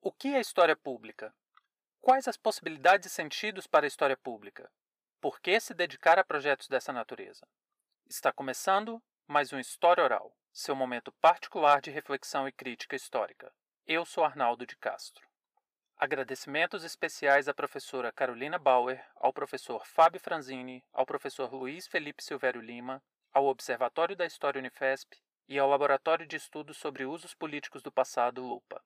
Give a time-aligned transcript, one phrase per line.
[0.00, 1.34] O que é história pública?
[2.00, 4.70] Quais as possibilidades e sentidos para a história pública?
[5.20, 7.44] Por que se dedicar a projetos dessa natureza?
[8.08, 13.52] Está começando mais um História Oral, seu momento particular de reflexão e crítica histórica.
[13.84, 15.26] Eu sou Arnaldo de Castro.
[15.96, 22.60] Agradecimentos especiais à professora Carolina Bauer, ao professor Fábio Franzini, ao professor Luiz Felipe Silvério
[22.60, 23.02] Lima,
[23.32, 25.18] ao Observatório da História Unifesp
[25.48, 28.80] e ao Laboratório de Estudos sobre Usos Políticos do Passado, LUPA.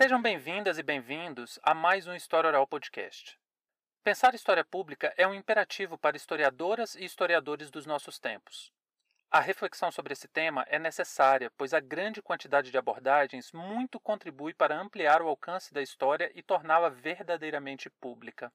[0.00, 3.38] Sejam bem-vindas e bem-vindos a mais um História Oral Podcast.
[4.02, 8.72] Pensar história pública é um imperativo para historiadoras e historiadores dos nossos tempos.
[9.32, 14.52] A reflexão sobre esse tema é necessária, pois a grande quantidade de abordagens muito contribui
[14.52, 18.52] para ampliar o alcance da história e torná-la verdadeiramente pública.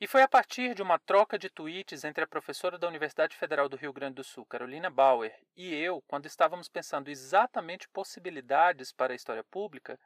[0.00, 3.68] E foi a partir de uma troca de tweets entre a professora da Universidade Federal
[3.68, 9.12] do Rio Grande do Sul, Carolina Bauer, e eu, quando estávamos pensando exatamente possibilidades para
[9.12, 9.96] a história pública,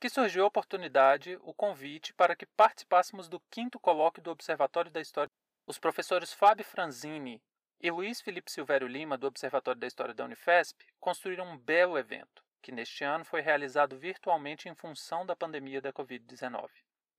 [0.00, 5.00] que surgiu a oportunidade, o convite para que participássemos do quinto colóquio do Observatório da
[5.00, 5.30] História.
[5.68, 7.40] Os professores Fábio Franzini
[7.80, 12.42] e Luiz Felipe Silvério Lima, do Observatório da História da Unifesp, construíram um belo evento,
[12.62, 16.68] que neste ano foi realizado virtualmente em função da pandemia da Covid-19.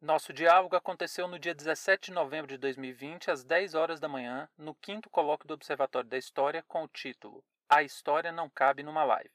[0.01, 4.47] Nosso diálogo aconteceu no dia 17 de novembro de 2020, às 10 horas da manhã,
[4.57, 9.03] no quinto colóquio do Observatório da História, com o título A História Não Cabe numa
[9.03, 9.31] Live.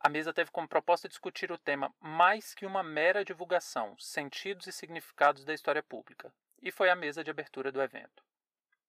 [0.00, 4.72] A mesa teve como proposta discutir o tema mais que uma mera divulgação, sentidos e
[4.72, 6.32] significados da história pública,
[6.62, 8.24] e foi a mesa de abertura do evento.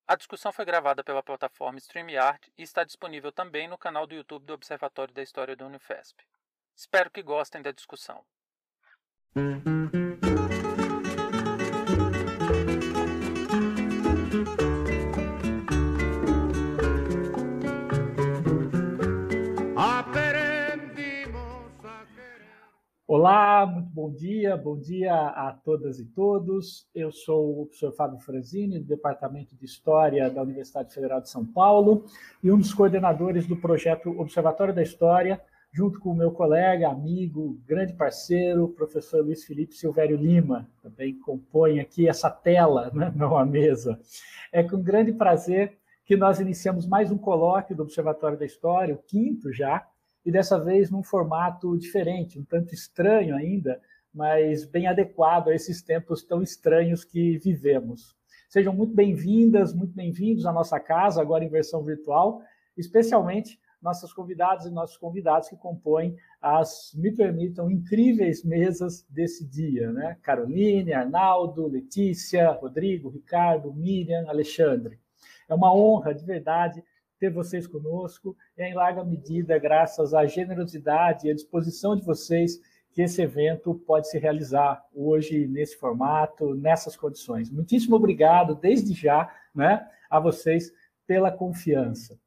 [0.07, 4.45] A discussão foi gravada pela plataforma StreamYard e está disponível também no canal do YouTube
[4.45, 6.21] do Observatório da História da Unifesp.
[6.75, 8.25] Espero que gostem da discussão.
[23.13, 26.87] Olá, muito bom dia, bom dia a todas e todos.
[26.95, 31.45] Eu sou o professor Fábio Franzini, do Departamento de História da Universidade Federal de São
[31.45, 32.05] Paulo,
[32.41, 35.41] e um dos coordenadores do projeto Observatório da História,
[35.73, 41.81] junto com o meu colega, amigo, grande parceiro, professor Luiz Felipe Silvério Lima, também compõe
[41.81, 43.99] aqui essa tela, né, não a mesa.
[44.53, 49.03] É com grande prazer que nós iniciamos mais um colóquio do Observatório da História, o
[49.05, 49.85] quinto já,
[50.25, 53.81] e dessa vez num formato diferente, um tanto estranho ainda,
[54.13, 58.15] mas bem adequado a esses tempos tão estranhos que vivemos.
[58.49, 62.41] Sejam muito bem-vindas, muito bem-vindos à nossa casa, agora em versão virtual,
[62.77, 69.91] especialmente nossas convidadas e nossos convidados que compõem as, me permitam, incríveis mesas desse dia,
[69.91, 70.17] né?
[70.21, 74.99] Caroline, Arnaldo, Letícia, Rodrigo, Ricardo, Miriam, Alexandre.
[75.49, 76.83] É uma honra, de verdade,
[77.21, 82.59] ter vocês conosco, e em larga medida, graças à generosidade e à disposição de vocês,
[82.91, 87.51] que esse evento pode se realizar hoje nesse formato, nessas condições.
[87.51, 90.73] Muitíssimo obrigado, desde já, né, a vocês
[91.05, 92.19] pela confiança.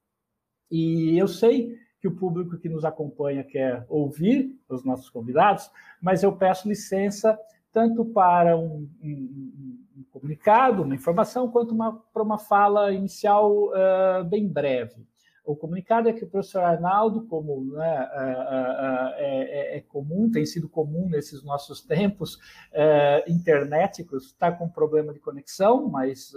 [0.71, 5.69] E eu sei que o público que nos acompanha quer ouvir os nossos convidados,
[6.01, 7.37] mas eu peço licença
[7.75, 14.25] tanto para um, um, um comunicado, uma informação, quanto uma, para uma fala inicial uh,
[14.25, 15.05] bem breve.
[15.45, 20.47] O comunicado é que o professor Arnaldo, como né, uh, uh, é, é, comum, tem
[20.47, 22.39] sido comum nesses nossos tempos
[23.27, 26.33] internéticos, está com problema de conexão, mas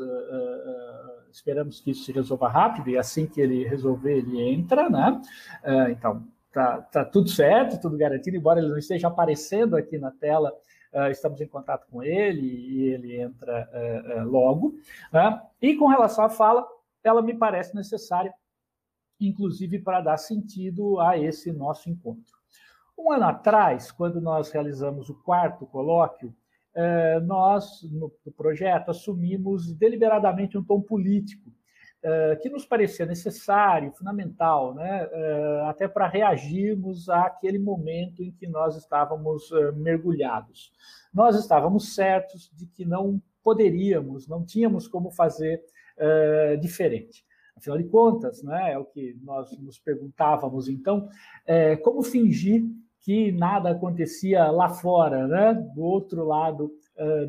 [1.32, 5.22] esperamos que isso se resolva rápido, e assim que ele resolver, ele entra, né?
[5.90, 10.52] então, tá, tá tudo certo, tudo garantido, embora ele não esteja aparecendo aqui na tela
[11.12, 14.76] estamos em contato com ele e ele entra uh, uh, logo.
[15.12, 15.42] Né?
[15.62, 16.68] E com relação à fala,
[17.04, 18.34] ela me parece necessária,
[19.20, 22.38] inclusive para dar sentido a esse nosso encontro.
[22.98, 26.36] Um ano atrás, quando nós realizamos o quarto colóquio,
[27.26, 31.52] nós, no, projeto, assumimos deliberadamente um tom político
[32.42, 38.78] que nos parecia necessário, fundamental, né, uh, até para reagirmos àquele momento em que nós
[38.78, 40.72] estávamos uh, mergulhados.
[41.14, 45.64] Nós estávamos certos de que não poderíamos, não tínhamos como fazer
[46.62, 47.26] diferente.
[47.56, 51.10] Afinal de contas, né, é o que nós nos perguntávamos então,
[51.44, 52.64] é, como fingir
[53.02, 56.72] que nada acontecia lá fora, né, do outro lado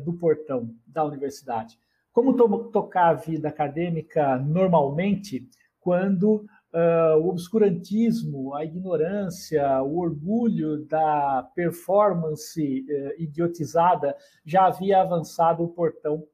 [0.03, 1.79] do portão da universidade.
[2.11, 5.47] Como to tocar a vida acadêmica normalmente
[5.79, 14.15] quando uh, o obscurantismo, a ignorância, o orgulho da performance uh, idiotizada
[14.45, 16.25] já havia avançado o portão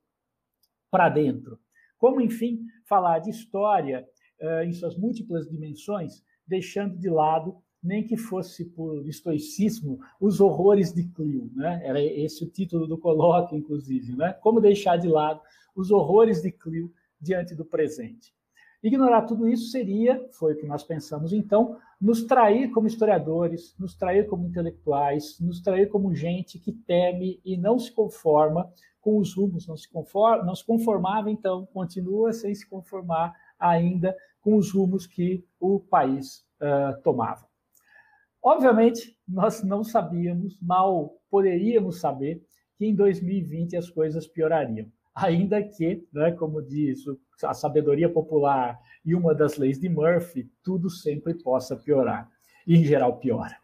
[0.89, 1.59] para dentro.
[1.97, 4.07] Como, enfim, falar de história
[4.41, 10.91] uh, em suas múltiplas dimensões, deixando de lado nem que fosse por estoicismo, os horrores
[10.91, 11.81] de Clio, né?
[11.83, 14.33] Era esse o título do colóquio, inclusive, né?
[14.41, 15.39] Como deixar de lado
[15.75, 18.33] os horrores de Clio diante do presente.
[18.85, 23.95] Ignorar tudo isso seria, foi o que nós pensamos então, nos trair como historiadores, nos
[23.95, 29.35] trair como intelectuais, nos trair como gente que teme e não se conforma com os
[29.35, 34.71] rumos, não se, conforma, não se conformava então, continua sem se conformar ainda com os
[34.71, 37.47] rumos que o país uh, tomava.
[38.39, 42.45] Obviamente, nós não sabíamos, mal poderíamos saber,
[42.77, 47.05] que em 2020 as coisas piorariam ainda que, né, como diz
[47.43, 52.29] a sabedoria popular e uma das leis de Murphy, tudo sempre possa piorar.
[52.67, 53.57] E, em geral, piora.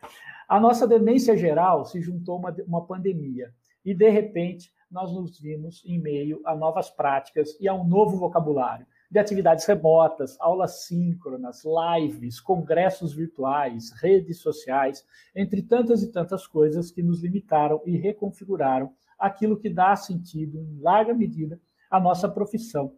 [0.47, 3.53] A nossa demência geral se juntou a uma, uma pandemia
[3.83, 8.17] e, de repente, nós nos vimos em meio a novas práticas e a um novo
[8.17, 15.05] vocabulário de atividades remotas, aulas síncronas, lives, congressos virtuais, redes sociais,
[15.35, 20.81] entre tantas e tantas coisas que nos limitaram e reconfiguraram aquilo que dá sentido, em
[20.81, 22.97] larga medida, à nossa profissão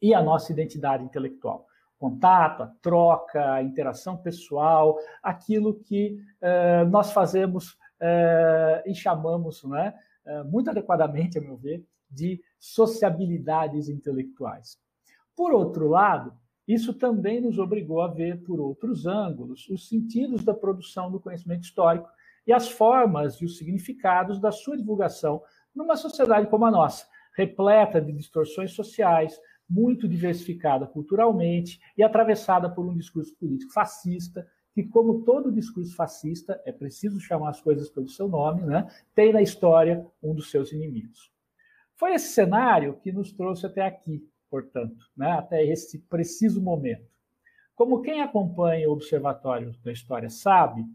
[0.00, 1.66] e à nossa identidade intelectual.
[1.98, 9.94] Contato, a troca, a interação pessoal, aquilo que eh, nós fazemos eh, e chamamos, né,
[10.24, 14.78] eh, muito adequadamente, a meu ver, de sociabilidades intelectuais.
[15.34, 16.32] Por outro lado,
[16.68, 21.62] isso também nos obrigou a ver por outros ângulos os sentidos da produção do conhecimento
[21.62, 22.08] histórico
[22.48, 25.42] e as formas e os significados da sua divulgação
[25.74, 27.06] numa sociedade como a nossa,
[27.36, 34.82] repleta de distorções sociais, muito diversificada culturalmente e atravessada por um discurso político fascista, que,
[34.82, 39.42] como todo discurso fascista, é preciso chamar as coisas pelo seu nome, né, tem na
[39.42, 41.30] história um dos seus inimigos.
[41.96, 47.06] Foi esse cenário que nos trouxe até aqui, portanto, né, até esse preciso momento.
[47.74, 50.86] Como quem acompanha o Observatório da História sabe,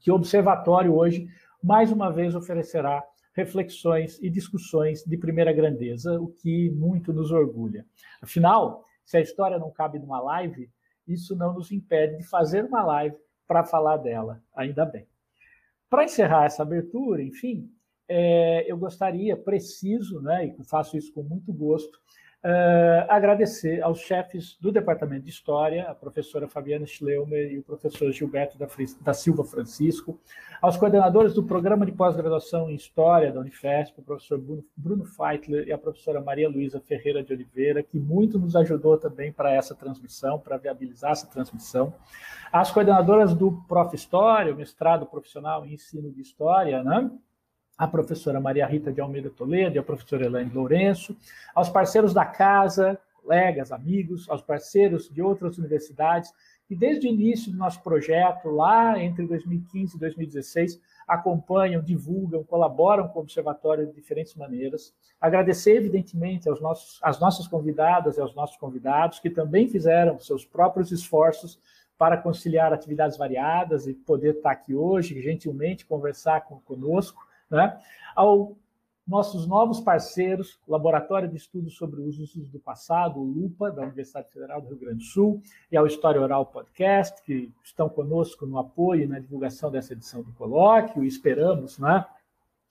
[0.00, 1.26] que o Observatório hoje,
[1.62, 3.02] mais uma vez, oferecerá
[3.38, 7.86] reflexões e discussões de primeira grandeza, o que muito nos orgulha.
[8.20, 10.68] Afinal, se a história não cabe numa live,
[11.06, 15.06] isso não nos impede de fazer uma live para falar dela, ainda bem.
[15.88, 17.70] Para encerrar essa abertura, enfim,
[18.08, 21.96] é, eu gostaria, preciso, né, e faço isso com muito gosto,
[22.44, 28.12] Uh, agradecer aos chefes do Departamento de História, a professora Fabiana Schleumer e o professor
[28.12, 28.68] Gilberto da,
[29.00, 30.20] da Silva Francisco,
[30.62, 35.66] aos coordenadores do Programa de Pós-Graduação em História da Unifesp, o professor Bruno, Bruno Feitler
[35.66, 39.74] e a professora Maria Luísa Ferreira de Oliveira, que muito nos ajudou também para essa
[39.74, 41.92] transmissão, para viabilizar essa transmissão,
[42.52, 43.96] as coordenadoras do Prof.
[43.96, 47.10] História, o mestrado profissional em ensino de História, né?
[47.78, 51.16] A professora Maria Rita de Almeida Toledo e a professora Elaine Lourenço,
[51.54, 56.32] aos parceiros da casa, colegas, amigos, aos parceiros de outras universidades,
[56.66, 63.08] que desde o início do nosso projeto, lá entre 2015 e 2016, acompanham, divulgam, colaboram
[63.08, 64.92] com o Observatório de diferentes maneiras.
[65.20, 70.44] Agradecer, evidentemente, aos nossos, às nossas convidadas e aos nossos convidados, que também fizeram seus
[70.44, 71.58] próprios esforços
[71.96, 77.78] para conciliar atividades variadas e poder estar aqui hoje, gentilmente conversar com, conosco né?
[78.14, 78.56] ao
[79.08, 84.30] nossos novos parceiros, Laboratório de Estudos sobre os Usos do Passado, o LUPA, da Universidade
[84.30, 88.58] Federal do Rio Grande do Sul, e ao História Oral Podcast, que estão conosco no
[88.58, 92.04] apoio e na divulgação dessa edição do colóquio, esperamos né,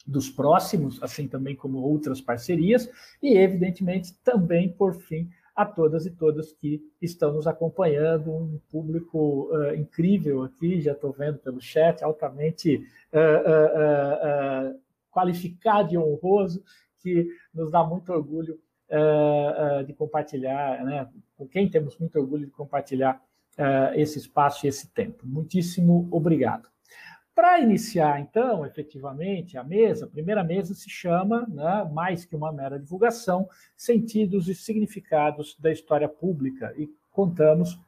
[0.05, 2.88] dos próximos, assim também como outras parcerias,
[3.22, 9.49] e, evidentemente, também, por fim, a todas e todos que estão nos acompanhando, um público
[9.51, 16.63] uh, incrível aqui, já estou vendo pelo chat, altamente uh, uh, qualificado e honroso,
[17.01, 18.59] que nos dá muito orgulho
[19.85, 21.09] de compartilhar, né?
[21.35, 23.21] com quem temos muito orgulho de compartilhar
[23.95, 25.27] esse espaço e esse tempo.
[25.27, 26.69] Muitíssimo obrigado.
[27.38, 32.51] Para iniciar, então, efetivamente, a mesa, a primeira mesa se chama, né, mais que uma
[32.51, 36.74] mera divulgação, Sentidos e Significados da História Pública.
[36.75, 37.79] E contamos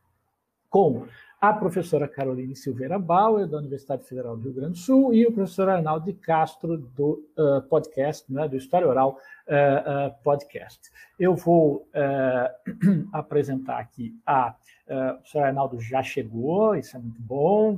[0.70, 1.08] com
[1.42, 5.32] a professora Caroline Silveira Bauer, da Universidade Federal do Rio Grande do Sul, e o
[5.32, 9.18] professor Arnaldo de Castro, do uh, podcast, né, do História Oral
[9.48, 10.92] uh, uh, Podcast.
[11.18, 11.88] Eu vou
[13.14, 14.56] apresentar aqui a
[15.22, 17.78] o senhor Arnaldo já chegou, isso é muito bom.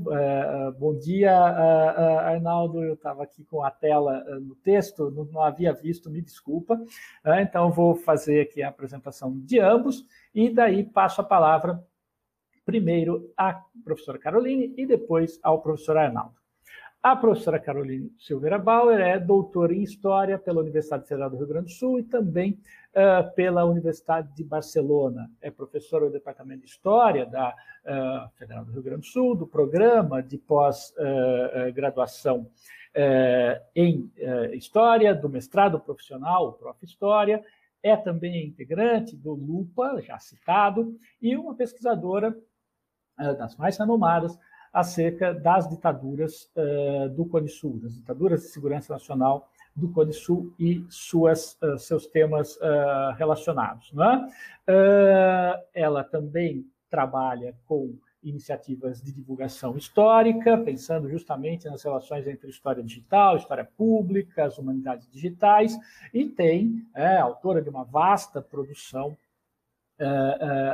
[0.79, 2.81] Bom dia, Arnaldo.
[2.81, 6.81] Eu estava aqui com a tela no texto, não, não, havia visto, me desculpa.
[7.41, 11.83] então, vou fazer aqui a apresentação de ambos e daí passo a palavra
[12.71, 16.35] primeiro à professora Caroline e depois ao professor Arnaldo.
[17.03, 21.65] A professora Caroline Silveira Bauer é doutora em História pela Universidade Federal do Rio Grande
[21.65, 22.57] do Sul e também
[22.91, 25.29] uh, pela Universidade de Barcelona.
[25.41, 29.45] É professora do Departamento de História da uh, Federal do Rio Grande do Sul, do
[29.45, 32.47] programa de pós-graduação
[32.95, 34.09] uh, em
[34.53, 36.85] História, do mestrado profissional, o Prof.
[36.85, 37.43] História,
[37.83, 42.35] é também integrante do LUPA, já citado, e uma pesquisadora
[43.37, 44.37] das mais renomadas
[44.73, 50.53] acerca das ditaduras uh, do Cone Sul, das ditaduras de segurança nacional do Cone Sul
[50.57, 52.57] e suas, uh, seus temas
[53.17, 53.91] relacionados.
[53.93, 54.27] Né?
[55.73, 63.37] ela também trabalha com iniciativas de divulgação histórica, pensando justamente nas relações entre história digital,
[63.37, 65.77] história pública, as humanidades digitais,
[66.13, 69.17] e tem, é autora de uma vasta produção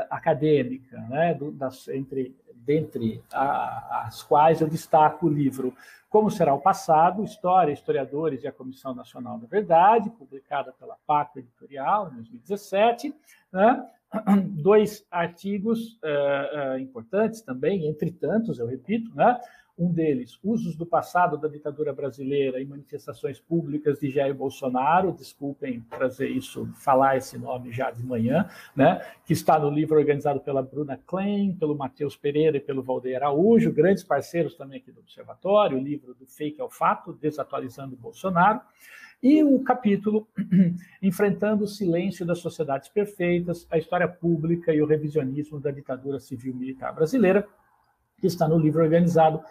[0.09, 2.35] acadêmica, né, do, das, entre
[2.67, 5.73] dentre a, as quais eu destaco o livro
[6.09, 11.39] Como Será o Passado, História, Historiadores e a Comissão Nacional da Verdade, publicada pela Paco
[11.39, 13.15] Editorial, em 2017,
[13.53, 13.87] né?
[14.61, 19.39] dois artigos uh, uh, importantes também, entre tantos, eu repito, né?
[19.77, 25.81] Um deles, usos do passado da ditadura brasileira em manifestações públicas de Jair Bolsonaro, desculpem
[25.81, 28.99] trazer isso, falar esse nome já de manhã, né?
[29.23, 33.71] que está no livro organizado pela Bruna Klein, pelo Matheus Pereira e pelo Valdeir Araújo,
[33.71, 38.61] grandes parceiros também aqui do Observatório, o livro do Fake ao Fato, Desatualizando Bolsonaro,
[39.21, 40.27] e o capítulo
[41.03, 46.95] Enfrentando o Silêncio das Sociedades Perfeitas, a História Pública e o Revisionismo da Ditadura Civil-Militar
[46.95, 47.47] Brasileira,
[48.19, 49.41] que está no livro organizado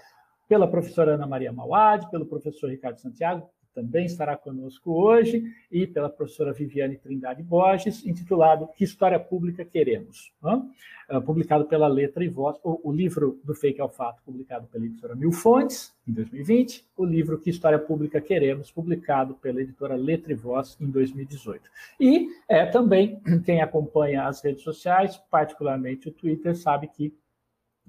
[0.49, 5.87] pela professora Ana Maria Mauad, pelo professor Ricardo Santiago, que também estará conosco hoje, e
[5.87, 10.33] pela professora Viviane Trindade Borges, intitulado Que História Pública Queremos?
[10.43, 14.85] Uh, publicado pela Letra e Voz, o, o, livro do Fake ao Fato, publicado pela
[14.85, 20.33] editora Mil Fontes, em 2020, o livro Que História Pública Queremos, publicado pela editora Letra
[20.33, 21.69] e Voz, em 2018.
[22.00, 27.12] E é também, quem acompanha as redes sociais, particularmente o Twitter, sabe que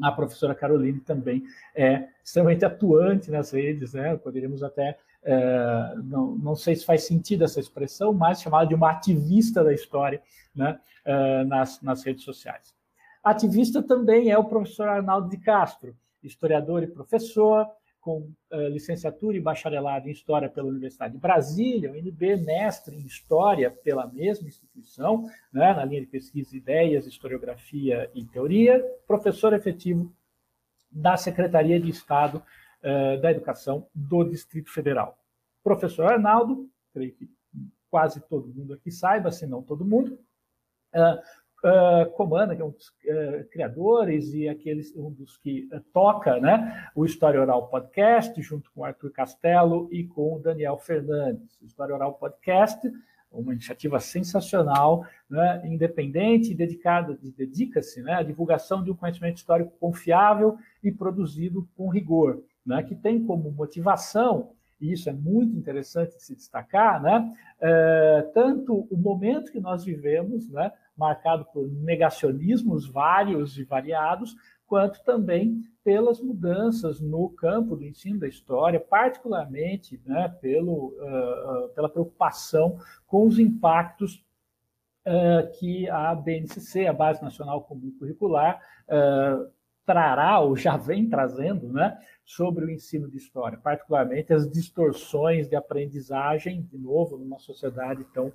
[0.01, 1.43] a professora Caroline também
[1.75, 4.15] é extremamente atuante nas redes, né?
[4.17, 8.91] Poderíamos até, é, não, não sei se faz sentido essa expressão, mas chamada de uma
[8.91, 10.21] ativista da história
[10.55, 10.79] né?
[11.05, 12.75] É, nas, nas redes sociais.
[13.23, 17.67] Ativista também é o professor Arnaldo de Castro, historiador e professor,
[18.07, 18.19] com
[18.53, 24.07] uh, licenciatura e bacharelado em História pela Universidade de Brasília, UNB, mestre em História pela
[24.07, 30.09] mesma instituição, né, na linha de pesquisa Ideias, Historiografia e Teoria, professor efetivo
[30.89, 32.41] da Secretaria de Estado
[32.81, 35.19] uh, da Educação do Distrito Federal.
[35.61, 37.29] Professor Arnaldo, creio que
[37.89, 40.17] quase todo mundo aqui saiba, se não todo mundo,
[40.95, 41.21] uh,
[41.63, 46.39] uh, comanda, que é um dos uh, criadores e aqueles, um dos que uh, toca
[46.39, 51.59] né, o História Oral Podcast, junto com Arthur Castelo e com o Daniel Fernandes.
[51.61, 52.91] O História Oral Podcast,
[53.31, 59.73] uma iniciativa sensacional, né, independente e dedicada, dedica-se né, à divulgação de um conhecimento histórico
[59.79, 66.15] confiável e produzido com rigor, né, que tem como motivação e isso é muito interessante
[66.15, 67.33] de se destacar, né?
[67.59, 74.35] É, tanto o momento que nós vivemos, né, marcado por negacionismos vários e variados,
[74.65, 81.87] quanto também pelas mudanças no campo do ensino da história, particularmente né, pelo, uh, pela
[81.87, 84.21] preocupação com os impactos
[85.05, 89.49] uh, que a BNCC, a Base Nacional Comum Curricular, uh,
[89.87, 95.55] trará ou já vem trazendo né, sobre o ensino de história, particularmente as distorções de
[95.55, 98.31] aprendizagem, de novo, numa sociedade tão uh,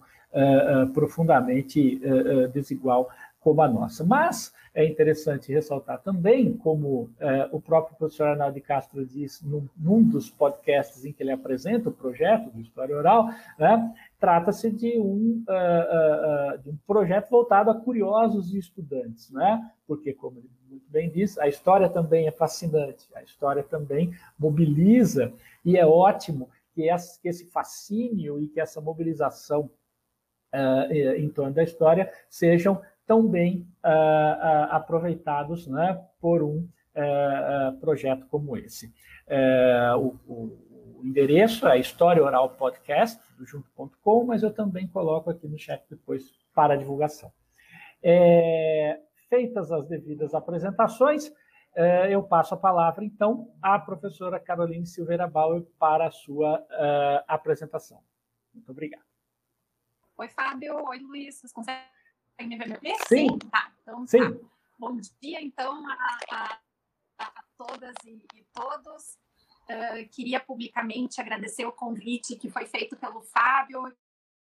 [0.84, 4.02] uh, profundamente uh, desigual como a nossa.
[4.02, 7.10] Mas é interessante ressaltar também, como
[7.50, 11.90] o próprio professor Arnaldo de Castro disse num, num, dos podcasts em que ele apresenta
[11.90, 13.28] o projeto do História Oral,
[13.58, 15.44] né, trata-se de, um,
[16.62, 19.60] de um projeto voltado a curiosos e estudantes, né?
[19.86, 25.32] porque, como ele muito bem disse, a história também é fascinante, a história também mobiliza,
[25.64, 26.88] e é ótimo que
[27.22, 29.70] esse fascínio e que essa mobilização
[31.16, 33.66] em torno da história sejam tão bem
[34.70, 36.66] aproveitados né, por um
[37.80, 38.92] projeto como esse.
[39.98, 45.58] o o endereço é História Oral Podcast, do junto.com, mas eu também coloco aqui no
[45.58, 47.32] chat depois para divulgação.
[48.00, 49.00] É,
[49.32, 51.32] feitas as devidas apresentações,
[51.74, 57.24] é, eu passo a palavra, então, à professora Caroline Silveira Bauer para a sua uh,
[57.26, 58.04] apresentação.
[58.52, 59.06] Muito obrigado.
[60.18, 60.84] Oi, Fábio.
[60.86, 61.36] Oi, Luiz.
[61.36, 61.88] Vocês conseguem
[62.40, 62.78] me ver?
[63.08, 63.30] Sim.
[63.30, 63.38] Sim.
[63.50, 63.72] Tá.
[63.80, 64.34] Então, Sim.
[64.34, 64.48] Tá.
[64.78, 69.16] Bom dia, então, a, a, a todas e, e todos.
[69.62, 73.90] Uh, queria publicamente agradecer o convite que foi feito pelo Fábio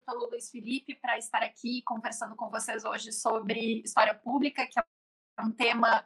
[0.10, 5.44] pelo Luiz Felipe para estar aqui conversando com vocês hoje sobre história pública, que é
[5.44, 6.04] um tema,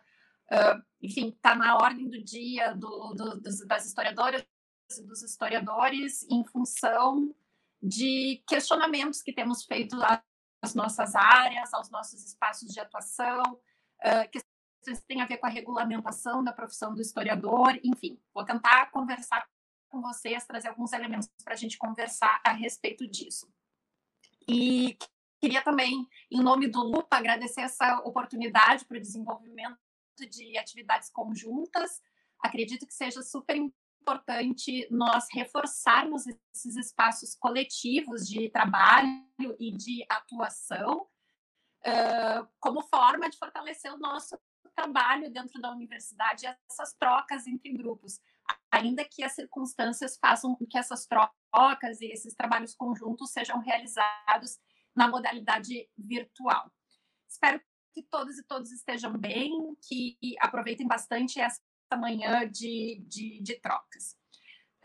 [0.51, 4.45] uh, enfim, está na ordem do dia do, do, dos, das historiadoras
[4.97, 7.33] e dos historiadores em função
[7.81, 9.97] de questionamentos que temos feito
[10.61, 14.41] às nossas áreas, aos nossos espaços de atuação, uh, que
[15.07, 19.47] tem a ver com a regulamentação da profissão do historiador, enfim, vou tentar conversar
[19.89, 23.52] com vocês, trazer alguns elementos para a gente conversar a respeito disso.
[24.47, 24.97] E
[25.41, 29.77] queria também, em nome do Lupa, agradecer essa oportunidade para o desenvolvimento
[30.29, 32.01] de atividades conjuntas.
[32.39, 39.25] Acredito que seja super importante nós reforçarmos esses espaços coletivos de trabalho
[39.59, 41.07] e de atuação
[41.85, 44.37] uh, como forma de fortalecer o nosso
[44.75, 48.19] trabalho dentro da universidade, essas trocas entre grupos,
[48.71, 51.42] ainda que as circunstâncias façam com que essas trocas
[52.01, 54.59] e esses trabalhos conjuntos sejam realizados
[54.95, 56.71] na modalidade virtual.
[57.27, 57.61] Espero
[57.93, 59.51] que todos e todos estejam bem,
[59.87, 61.61] que aproveitem bastante essa
[61.97, 64.17] manhã de, de, de trocas.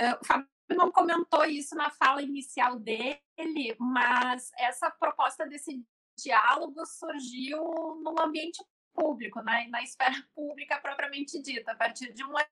[0.00, 5.82] Uh, o Fábio não comentou isso na fala inicial dele, mas essa proposta desse
[6.16, 7.58] diálogo surgiu
[8.02, 12.44] num ambiente público, na, na esfera pública propriamente dita, a partir de, uma,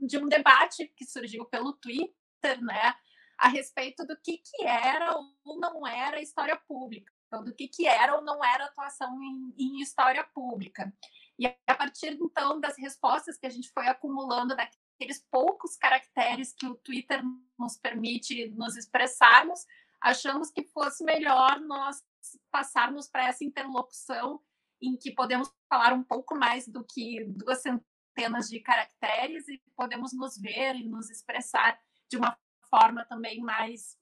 [0.00, 2.94] de um debate que surgiu pelo Twitter, né,
[3.38, 7.86] a respeito do que, que era ou não era história pública, então, do que, que
[7.86, 10.92] era ou não era atuação em, em história pública.
[11.38, 16.66] E a partir, então, das respostas que a gente foi acumulando daqueles poucos caracteres que
[16.66, 17.22] o Twitter
[17.56, 19.64] nos permite nos expressarmos,
[20.00, 22.02] achamos que fosse melhor nós
[22.50, 24.42] passarmos para essa interlocução
[24.82, 30.12] em que podemos falar um pouco mais do que duas centenas de caracteres e podemos
[30.12, 31.78] nos ver e nos expressar
[32.10, 32.36] de uma
[32.70, 33.96] forma também mais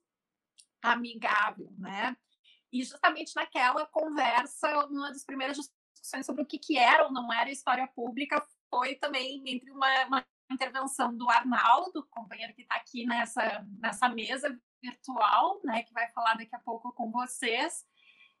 [0.81, 2.15] amigável, né?
[2.71, 7.31] E justamente naquela conversa, uma das primeiras discussões sobre o que, que era ou não
[7.31, 13.05] era história pública foi também entre uma, uma intervenção do Arnaldo, companheiro que está aqui
[13.05, 17.85] nessa, nessa mesa virtual, né, que vai falar daqui a pouco com vocês,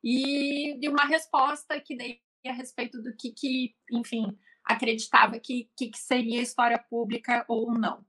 [0.03, 5.91] e de uma resposta que dei a respeito do que, que enfim, acreditava que, que,
[5.95, 8.05] seria história pública ou não.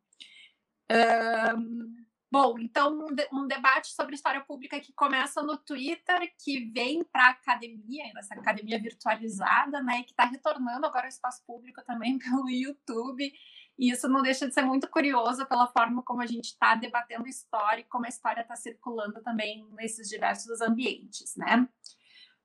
[0.91, 1.98] Um,
[2.31, 7.05] bom, então, um, de, um, debate sobre história pública que começa no Twitter, que vem
[7.05, 12.19] para a academia, essa academia virtualizada, né, que está retornando agora ao espaço público também
[12.21, 13.33] pelo YouTube.
[13.79, 17.29] E isso não deixa de ser muito curioso pela forma como a gente está debatendo
[17.29, 21.69] história e como a história está circulando também nesses diversos ambientes, né?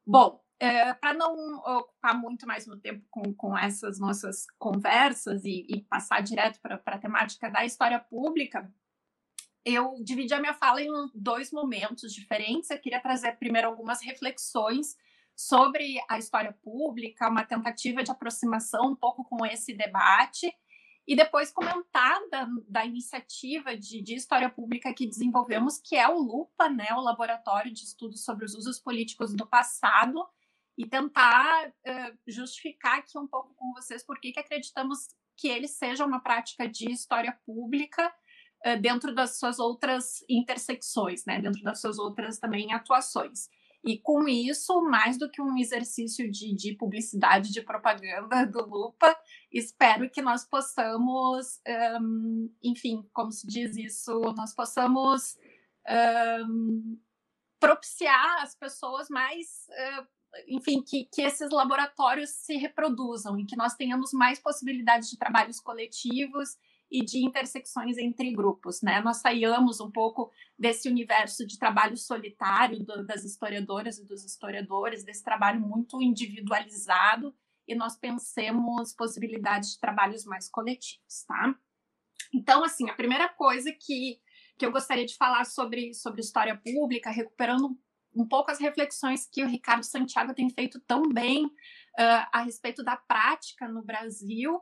[0.05, 5.65] Bom, é, para não ocupar muito mais no tempo com, com essas nossas conversas e,
[5.67, 8.71] e passar direto para a temática da história pública,
[9.65, 12.69] eu dividi a minha fala em dois momentos diferentes.
[12.69, 14.97] Eu queria trazer primeiro algumas reflexões
[15.35, 20.53] sobre a história pública, uma tentativa de aproximação um pouco com esse debate,
[21.05, 26.17] e depois comentar da, da iniciativa de, de, história pública que desenvolvemos, que é o
[26.17, 30.25] LUPA, né, o Laboratório de Estudos sobre os Usos Políticos do Passado,
[30.77, 36.05] e tentar uh, justificar aqui um pouco com vocês por que acreditamos que ele seja
[36.05, 38.11] uma prática de história pública
[38.81, 43.49] dentro das suas outras intersecções, né, dentro das suas outras também atuações.
[43.83, 49.13] E com isso, mais do que um exercício de, de publicidade, de propaganda do Lupa,
[49.51, 51.59] espero que nós possamos,
[52.01, 55.37] um, enfim, como se diz isso, nós possamos
[56.47, 56.97] um,
[57.59, 60.07] propiciar as pessoas mais uh,
[60.47, 65.59] enfim, que, que esses laboratórios se reproduzam e que nós tenhamos mais possibilidades de trabalhos
[65.59, 66.57] coletivos
[66.93, 69.01] e de intersecções entre grupos, né?
[69.01, 75.03] Nós saíamos um pouco desse universo de trabalho solitário do, das historiadoras e dos historiadores,
[75.03, 77.35] desse trabalho muito individualizado,
[77.67, 81.55] e nós pensemos possibilidades de trabalhos mais coletivos, tá?
[82.31, 84.19] Então, assim, a primeira coisa que,
[84.55, 87.75] que eu gostaria de falar sobre, sobre história pública, recuperando
[88.15, 92.83] um pouco as reflexões que o Ricardo Santiago tem feito tão bem uh, a respeito
[92.83, 94.61] da prática no Brasil,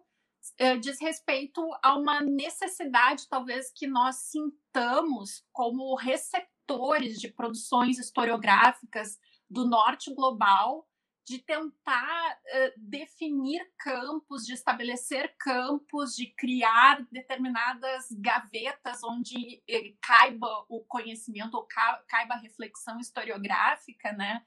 [0.60, 9.20] uh, diz respeito a uma necessidade, talvez, que nós sintamos como receptores de produções historiográficas
[9.50, 10.88] do norte global
[11.26, 20.66] de tentar uh, definir campos, de estabelecer campos, de criar determinadas gavetas onde eh, caiba
[20.68, 24.44] o conhecimento ou ca caiba a reflexão historiográfica, né?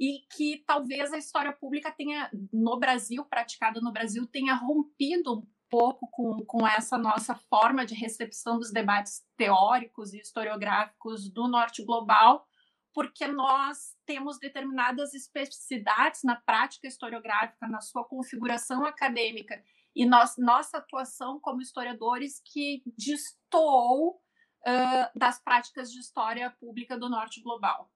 [0.00, 5.46] E que talvez a história pública tenha, no Brasil, praticada no Brasil, tenha rompido um
[5.68, 11.84] pouco com, com essa nossa forma de recepção dos debates teóricos e historiográficos do norte
[11.84, 12.46] global,
[12.94, 19.62] porque nós temos determinadas especificidades na prática historiográfica, na sua configuração acadêmica
[19.94, 24.20] e nós, nossa atuação como historiadores que destoou
[24.66, 27.90] uh, das práticas de história pública do norte global.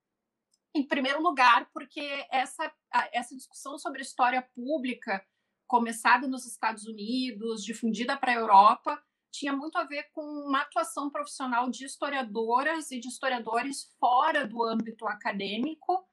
[0.74, 2.72] Em primeiro lugar, porque essa,
[3.12, 5.24] essa discussão sobre história pública,
[5.66, 11.10] começada nos Estados Unidos, difundida para a Europa, tinha muito a ver com uma atuação
[11.10, 16.06] profissional de historiadoras e de historiadores fora do âmbito acadêmico,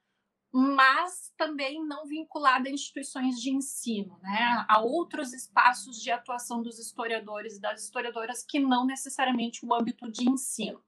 [0.52, 4.66] mas também não vinculada a instituições de ensino, né?
[4.68, 10.12] a outros espaços de atuação dos historiadores e das historiadoras que não necessariamente o âmbito
[10.12, 10.84] de ensino.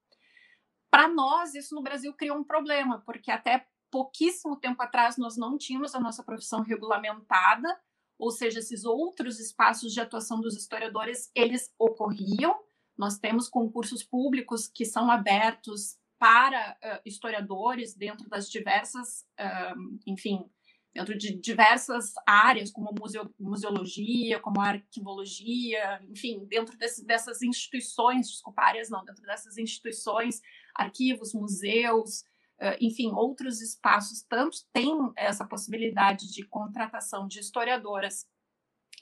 [0.94, 5.58] Para nós, isso no Brasil criou um problema, porque até pouquíssimo tempo atrás nós não
[5.58, 7.68] tínhamos a nossa profissão regulamentada,
[8.16, 12.56] ou seja, esses outros espaços de atuação dos historiadores, eles ocorriam.
[12.96, 20.48] Nós temos concursos públicos que são abertos para uh, historiadores dentro das diversas, uh, enfim,
[20.94, 28.62] dentro de diversas áreas, como museo, museologia, como arquivologia, enfim, dentro desse, dessas instituições, desculpa,
[28.62, 30.40] áreas não, dentro dessas instituições,
[30.76, 32.24] arquivos, museus,
[32.80, 38.26] enfim, outros espaços tanto têm essa possibilidade de contratação de historiadoras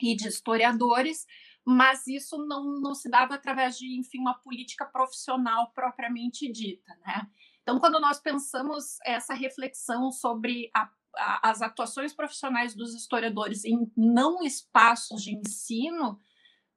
[0.02, 1.28] e de historiadores,
[1.64, 7.30] mas isso não, não se dava através de, enfim, uma política profissional propriamente dita, né?
[7.62, 13.92] Então, quando nós pensamos essa reflexão sobre a, a, as atuações profissionais dos historiadores em
[13.96, 16.20] não espaços de ensino,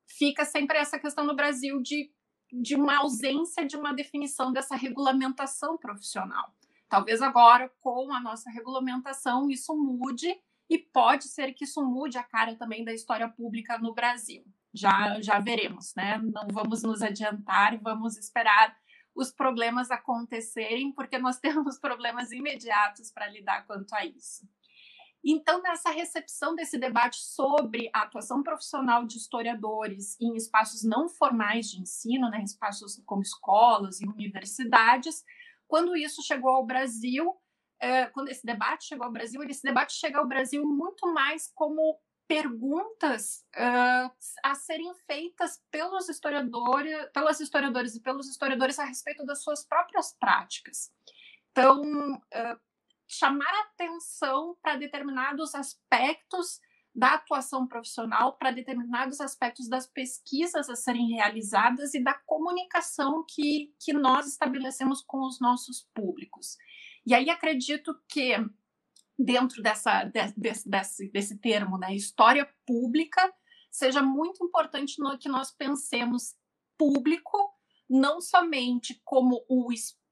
[0.06, 2.12] fica sempre essa questão no Brasil de,
[2.60, 6.54] de uma ausência de uma definição dessa regulamentação profissional.
[6.88, 10.34] Talvez agora, com a nossa regulamentação, isso mude
[10.68, 14.44] e pode ser que isso mude a cara também da história pública no Brasil.
[14.72, 16.18] Já, já veremos, né?
[16.18, 18.76] Não vamos nos adiantar, vamos esperar
[19.14, 24.48] os problemas acontecerem, porque nós temos problemas imediatos para lidar quanto a isso.
[25.24, 31.70] Então, nessa recepção desse debate sobre a atuação profissional de historiadores em espaços não formais
[31.70, 35.24] de ensino, né, espaços como escolas e universidades,
[35.66, 37.34] quando isso chegou ao Brasil,
[37.80, 41.98] é, quando esse debate chegou ao Brasil, esse debate chega ao Brasil muito mais como
[42.26, 44.10] perguntas uh,
[44.42, 50.16] a serem feitas pelos historiadores, pelas historiadoras e pelos historiadores a respeito das suas próprias
[50.18, 50.90] práticas.
[51.50, 52.60] Então, uh,
[53.08, 56.60] chamar atenção para determinados aspectos
[56.94, 63.74] da atuação profissional para determinados aspectos das pesquisas a serem realizadas e da comunicação que,
[63.80, 66.56] que nós estabelecemos com os nossos públicos.
[67.04, 68.36] E aí acredito que,
[69.18, 73.32] dentro dessa, desse, desse, desse termo, né, história pública,
[73.70, 76.36] seja muito importante no, que nós pensemos
[76.78, 77.52] público,
[77.90, 80.03] não somente como o espaço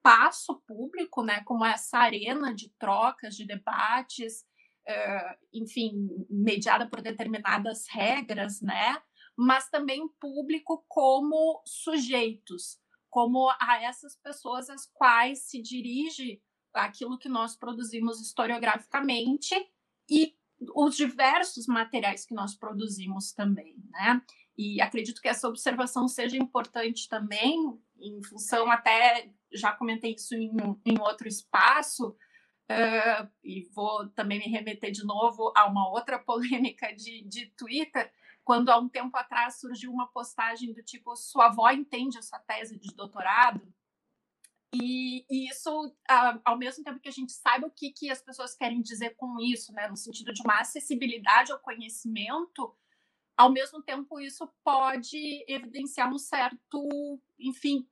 [0.67, 4.45] público, né, como essa arena de trocas, de debates,
[4.88, 9.01] uh, enfim, mediada por determinadas regras, né?
[9.37, 16.43] Mas também público como sujeitos, como a essas pessoas às quais se dirige
[16.75, 19.55] aquilo que nós produzimos historiograficamente
[20.11, 20.35] e
[20.75, 24.23] os diversos materiais que nós produzimos também, né?
[24.57, 27.57] E acredito que essa observação seja importante também,
[27.99, 30.53] em função até, já comentei isso em,
[30.85, 32.17] em outro espaço,
[32.71, 38.11] Uh, e vou também me remeter de novo a uma outra polêmica de, de Twitter,
[38.45, 42.79] quando há um tempo atrás surgiu uma postagem do tipo: sua avó entende essa tese
[42.79, 43.61] de doutorado?
[44.73, 45.95] e, e, isso,
[46.45, 49.38] ao mesmo tempo que a gente saiba o que, que as pessoas querem dizer com
[49.38, 52.75] isso, né, no sentido de uma acessibilidade ao conhecimento,
[53.37, 57.87] ao mesmo tempo isso pode evidenciar um certo, enfim,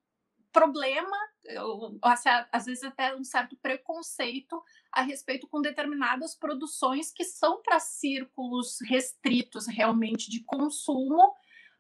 [0.53, 1.17] problema,
[1.63, 1.99] ou,
[2.53, 8.79] às vezes até um certo preconceito a respeito com determinadas produções que são para círculos
[8.89, 11.35] restritos realmente de consumo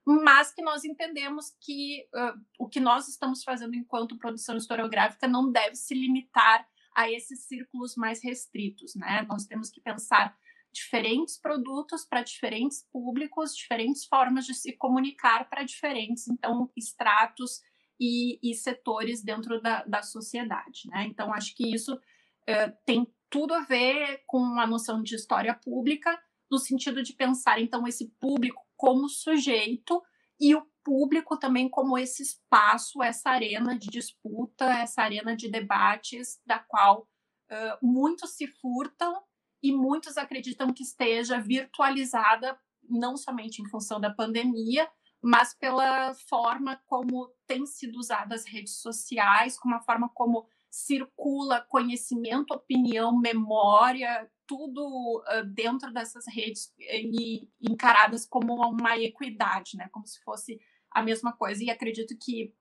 [0.04, 5.52] mas que nós entendemos que uh, o que nós estamos fazendo enquanto produção historiográfica não
[5.52, 9.22] deve se limitar a esses círculos mais restritos, né?
[9.28, 10.36] Nós temos que pensar
[10.72, 17.62] diferentes produtos para diferentes públicos, diferentes formas de se comunicar para diferentes, então, estratos
[18.00, 21.04] e, e setores dentro da, da, sociedade, né?
[21.04, 26.18] Então, acho que isso uh, tem tudo a ver com a noção de história pública,
[26.50, 30.02] no sentido de pensar, então, esse público como sujeito
[30.40, 36.40] e o público também como esse espaço, essa arena de disputa, essa arena de debates,
[36.46, 39.22] da qual uh, muitos se furtam
[39.62, 42.58] e muitos acreditam que esteja virtualizada,
[42.88, 44.90] não somente em função da pandemia,
[45.22, 51.66] mas pela forma como têm sido usadas as redes sociais, como a forma como circula
[51.68, 59.88] conhecimento, opinião, memória, tudo dentro dessas redes e encaradas como uma equidade, né?
[59.92, 61.62] Como se fosse a mesma coisa.
[61.62, 62.54] E acredito que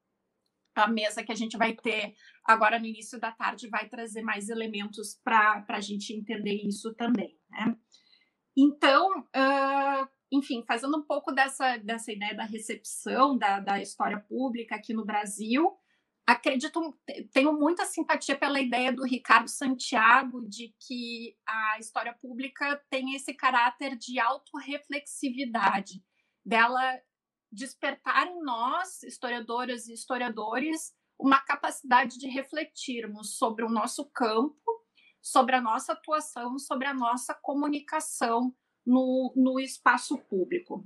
[0.76, 4.50] a mesa que a gente vai ter agora no início da tarde vai trazer mais
[4.50, 7.76] elementos para a gente entender isso também, né?
[8.58, 14.76] Então, uh, enfim, fazendo um pouco dessa, dessa ideia da recepção da, da história pública
[14.76, 15.76] aqui no Brasil,
[16.28, 16.96] acredito,
[17.34, 23.34] tenho muita simpatia pela ideia do Ricardo Santiago de que a história pública tem esse
[23.34, 26.04] caráter de autorreflexividade,
[26.46, 27.00] dela
[27.52, 34.86] despertar em nós, historiadoras e historiadores, uma capacidade de refletirmos sobre o nosso campo,
[35.22, 38.56] sobre a nossa atuação, sobre a nossa comunicação
[38.90, 40.84] no, no espaço público.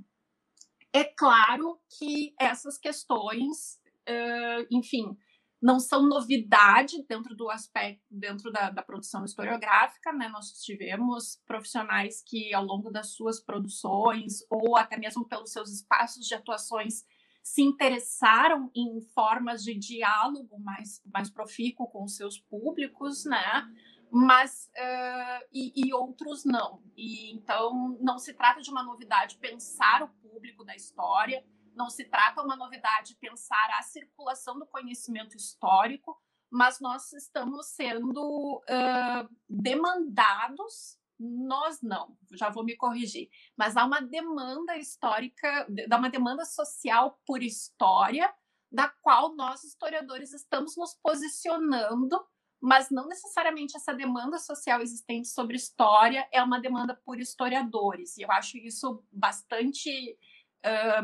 [0.92, 5.16] É claro que essas questões, uh, enfim,
[5.60, 10.28] não são novidade dentro do aspecto, dentro da, da, produção historiográfica, né?
[10.28, 16.26] Nós tivemos profissionais que, ao longo das suas produções, ou até mesmo pelos seus espaços
[16.26, 17.04] de atuações,
[17.42, 23.66] se interessaram em formas de diálogo mais, mais profícuo com os seus públicos, né?
[24.14, 26.82] Mas uh, e, e outros não.
[26.96, 32.04] E então não se trata de uma novidade pensar o público da história não se
[32.04, 36.16] trata uma novidade pensar a circulação do conhecimento histórico,
[36.50, 44.00] mas nós estamos sendo uh, demandados, nós não, já vou me corrigir, mas há uma
[44.00, 48.32] demanda histórica, há uma demanda social por história,
[48.70, 52.24] da qual nós, historiadores, estamos nos posicionando,
[52.64, 58.22] mas não necessariamente essa demanda social existente sobre história é uma demanda por historiadores, e
[58.22, 59.90] eu acho isso bastante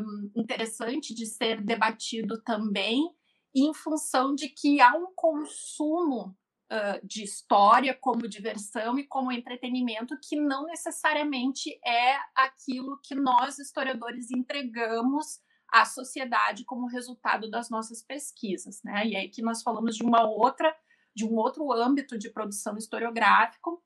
[0.00, 3.02] um, interessante de ser debatido também,
[3.54, 6.34] em função de que há um consumo
[6.72, 13.58] uh, de história como diversão e como entretenimento que não necessariamente é aquilo que nós,
[13.58, 18.82] historiadores, entregamos à sociedade como resultado das nossas pesquisas.
[18.82, 19.08] Né?
[19.08, 20.74] E aí que nós falamos de uma outra,
[21.14, 23.82] de um outro âmbito de produção historiográfico,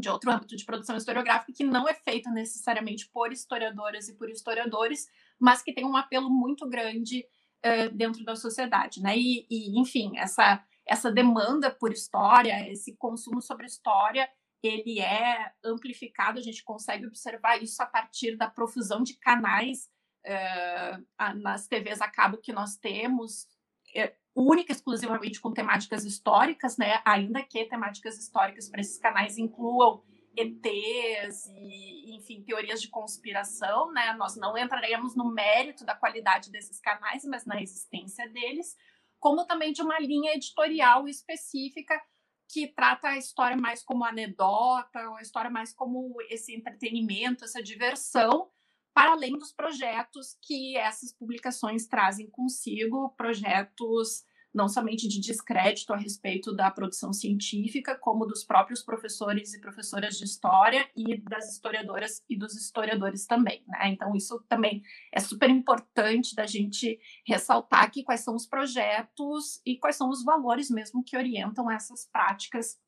[0.00, 4.30] de outro âmbito de produção historiográfica que não é feito necessariamente por historiadoras e por
[4.30, 5.06] historiadores,
[5.38, 7.26] mas que tem um apelo muito grande
[7.64, 9.16] uh, dentro da sociedade, né?
[9.16, 14.26] E, e, enfim, essa essa demanda por história, esse consumo sobre história,
[14.62, 16.38] ele é amplificado.
[16.38, 19.86] A gente consegue observar isso a partir da profusão de canais
[20.26, 23.46] uh, nas TVs a cabo que nós temos,
[23.94, 27.00] é, única exclusivamente com temáticas históricas, né?
[27.04, 30.02] Ainda que temáticas históricas para esses canais incluam
[30.36, 34.12] ETs e, enfim, teorias de conspiração, né?
[34.14, 38.76] Nós não entraremos no mérito da qualidade desses canais, mas na existência deles,
[39.18, 42.00] como também de uma linha editorial específica
[42.48, 47.62] que trata a história mais como anedota, ou a história mais como esse entretenimento, essa
[47.62, 48.48] diversão,
[48.94, 55.96] para além dos projetos que essas publicações trazem consigo, projetos não somente de descrédito a
[55.96, 62.22] respeito da produção científica, como dos próprios professores e professoras de história e das historiadoras
[62.28, 63.62] e dos historiadores também.
[63.66, 63.88] Né?
[63.88, 64.82] Então, isso também
[65.12, 70.24] é super importante da gente ressaltar aqui quais são os projetos e quais são os
[70.24, 72.78] valores mesmo que orientam essas práticas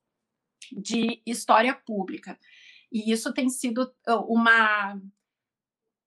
[0.72, 2.38] de história pública.
[2.90, 3.92] E isso tem sido
[4.26, 5.00] uma,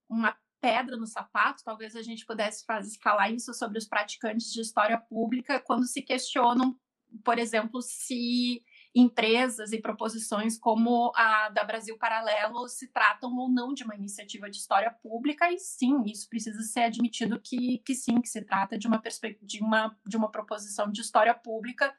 [0.10, 4.62] uma pedra no sapato, talvez a gente pudesse fazer, falar isso sobre os praticantes de
[4.62, 6.80] história pública quando se questionam
[7.24, 8.64] por exemplo, se
[8.96, 14.50] empresas e proposições como a da Brasil Paralelo se tratam ou não de uma iniciativa
[14.50, 18.78] de história pública, e sim, isso precisa ser admitido que, que sim, que se trata
[18.78, 19.02] de uma,
[19.42, 21.94] de uma, de uma proposição de história pública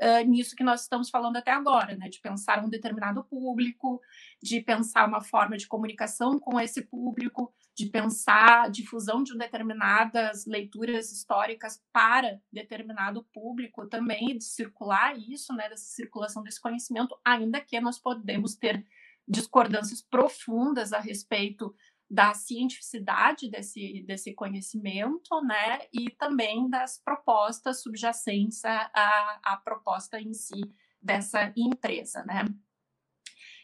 [0.00, 2.08] uh, nisso que nós estamos falando até agora, né?
[2.08, 4.00] De pensar um determinado público,
[4.42, 10.46] de pensar uma forma de comunicação com esse público, de pensar a difusão de determinadas
[10.46, 15.68] leituras históricas para determinado público também, de circular isso, né?
[15.68, 18.84] Dessa circulação desse conhecimento, ainda que nós podemos ter
[19.26, 21.74] discordâncias profundas a respeito
[22.12, 30.34] da cientificidade desse, desse conhecimento, né, e também das propostas subjacentes à, à proposta em
[30.34, 30.60] si
[31.00, 32.44] dessa empresa, né.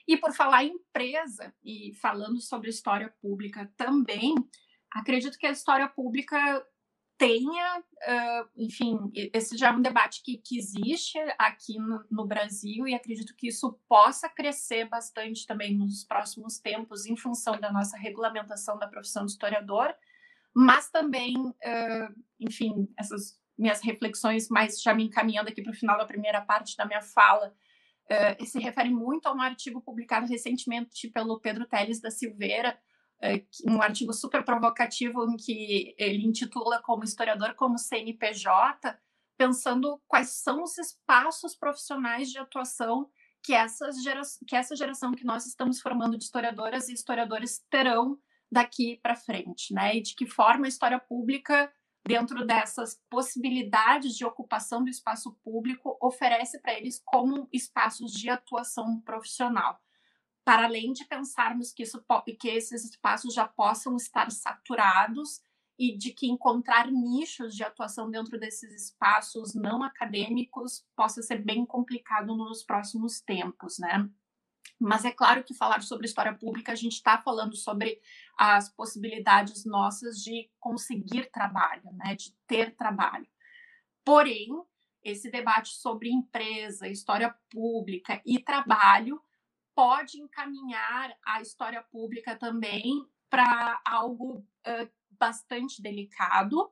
[0.07, 4.35] E por falar em empresa e falando sobre história pública também,
[4.91, 6.67] acredito que a história pública
[7.19, 12.87] tenha, uh, enfim, esse já é um debate que, que existe aqui no, no, Brasil
[12.87, 17.99] e acredito que isso possa crescer bastante também nos próximos tempos em função da nossa
[17.99, 19.93] regulamentação da profissão de historiador,
[20.55, 25.99] mas também, uh, enfim, essas minhas reflexões mais já me encaminhando aqui para o final
[25.99, 27.53] da primeira parte da minha fala,
[28.09, 32.79] uh, se refere muito a um artigo publicado recentemente pelo Pedro Teles da Silveira,
[33.67, 38.97] um artigo super provocativo em que ele intitula como historiador como CNPJ,
[39.37, 43.09] pensando quais são os espaços profissionais de atuação
[43.43, 48.19] que, essas gera, que essa geração que nós estamos formando de historiadoras e historiadores terão
[48.51, 49.97] daqui para frente, né?
[49.97, 51.73] E de que forma a história pública,
[52.07, 59.01] dentro dessas possibilidades de ocupação do espaço público, oferece para eles como espaços de atuação
[59.01, 59.79] profissional
[60.49, 62.03] para além de pensarmos que, isso,
[62.41, 65.43] que esses espaços já possam estar saturados
[65.79, 71.67] e de que encontrar nichos de atuação dentro desses espaços não acadêmicos possa ser bem
[71.67, 74.09] complicado nos próximos tempos, né?
[74.81, 78.01] Mas é claro que falar sobre história pública, a gente está falando sobre
[78.39, 82.15] as possibilidades nossas de conseguir trabalho, né?
[82.15, 83.29] De ter trabalho.
[84.03, 84.49] Porém,
[85.05, 89.23] esse debate sobre empresa, história pública e trabalho
[89.79, 96.69] pode encaminhar a história pública também para algo uh, bastante delicado,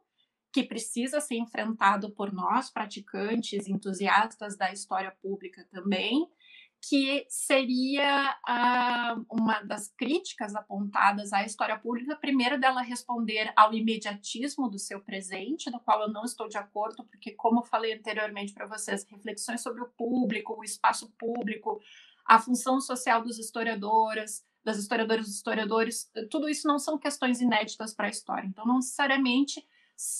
[0.52, 6.28] que precisa ser enfrentado por nós, praticantes, entusiastas da história pública também,
[6.82, 14.68] que seria uh, uma das críticas apontadas à história pública, primeiro dela responder ao imediatismo
[14.68, 18.66] do seu presente, no qual eu não estou de acordo, porque, como falei anteriormente para
[18.66, 21.80] vocês, reflexões sobre o público, o espaço público,
[22.26, 27.94] a função social dos historiadoras, das historiadoras e historiadores, tudo isso não são questões inéditas
[27.94, 28.46] para a história.
[28.46, 29.64] Então, não necessariamente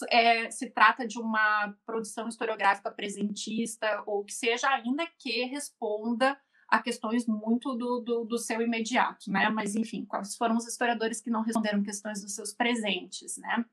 [0.08, 6.80] é, se trata de uma produção historiográfica presentista ou que seja, ainda que responda a
[6.80, 9.48] questões muito do, do, do, seu imediato, né?
[9.48, 13.64] Mas, enfim, quais foram os historiadores que não responderam questões dos seus presentes, né?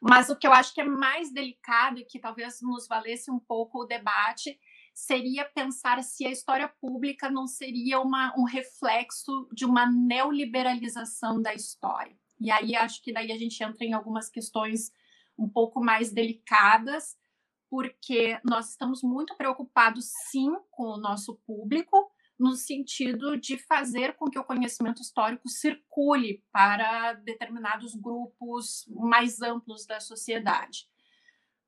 [0.00, 3.38] Mas o que eu acho que é mais delicado e que talvez nos valesse um
[3.38, 4.58] pouco o debate
[5.06, 11.54] seria pensar se a história pública não seria uma, um reflexo de uma neoliberalização da
[11.54, 12.16] história.
[12.38, 14.92] E aí acho que daí a gente entra em algumas questões
[15.38, 17.16] um pouco mais delicadas,
[17.68, 24.30] porque nós estamos muito preocupados, sim, com o nosso público, no sentido de fazer com
[24.30, 30.88] que o conhecimento histórico circule para determinados grupos mais amplos da sociedade.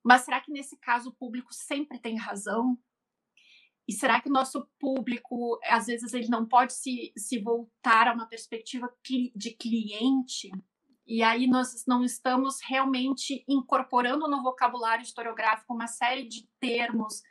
[0.03, 2.77] Mas será que nesse caso o público sempre tem razão?
[3.87, 8.13] E será que o nosso público, às vezes, ele não pode se, se voltar a
[8.13, 8.89] uma perspectiva
[9.35, 10.49] de cliente?
[11.05, 17.21] E aí nós não estamos realmente incorporando no vocabulário historiográfico uma série de termos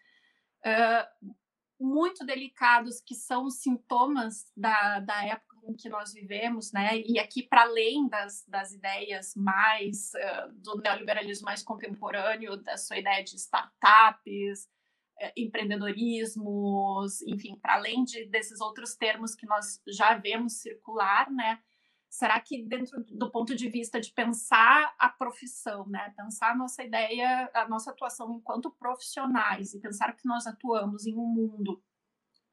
[0.66, 1.34] uh,
[1.80, 6.98] muito delicados que são sintomas da, da época em que nós vivemos, né?
[7.00, 12.98] E aqui, para além das, das ideias mais uh, do neoliberalismo mais contemporâneo, da sua
[12.98, 14.68] ideia de startups,
[15.37, 21.61] empreendedorismos, enfim, para além de, desses outros termos que nós já vemos circular, né?
[22.09, 26.82] Será que dentro do ponto de vista de pensar a profissão, né, pensar a nossa
[26.82, 31.82] ideia, a nossa atuação enquanto profissionais e pensar que nós atuamos em um mundo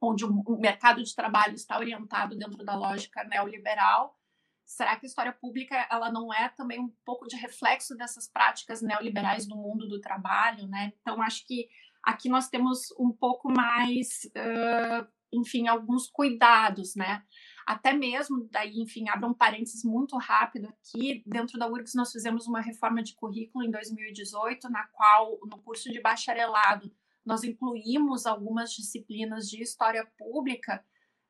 [0.02, 4.18] onde o mercado de trabalho está orientado dentro da lógica neoliberal,
[4.66, 8.82] será que a história pública ela não é também um pouco de reflexo dessas práticas
[8.82, 10.94] neoliberais do mundo do trabalho, né?
[11.02, 11.68] Então acho que
[12.04, 17.24] Aqui nós temos um pouco mais, uh, enfim, alguns cuidados, né?
[17.66, 21.24] Até mesmo, daí, enfim, abro um parênteses muito rápido aqui.
[21.26, 25.91] Dentro da URGS, nós fizemos uma reforma de currículo em 2018, na qual, no curso
[25.91, 26.91] de bacharelado,
[27.26, 30.84] nós incluímos algumas disciplinas de história pública,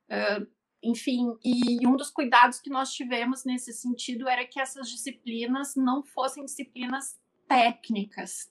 [0.10, 0.48] uh,
[0.82, 6.04] enfim, e um dos cuidados que nós tivemos nesse sentido era que essas disciplinas não
[6.04, 8.50] fossem disciplinas técnicas.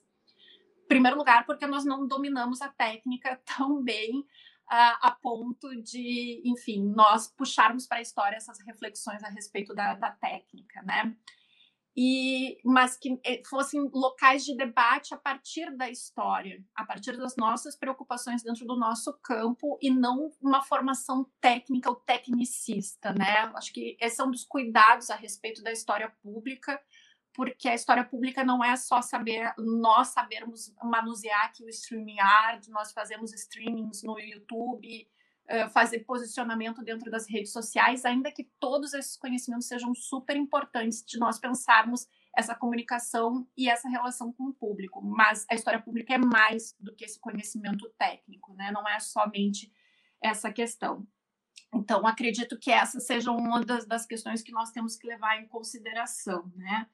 [0.89, 4.25] Primeiro lugar, porque nós não dominamos a técnica tão bem
[4.67, 9.93] a, a ponto de, enfim, nós puxarmos para a história essas reflexões a respeito da,
[9.93, 11.15] da técnica, né?
[11.95, 17.35] E, mas que eh, fossem locais de debate a partir da história, a partir das
[17.35, 23.51] nossas preocupações dentro do nosso campo e não uma formação técnica ou tecnicista, né?
[23.53, 26.81] Acho que esse é um dos cuidados a respeito da história pública,
[27.33, 32.91] porque a história pública não é só saber nós sabermos manusear aqui o StreamYard, nós
[32.91, 35.07] fazemos streamings no YouTube,
[35.71, 41.17] fazer posicionamento dentro das redes sociais, ainda que todos esses conhecimentos sejam super importantes de
[41.17, 42.07] nós pensarmos
[42.37, 45.01] essa comunicação e essa relação com o público.
[45.01, 48.71] Mas a história pública é mais do que esse conhecimento técnico, né?
[48.71, 49.73] Não é somente
[50.21, 51.07] essa questão.
[51.73, 55.47] Então, acredito que essa seja uma das, das questões que nós temos que levar em
[55.47, 56.87] consideração, né?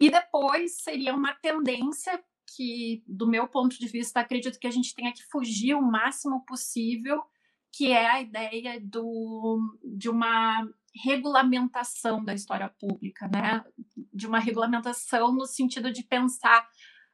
[0.00, 2.22] E depois seria uma tendência
[2.56, 6.44] que, do meu ponto de vista, acredito que a gente tenha que fugir o máximo
[6.44, 7.22] possível,
[7.72, 10.68] que é a ideia do, de uma
[11.04, 13.64] regulamentação da história pública, né?
[14.12, 16.68] De uma regulamentação no sentido de pensar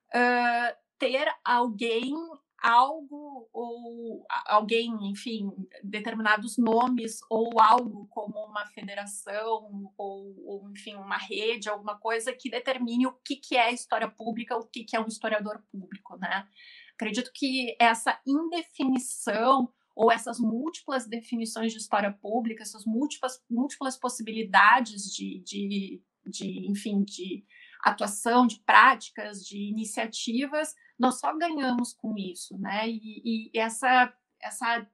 [0.09, 2.12] uh, ter alguém
[2.61, 5.51] algo ou alguém, enfim,
[5.83, 12.51] determinados nomes ou algo como uma federação ou, ou, enfim, uma rede, alguma coisa que
[12.51, 16.47] determine o que, que é história pública, o que, que é um historiador público, né?
[16.95, 25.13] Acredito que essa indefinição ou essas múltiplas definições de história pública, essas múltiplas, múltiplas possibilidades
[25.13, 27.45] de, de, de, enfim, de
[27.83, 32.89] atuação, de práticas, de iniciativas, nós só ganhamos com isso, né?
[32.89, 34.87] E, e essa, essa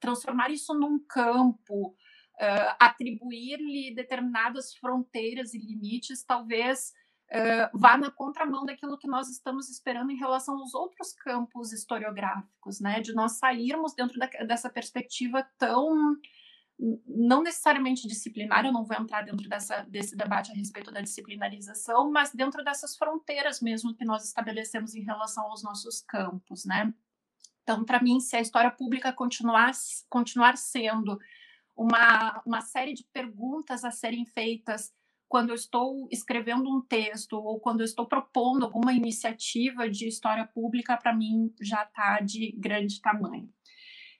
[0.00, 6.92] transformar isso num campo, uh, atribuir-lhe determinadas fronteiras e limites, talvez
[7.30, 12.80] uh, vá na contramão daquilo que nós estamos esperando em relação aos outros campos historiográficos,
[12.80, 13.00] né?
[13.00, 16.16] De nós sairmos dentro da, dessa perspectiva tão
[17.06, 22.10] não necessariamente disciplinar, eu não vou entrar dentro dessa, desse debate a respeito da disciplinarização,
[22.10, 26.92] mas dentro dessas fronteiras mesmo que nós estabelecemos em relação aos nossos campos, né?
[27.62, 29.70] Então, para mim, se a história pública continuar,
[30.08, 31.16] continuar sendo
[31.76, 34.92] uma, uma série de perguntas a serem feitas
[35.28, 40.46] quando eu estou escrevendo um texto ou quando eu estou propondo alguma iniciativa de história
[40.46, 43.48] pública, para mim já está de grande tamanho.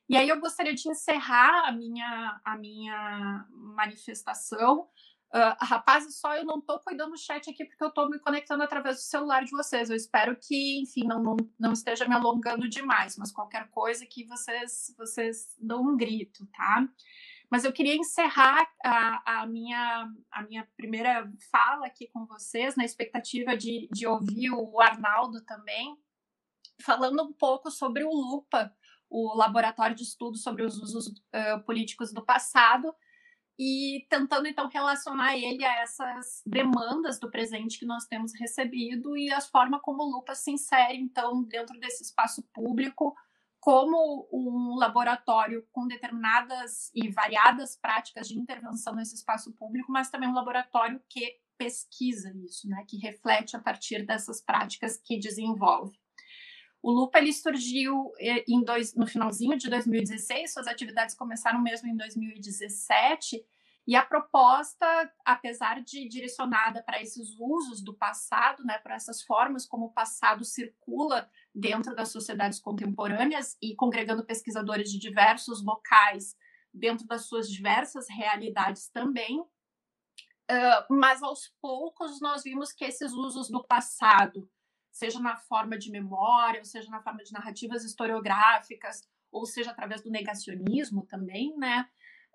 [0.09, 4.89] E aí eu gostaria de encerrar a minha, a minha manifestação.
[5.35, 8.63] Uh, rapazes, só eu não estou cuidando do chat aqui porque eu estou me conectando
[8.63, 9.89] através do celular de vocês.
[9.89, 14.27] Eu espero que, enfim, não, não, não esteja me alongando demais, mas qualquer coisa que
[14.27, 16.87] vocês, vocês dão um grito, tá?
[17.51, 22.85] Mas eu queria encerrar a, a, minha, a minha primeira fala aqui com vocês, na
[22.85, 25.97] expectativa de, de ouvir o Arnaldo também,
[26.83, 28.75] falando um pouco sobre o Lupa,
[29.13, 32.95] o Laboratório de Estudos sobre os Usos uh, Políticos do Passado,
[33.59, 39.31] e tentando então relacionar ele a essas demandas do presente que nós temos recebido e
[39.31, 43.15] a forma como o Lupa se insere então dentro desse espaço público
[43.61, 50.29] como um laboratório com determinadas e variadas práticas de intervenção nesse espaço público, mas também
[50.29, 55.97] um laboratório que pesquisa isso, né, que reflete a partir dessas práticas que desenvolve.
[56.83, 61.89] O Lupa ele surgiu eh, em dois, no finalzinho de 2016, suas atividades começaram mesmo
[61.89, 63.45] em 2017,
[63.87, 64.87] e a proposta,
[65.25, 70.45] apesar de direcionada para esses usos do passado, né, para essas formas como o passado
[70.45, 76.37] circula dentro das sociedades contemporâneas e congregando pesquisadores de diversos locais
[76.73, 83.49] dentro das suas diversas realidades também, uh, mas aos poucos nós vimos que esses usos
[83.51, 84.49] do passado
[84.93, 90.03] seja na forma de memória, ou seja na forma de narrativas historiográficas, ou seja através
[90.03, 91.89] do negacionismo também, né?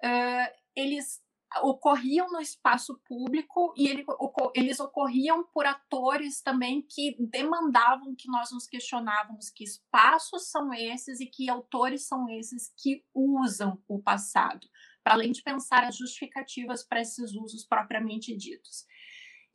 [0.04, 1.22] Uh, eles
[1.62, 4.06] ocorriam no espaço público e ele,
[4.54, 11.22] eles ocorriam por atores também que demandavam que nós nos questionávamos que espaços são esses
[11.22, 14.68] e que autores são esses que usam o passado,
[15.04, 18.86] para além de pensar as justificativas para esses usos propriamente ditos.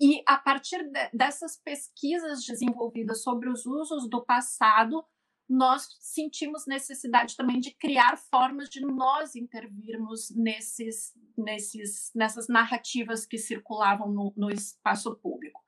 [0.01, 5.05] E a partir de, dessas pesquisas desenvolvidas sobre os usos do passado,
[5.49, 13.37] nós sentimos necessidade também de criar formas de nós intervirmos nesses, nesses, nessas narrativas que
[13.37, 15.61] circulavam no, no espaço público.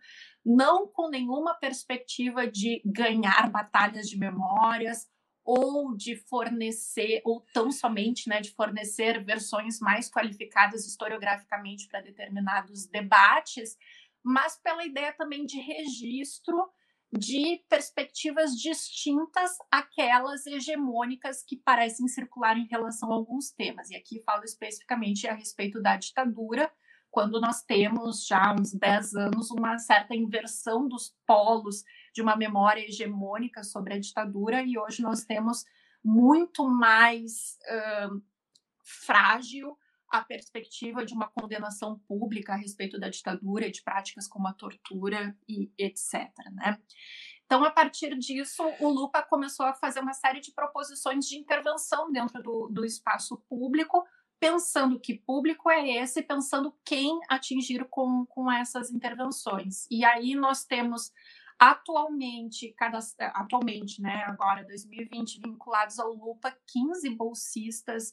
[0.45, 5.07] Não com nenhuma perspectiva de ganhar batalhas de memórias
[5.45, 12.87] ou de fornecer, ou tão somente né, de fornecer versões mais qualificadas historiograficamente para determinados
[12.87, 13.77] debates,
[14.25, 16.71] mas pela ideia também de registro
[17.17, 23.91] de perspectivas distintas àquelas hegemônicas que parecem circular em relação a alguns temas.
[23.91, 26.73] E aqui falo especificamente a respeito da ditadura,
[27.11, 32.35] quando nós temos já há uns 10 anos uma certa inversão dos polos de uma
[32.35, 35.65] memória hegemônica sobre a ditadura, e hoje nós temos
[36.03, 38.21] muito mais uh,
[38.83, 39.79] frágil
[40.15, 45.37] a perspectiva de uma condenação pública a respeito da ditadura de práticas como a tortura
[45.49, 46.31] e etc.
[46.53, 46.79] Né?
[47.45, 52.13] Então, a partir disso, o Lupa começou a fazer uma série de proposições de intervenção
[52.13, 54.07] dentro do, do espaço público,
[54.39, 59.85] pensando que público é esse, pensando quem atingir com, com essas intervenções.
[59.91, 61.11] E aí nós temos
[61.59, 62.73] atualmente,
[63.35, 68.13] atualmente, né, agora 2020, vinculados ao Lupa, 15 bolsistas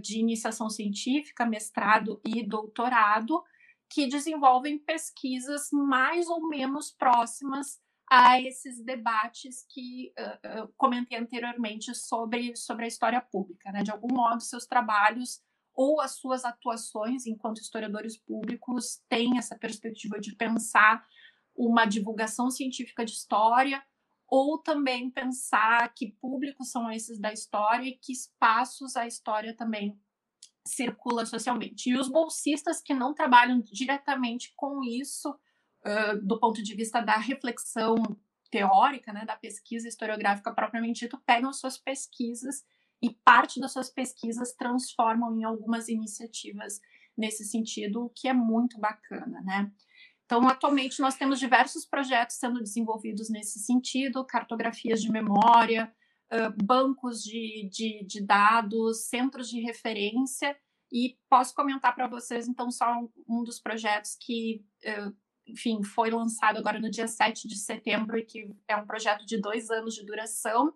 [0.00, 3.42] de iniciação científica, mestrado e doutorado,
[3.88, 12.54] que desenvolvem pesquisas mais ou menos próximas a esses debates que uh, comentei anteriormente sobre,
[12.56, 13.72] sobre a história pública.
[13.72, 13.82] Né?
[13.82, 15.40] De algum modo, seus trabalhos
[15.74, 21.02] ou as suas atuações enquanto historiadores públicos têm essa perspectiva de pensar
[21.56, 23.82] uma divulgação científica de história,
[24.34, 30.00] ou também pensar que públicos são esses da história e que espaços a história também
[30.66, 31.90] circula socialmente.
[31.90, 37.18] E os bolsistas que não trabalham diretamente com isso, uh, do ponto de vista da
[37.18, 37.94] reflexão
[38.50, 42.64] teórica, né, da pesquisa historiográfica propriamente dito, pegam suas pesquisas
[43.02, 46.80] e parte das suas pesquisas transformam em algumas iniciativas
[47.14, 49.70] nesse sentido, o que é muito bacana, né?
[50.32, 55.94] Então, atualmente, nós temos diversos projetos sendo desenvolvidos nesse sentido, cartografias de memória,
[56.64, 60.56] bancos de, de, de, dados, centros de referência,
[60.90, 64.64] e posso comentar para vocês, então, só um, dos projetos que
[65.46, 69.38] enfim, foi lançado agora no dia 7 de setembro e que é um projeto de
[69.38, 70.72] dois anos de duração,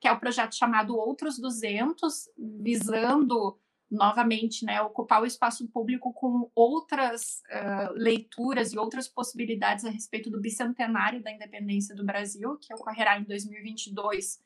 [0.00, 2.28] que é o um projeto chamado Outros 200,
[2.62, 3.58] visando
[3.90, 10.30] novamente né, ocupar o espaço público com outras uh, leituras e outras possibilidades a respeito
[10.30, 14.40] do bicentenário da independência do Brasil, que ocorrerá em 2022,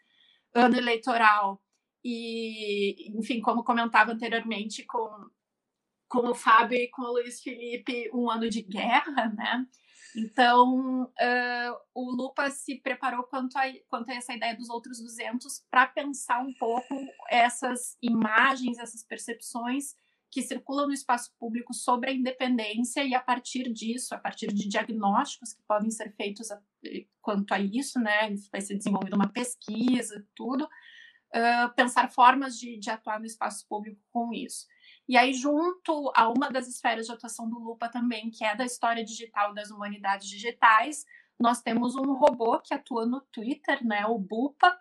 [0.55, 1.63] ano eleitoral.
[2.03, 5.09] E, enfim, como comentava anteriormente com
[6.07, 9.67] com o Fábio e com o Luiz Felipe, um ano de guerra, né?
[10.17, 15.65] Então, uh, o Lupa se preparou quanto a, quanto a essa ideia dos outros 200
[15.71, 16.95] para pensar um pouco
[17.29, 19.95] essas imagens, essas percepções
[20.31, 24.69] que circulam no espaço público sobre a independência e a partir disso, a partir de
[24.69, 26.61] diagnósticos que podem ser feitos a,
[27.23, 28.35] quanto a isso, né?
[28.51, 34.01] Vai ser desenvolvida uma pesquisa, tudo, uh, pensar formas de, de atuar no espaço público
[34.11, 34.67] com isso.
[35.09, 38.65] E aí, junto a uma das esferas de atuação do Lupa também, que é da
[38.65, 41.05] história digital das humanidades digitais,
[41.39, 44.75] nós temos um robô que atua no Twitter, né, o Bupa,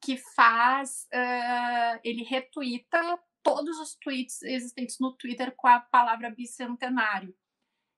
[0.00, 7.34] que faz, uh, ele retuita todos os tweets existentes no Twitter com a palavra bicentenário.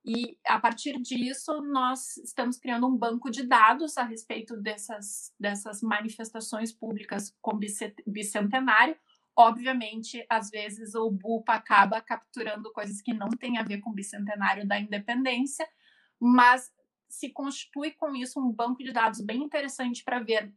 [0.05, 5.83] E a partir disso, nós estamos criando um banco de dados a respeito dessas, dessas
[5.83, 7.59] manifestações públicas com
[8.07, 8.97] bicentenário,
[9.37, 13.95] Obviamente, às vezes o BUPA acaba capturando coisas que não têm a ver com o
[13.95, 15.69] bicentenário da independência,
[16.19, 16.73] mas
[17.07, 20.53] se constitui com isso um banco de dados bem interessante para ver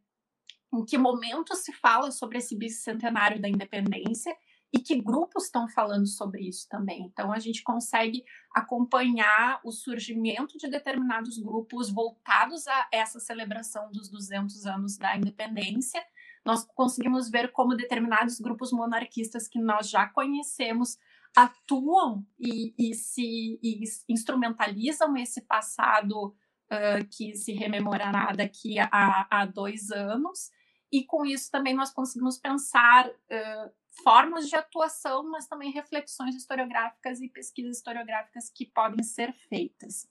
[0.74, 4.36] em que momento se fala sobre esse bicentenário da independência
[4.72, 7.02] e que grupos estão falando sobre isso também.
[7.02, 8.24] Então, a gente consegue
[8.54, 16.02] acompanhar o surgimento de determinados grupos voltados a essa celebração dos 200 anos da independência
[16.50, 20.97] nós conseguimos ver como determinados grupos monarquistas que nós já conhecemos
[21.36, 26.36] atuam e, e se e instrumentalizam esse passado
[26.74, 30.50] uh, que se rememorará daqui a, a, dois anos,
[30.91, 33.72] e com isso também nós conseguimos pensar uh,
[34.04, 40.10] formas de atuação, mas também reflexões historiográficas e pesquisas historiográficas que podem ser feitas.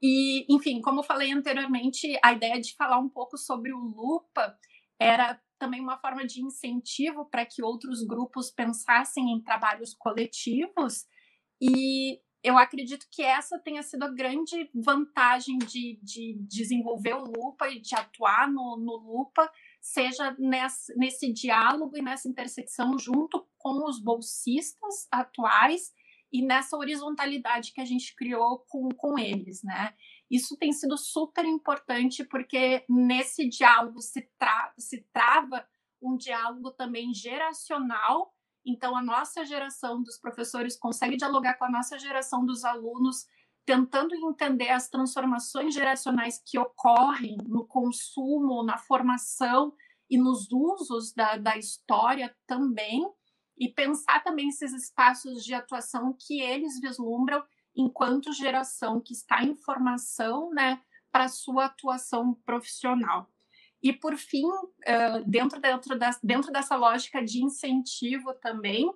[0.00, 4.56] E, enfim, como falei anteriormente, a ideia de falar um pouco sobre o Lupa
[5.00, 11.06] era também uma forma de incentivo para que outros grupos pensassem em trabalhos coletivos
[11.60, 17.68] e eu acredito que essa tenha sido a grande vantagem de, de desenvolver o Lupa
[17.68, 23.86] e de atuar no, no Lupa, seja nesse, nesse diálogo e nessa intersecção junto com
[23.86, 25.92] os bolsistas atuais
[26.32, 29.94] e nessa horizontalidade que a gente criou com, com eles, né?
[30.30, 35.66] Isso tem sido super importante porque nesse diálogo se, tra se trava
[36.00, 38.32] um diálogo também geracional.
[38.64, 43.26] Então, a nossa geração dos professores consegue dialogar com a nossa geração dos alunos,
[43.66, 49.74] tentando entender as transformações geracionais que ocorrem no consumo, na formação
[50.08, 53.04] e nos usos da, da história também,
[53.58, 57.42] e pensar também esses espaços de atuação que eles vislumbram
[57.74, 63.30] enquanto geração que está em formação, né, para sua atuação profissional.
[63.82, 64.46] E por fim,
[65.26, 68.92] dentro, dentro, da, dentro dessa lógica de incentivo também,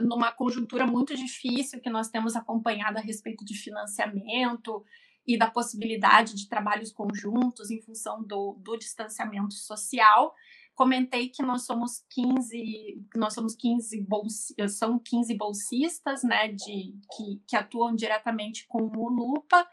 [0.00, 4.84] numa conjuntura muito difícil que nós temos acompanhado a respeito de financiamento
[5.26, 10.34] e da possibilidade de trabalhos conjuntos em função do, do distanciamento social,
[10.80, 17.42] comentei que nós somos 15, nós somos 15 bolsistas, são 15 bolsistas, né, de, que,
[17.46, 19.68] que atuam diretamente com o Lupa,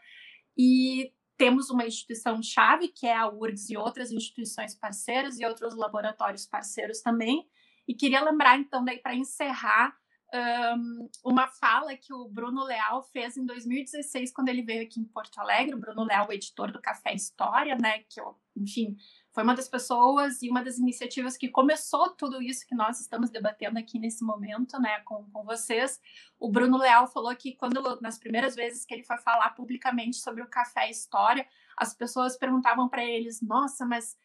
[0.54, 6.44] e temos uma instituição-chave, que é a URGS, e outras instituições parceiras e outros laboratórios
[6.44, 7.48] parceiros também.
[7.88, 9.96] E queria lembrar, então, daí para encerrar,
[10.34, 15.04] um, uma fala que o Bruno Leal fez em 2016, quando ele veio aqui em
[15.04, 15.74] Porto Alegre.
[15.74, 18.00] O Bruno Leal, o editor do Café História, né?
[18.10, 18.20] Que,
[18.54, 18.94] enfim,
[19.38, 23.30] foi uma das pessoas e uma das iniciativas que começou tudo isso que nós estamos
[23.30, 26.00] debatendo aqui nesse momento, né, com, com vocês.
[26.40, 30.42] O Bruno Leal falou que quando nas primeiras vezes que ele foi falar publicamente sobre
[30.42, 34.18] o Café História, as pessoas perguntavam para eles: "Nossa, mas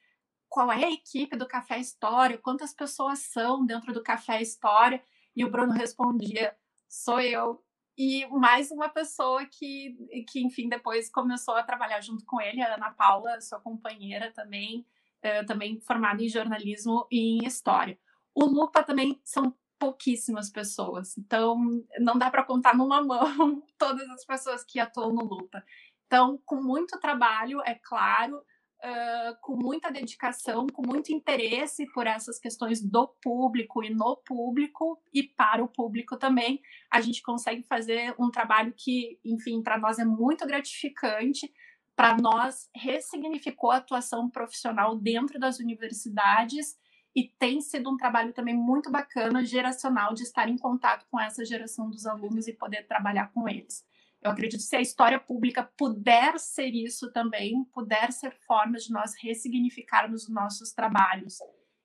[0.49, 2.39] qual é a equipe do Café História?
[2.39, 4.99] Quantas pessoas são dentro do Café História?"
[5.35, 6.57] E o Bruno respondia:
[6.89, 7.63] "Sou eu,
[7.95, 9.95] e mais uma pessoa que,
[10.27, 14.83] que, enfim, depois começou a trabalhar junto com ele, a Ana Paula, sua companheira também,
[15.23, 17.97] uh, também formada em jornalismo e em história.
[18.35, 21.57] O Lupa também são pouquíssimas pessoas, então
[21.99, 25.63] não dá para contar numa mão todas as pessoas que atuam no Lupa.
[26.07, 32.37] Então, com muito trabalho, é claro, uh, com muita dedicação, com muito interesse por essas
[32.39, 36.61] questões do público e no público e para o público também,
[36.91, 41.51] a gente consegue fazer um trabalho que, enfim, para nós é muito gratificante,
[41.95, 46.77] para nós ressignificou a atuação profissional dentro das universidades
[47.15, 51.45] e tem sido um trabalho também muito bacana, geracional, de estar em contato com essa
[51.45, 53.85] geração dos alunos e poder trabalhar com eles.
[54.21, 58.91] Eu acredito que se a história pública puder ser isso também, puder ser formas de
[58.91, 61.37] nós ressignificarmos os nossos trabalhos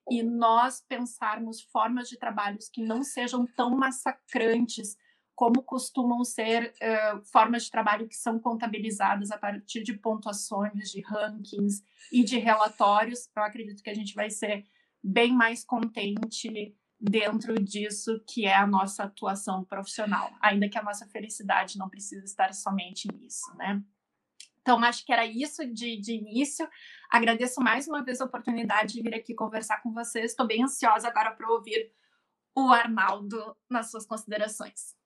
[0.09, 4.97] e nós pensarmos formas de trabalhos que não sejam tão massacrantes
[5.39, 11.01] como costumam ser uh, formas de trabalho que são contabilizadas a partir de pontuações, de
[11.01, 11.81] rankings
[12.11, 14.67] e de relatórios, eu acredito que a gente vai ser
[15.01, 21.07] bem mais contente dentro disso que é a nossa atuação profissional, ainda que a nossa
[21.07, 23.81] felicidade não precisa estar somente nisso, né?
[24.61, 26.69] Então, acho que era isso de, de início.
[27.09, 30.33] Agradeço mais uma vez a oportunidade de vir aqui conversar com vocês.
[30.33, 31.93] Estou bem ansiosa agora para ouvir
[32.57, 34.98] o Arnaldo nas suas considerações.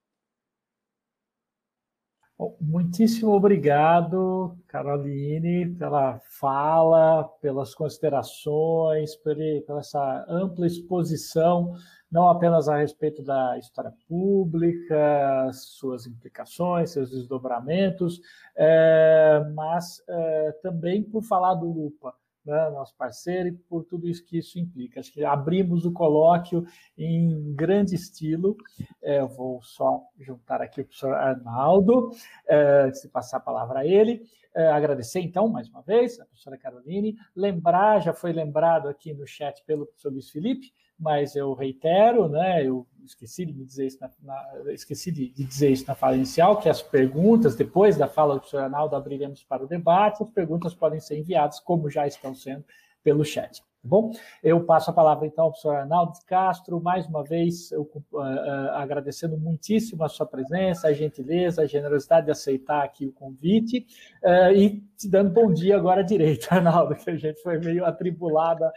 [2.59, 11.73] Muitíssimo obrigado, Caroline, pela fala, pelas considerações, pela essa ampla exposição,
[12.11, 18.19] não apenas a respeito da história pública, suas implicações, seus desdobramentos,
[18.55, 22.13] é, mas é, também por falar do Lupa
[22.45, 24.99] né, nosso parceiro, e por tudo isso que isso implica.
[24.99, 26.65] Acho que abrimos o colóquio
[26.97, 28.55] em grande estilo.
[29.01, 32.09] É, eu vou só juntar aqui o professor Arnaldo,
[32.47, 34.23] é, se passar a palavra a ele.
[34.55, 37.15] É, agradecer, então, mais uma vez, a professora Caroline.
[37.35, 40.71] Lembrar, já foi lembrado aqui no chat pelo professor Luiz Felipe,
[41.03, 45.69] mas eu reitero, né, eu esqueci de dizer isso na, na, esqueci de, de, dizer
[45.69, 49.63] isso na fala inicial, que as perguntas, depois da fala do professor Arnaldo, abriremos para
[49.63, 52.63] o debate, as perguntas podem ser enviadas, como já estão sendo,
[53.03, 53.61] pelo chat.
[53.61, 54.11] Tá bom?
[54.41, 58.69] Eu passo a palavra então ao professor Arnaldo Castro, mais uma vez eu, uh, uh,
[58.75, 63.85] agradecendo muitíssimo a sua presença, a gentileza, a generosidade de aceitar aqui o convite
[64.23, 68.71] uh, e te dando bom dia agora direito, Arnaldo, que a gente foi meio atribulada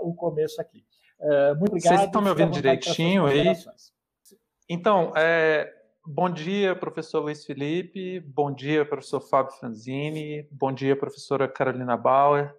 [0.00, 0.82] o começo aqui.
[1.20, 1.94] É, muito obrigado.
[1.96, 3.52] Vocês estão me ouvindo direitinho aí?
[4.68, 5.72] Então, é,
[6.04, 12.54] bom dia, professor Luiz Felipe, bom dia, professor Fábio Franzini, bom dia, professora Carolina Bauer,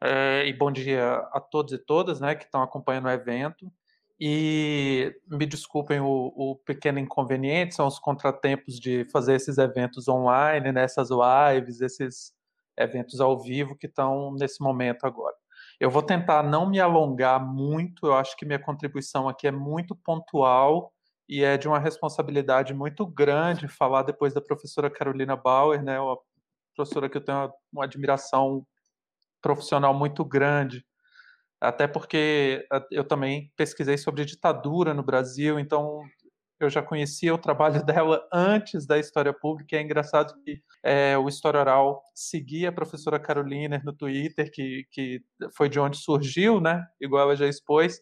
[0.00, 3.70] é, e bom dia a todos e todas né, que estão acompanhando o evento.
[4.18, 10.70] E me desculpem o, o, pequeno inconveniente, são os contratempos de fazer esses eventos online,
[10.70, 12.32] nessas né, lives, esses
[12.78, 15.34] eventos ao vivo que estão nesse momento agora.
[15.82, 19.96] Eu vou tentar não me alongar muito, eu acho que minha contribuição aqui é muito
[19.96, 20.92] pontual
[21.28, 26.16] e é de uma responsabilidade muito grande falar depois da professora Carolina Bauer, né, uma
[26.76, 28.64] professora que eu tenho uma, admiração
[29.40, 30.86] profissional muito grande,
[31.60, 36.00] até porque eu também pesquisei sobre ditadura no Brasil, então
[36.64, 39.76] eu já conhecia o trabalho dela antes da História Pública.
[39.76, 45.22] É engraçado que é, o História Oral seguia a professora Carolina no Twitter, que, que
[45.56, 46.86] foi de onde surgiu, né?
[47.00, 48.00] Igual ela já expôs,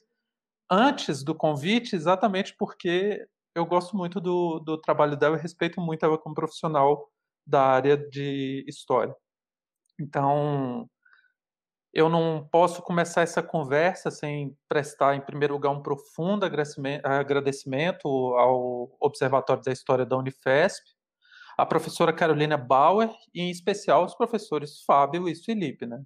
[0.71, 6.05] antes do convite, exatamente porque eu gosto muito do, do trabalho dela e respeito muito
[6.05, 7.11] ela como profissional
[7.47, 9.15] da área de história.
[9.99, 10.89] Então,
[11.93, 18.97] eu não posso começar essa conversa sem prestar, em primeiro lugar, um profundo agradecimento ao
[19.01, 20.85] Observatório da História da Unifesp,
[21.59, 26.01] à professora Carolina Bauer e, em especial, aos professores Fábio e Felipe, né?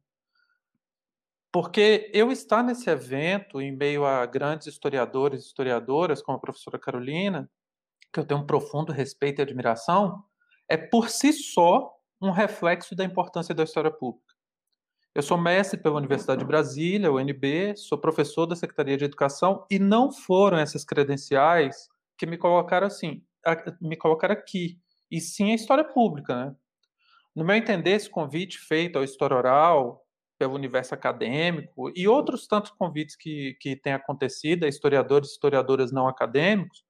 [1.52, 6.78] Porque eu estar nesse evento, em meio a grandes historiadores e historiadoras, como a professora
[6.78, 7.48] Carolina,
[8.12, 10.24] que eu tenho um profundo respeito e admiração,
[10.68, 14.33] é por si só um reflexo da importância da história pública.
[15.14, 19.78] Eu sou mestre pela Universidade de Brasília, UNB, sou professor da Secretaria de Educação e
[19.78, 21.88] não foram essas credenciais
[22.18, 23.22] que me colocaram assim,
[23.80, 24.76] me colocaram aqui,
[25.08, 26.56] e sim a história pública, né?
[27.34, 30.04] No meu entender, esse convite feito ao História Oral,
[30.36, 35.92] pelo universo acadêmico, e outros tantos convites que, que têm acontecido a historiadores e historiadoras
[35.92, 36.84] não acadêmicos,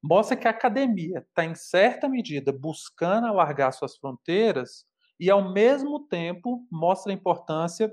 [0.00, 4.86] mostra que a academia está, em certa medida, buscando alargar suas fronteiras
[5.18, 7.92] e, ao mesmo tempo, mostra a importância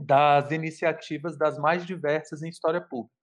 [0.00, 3.14] das iniciativas das mais diversas em história pública.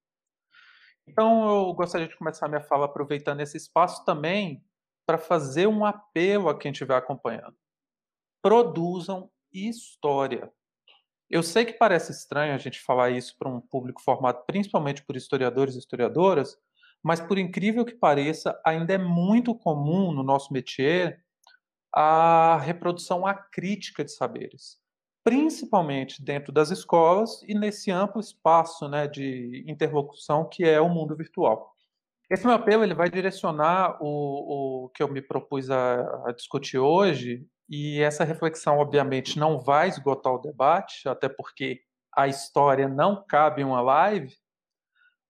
[1.07, 4.63] Então, eu gostaria de começar minha fala aproveitando esse espaço também
[5.05, 7.55] para fazer um apelo a quem estiver acompanhando.
[8.41, 10.51] Produzam história.
[11.29, 15.15] Eu sei que parece estranho a gente falar isso para um público formado principalmente por
[15.15, 16.57] historiadores e historiadoras,
[17.03, 21.23] mas por incrível que pareça, ainda é muito comum no nosso métier
[21.93, 24.77] a reprodução acrítica de saberes,
[25.23, 31.15] principalmente dentro das escolas e nesse amplo espaço né, de interlocução que é o mundo
[31.15, 31.71] virtual.
[32.29, 36.79] Esse meu apelo ele vai direcionar o, o que eu me propus a, a discutir
[36.79, 41.81] hoje, e essa reflexão, obviamente, não vai esgotar o debate, até porque
[42.15, 44.35] a história não cabe em uma live,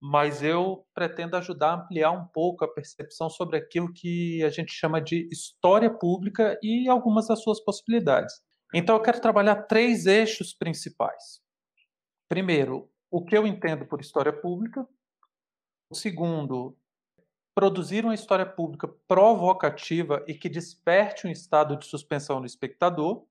[0.06, 4.74] mas eu pretendo ajudar a ampliar um pouco a percepção sobre aquilo que a gente
[4.74, 8.34] chama de história pública e algumas das suas possibilidades.
[8.74, 11.39] Então, eu quero trabalhar três eixos principais.
[12.28, 14.86] Primeiro, o que eu entendo por história pública.
[15.89, 16.78] O segundo,
[17.56, 23.24] produzir uma história pública provocativa e que desperte um estado de suspensão no espectador.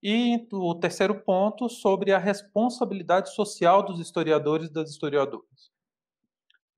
[0.00, 5.76] E o terceiro ponto, sobre a responsabilidade social dos historiadores e das historiadoras.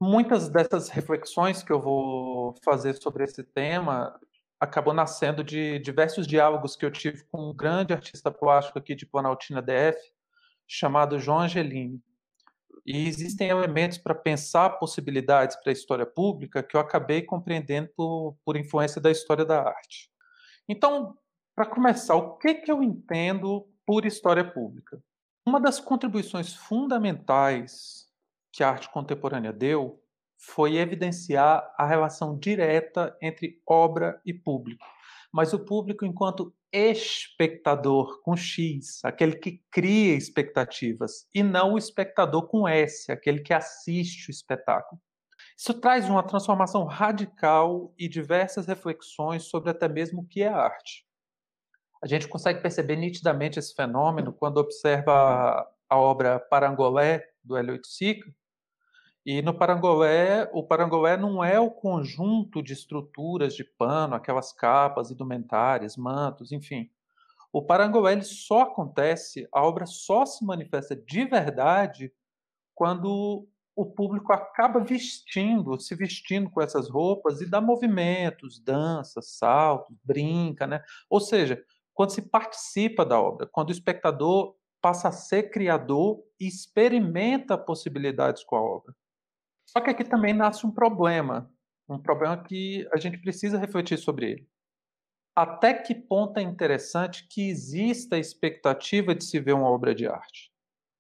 [0.03, 4.19] Muitas dessas reflexões que eu vou fazer sobre esse tema
[4.59, 9.05] acabou nascendo de diversos diálogos que eu tive com um grande artista plástico aqui de
[9.05, 9.99] Planaltina DF,
[10.67, 12.03] chamado João Angelini.
[12.87, 18.39] E existem elementos para pensar possibilidades para a história pública que eu acabei compreendendo por,
[18.43, 20.11] por influência da história da arte.
[20.67, 21.15] Então,
[21.55, 25.03] para começar, o que, que eu entendo por história pública?
[25.47, 28.10] Uma das contribuições fundamentais
[28.53, 30.03] que a arte contemporânea deu
[30.39, 34.85] foi evidenciar a relação direta entre obra e público.
[35.33, 42.47] Mas o público enquanto espectador com X, aquele que cria expectativas, e não o espectador
[42.47, 45.01] com S, aquele que assiste o espetáculo.
[45.57, 51.05] Isso traz uma transformação radical e diversas reflexões sobre até mesmo o que é arte.
[52.03, 58.31] A gente consegue perceber nitidamente esse fenômeno quando observa a obra Parangolé, do Hélio Sica,
[59.25, 65.11] e no parangolé, o parangolé não é o conjunto de estruturas de pano, aquelas capas,
[65.11, 66.91] indumentárias, mantos, enfim.
[67.53, 72.13] O parangolé ele só acontece, a obra só se manifesta de verdade
[72.75, 73.47] quando
[73.77, 80.67] o público acaba vestindo, se vestindo com essas roupas e dá movimentos, dança, salto, brinca,
[80.67, 80.83] né?
[81.09, 81.63] Ou seja,
[81.95, 88.43] quando se participa da obra, quando o espectador passa a ser criador e experimenta possibilidades
[88.45, 88.95] com a obra.
[89.71, 91.49] Só que aqui também nasce um problema,
[91.89, 94.49] um problema que a gente precisa refletir sobre ele.
[95.35, 100.09] Até que ponto é interessante que exista a expectativa de se ver uma obra de
[100.09, 100.53] arte?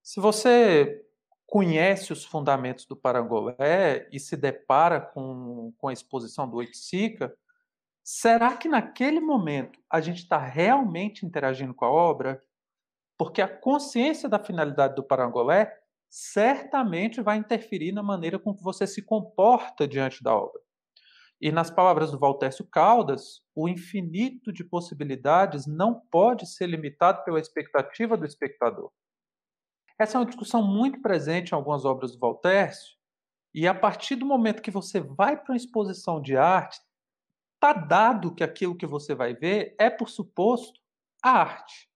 [0.04, 1.04] Se você
[1.48, 7.36] conhece os fundamentos do Parangolé e se depara com, com a exposição do Oiticica,
[8.04, 12.40] será que naquele momento a gente está realmente interagindo com a obra?
[13.18, 15.79] Porque a consciência da finalidade do Parangolé
[16.10, 20.60] certamente vai interferir na maneira com que você se comporta diante da obra.
[21.40, 27.40] E nas palavras do Valtércio Caldas, o infinito de possibilidades não pode ser limitado pela
[27.40, 28.90] expectativa do espectador.
[29.98, 32.98] Essa é uma discussão muito presente em algumas obras do Valtércio,
[33.54, 36.80] e a partir do momento que você vai para uma exposição de arte,
[37.54, 40.80] está dado que aquilo que você vai ver é, por suposto,
[41.22, 41.89] a arte.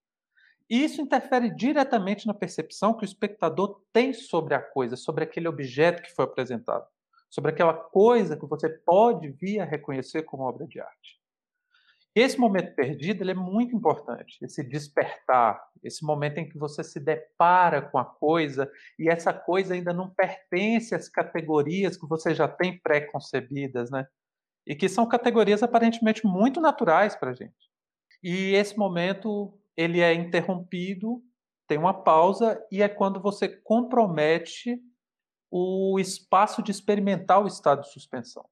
[0.75, 5.47] E isso interfere diretamente na percepção que o espectador tem sobre a coisa, sobre aquele
[5.47, 6.87] objeto que foi apresentado
[7.35, 11.20] sobre aquela coisa que você pode vir a reconhecer como obra de arte.
[12.14, 17.83] Esse momento perdido é muito importante, esse despertar, esse momento em que você se depara
[17.83, 22.79] com a coisa e essa coisa ainda não pertence às categorias que você já tem
[22.79, 24.07] pré-concebidas, né?
[24.64, 27.68] E que são categorias aparentemente muito naturais para a gente.
[28.22, 31.22] E esse momento ele é interrompido,
[31.66, 34.81] tem uma pausa e é quando você compromete
[35.51, 38.45] o espaço de experimentar o estado de suspensão.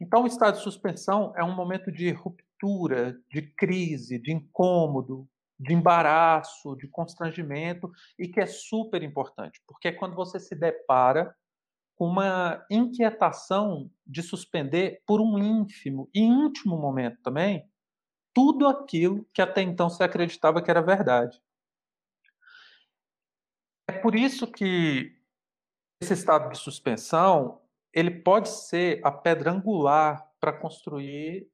[0.00, 5.28] Então, o estado de suspensão é um momento de ruptura, de crise, de incômodo,
[5.58, 11.34] de embaraço, de constrangimento e que é super importante, porque é quando você se depara
[11.96, 17.68] com uma inquietação de suspender por um ínfimo e íntimo momento também
[18.38, 21.42] tudo aquilo que até então se acreditava que era verdade.
[23.88, 25.12] É por isso que
[26.00, 27.60] esse estado de suspensão,
[27.92, 31.50] ele pode ser a pedra angular para construir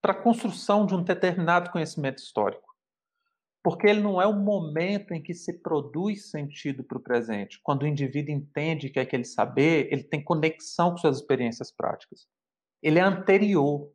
[0.00, 2.74] para a construção de um determinado conhecimento histórico.
[3.62, 7.60] Porque ele não é o momento em que se produz sentido para o presente.
[7.62, 12.26] Quando o indivíduo entende que é aquele saber, ele tem conexão com suas experiências práticas.
[12.82, 13.92] Ele é anterior,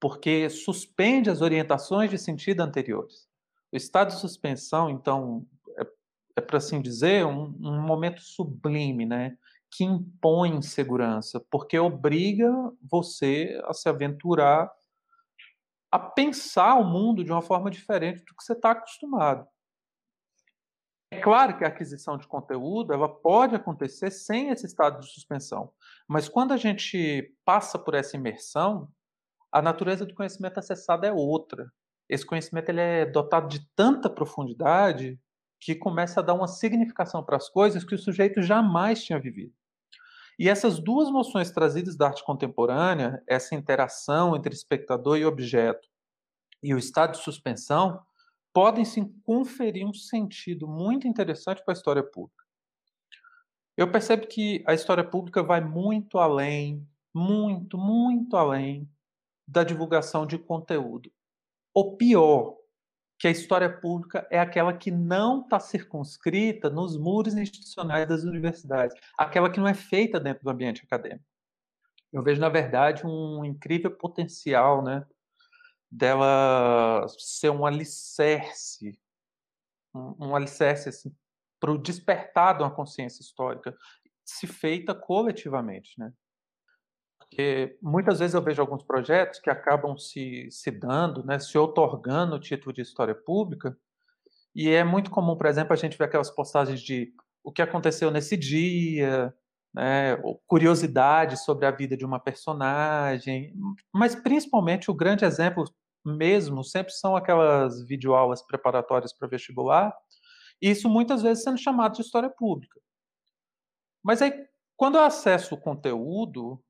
[0.00, 3.28] porque suspende as orientações de sentido anteriores.
[3.72, 5.46] O estado de suspensão, então,
[6.36, 9.36] é para assim dizer, um, um, momento sublime, né?
[9.70, 12.50] Que impõe segurança, porque obriga
[12.82, 14.70] você a se aventurar
[15.90, 19.46] a pensar o mundo de uma forma diferente do que você está acostumado.
[21.10, 25.72] É claro que a aquisição de conteúdo ela pode acontecer sem esse estado de suspensão,
[26.06, 28.92] mas quando a gente passa por essa imersão,
[29.50, 31.72] a natureza do conhecimento acessado é outra.
[32.08, 35.18] Esse conhecimento ele é dotado de tanta profundidade
[35.60, 39.52] que começa a dar uma significação para as coisas que o sujeito jamais tinha vivido.
[40.38, 45.88] E essas duas noções trazidas da arte contemporânea, essa interação entre espectador e objeto
[46.62, 48.00] e o estado de suspensão,
[48.52, 52.44] podem sim conferir um sentido muito interessante para a história pública.
[53.76, 58.88] Eu percebo que a história pública vai muito além, muito, muito além
[59.48, 61.10] da divulgação de conteúdo.
[61.74, 62.58] O pior,
[63.18, 68.94] que a história pública é aquela que não está circunscrita nos muros institucionais das universidades,
[69.16, 71.24] aquela que não é feita dentro do ambiente acadêmico.
[72.12, 75.04] Eu vejo, na verdade, um incrível potencial né,
[75.90, 78.98] dela ser um alicerce,
[79.94, 81.14] um, um alicerce assim,
[81.58, 83.76] para o despertar de uma consciência histórica,
[84.24, 85.98] se feita coletivamente.
[85.98, 86.12] Né?
[87.28, 92.36] Porque muitas vezes eu vejo alguns projetos que acabam se, se dando, né, se otorgando
[92.36, 93.76] o título de história pública,
[94.54, 97.12] e é muito comum, por exemplo, a gente ver aquelas postagens de
[97.44, 99.32] o que aconteceu nesse dia,
[99.72, 100.16] né,
[100.46, 103.54] curiosidade sobre a vida de uma personagem,
[103.92, 105.64] mas principalmente o grande exemplo
[106.04, 109.94] mesmo sempre são aquelas videoaulas preparatórias para vestibular,
[110.60, 112.80] e isso muitas vezes sendo chamado de história pública.
[114.02, 114.32] Mas aí,
[114.76, 116.60] quando eu acesso o conteúdo,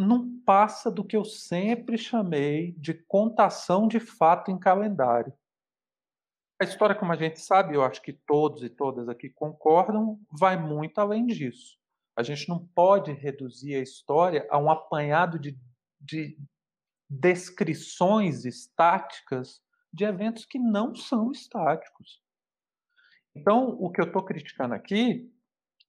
[0.00, 5.32] não passa do que eu sempre chamei de contação de fato em calendário.
[6.60, 10.56] A história, como a gente sabe, eu acho que todos e todas aqui concordam, vai
[10.56, 11.78] muito além disso.
[12.16, 15.58] A gente não pode reduzir a história a um apanhado de,
[15.98, 16.38] de
[17.08, 22.22] descrições estáticas de eventos que não são estáticos.
[23.34, 25.32] Então, o que eu estou criticando aqui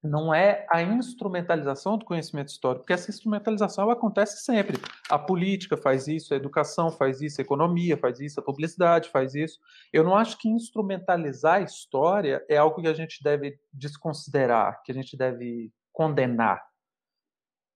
[0.03, 4.77] não é a instrumentalização do conhecimento histórico, porque essa instrumentalização acontece sempre.
[5.09, 9.35] A política faz isso, a educação faz isso, a economia faz isso, a publicidade faz
[9.35, 9.59] isso.
[9.93, 14.91] Eu não acho que instrumentalizar a história é algo que a gente deve desconsiderar, que
[14.91, 16.63] a gente deve condenar.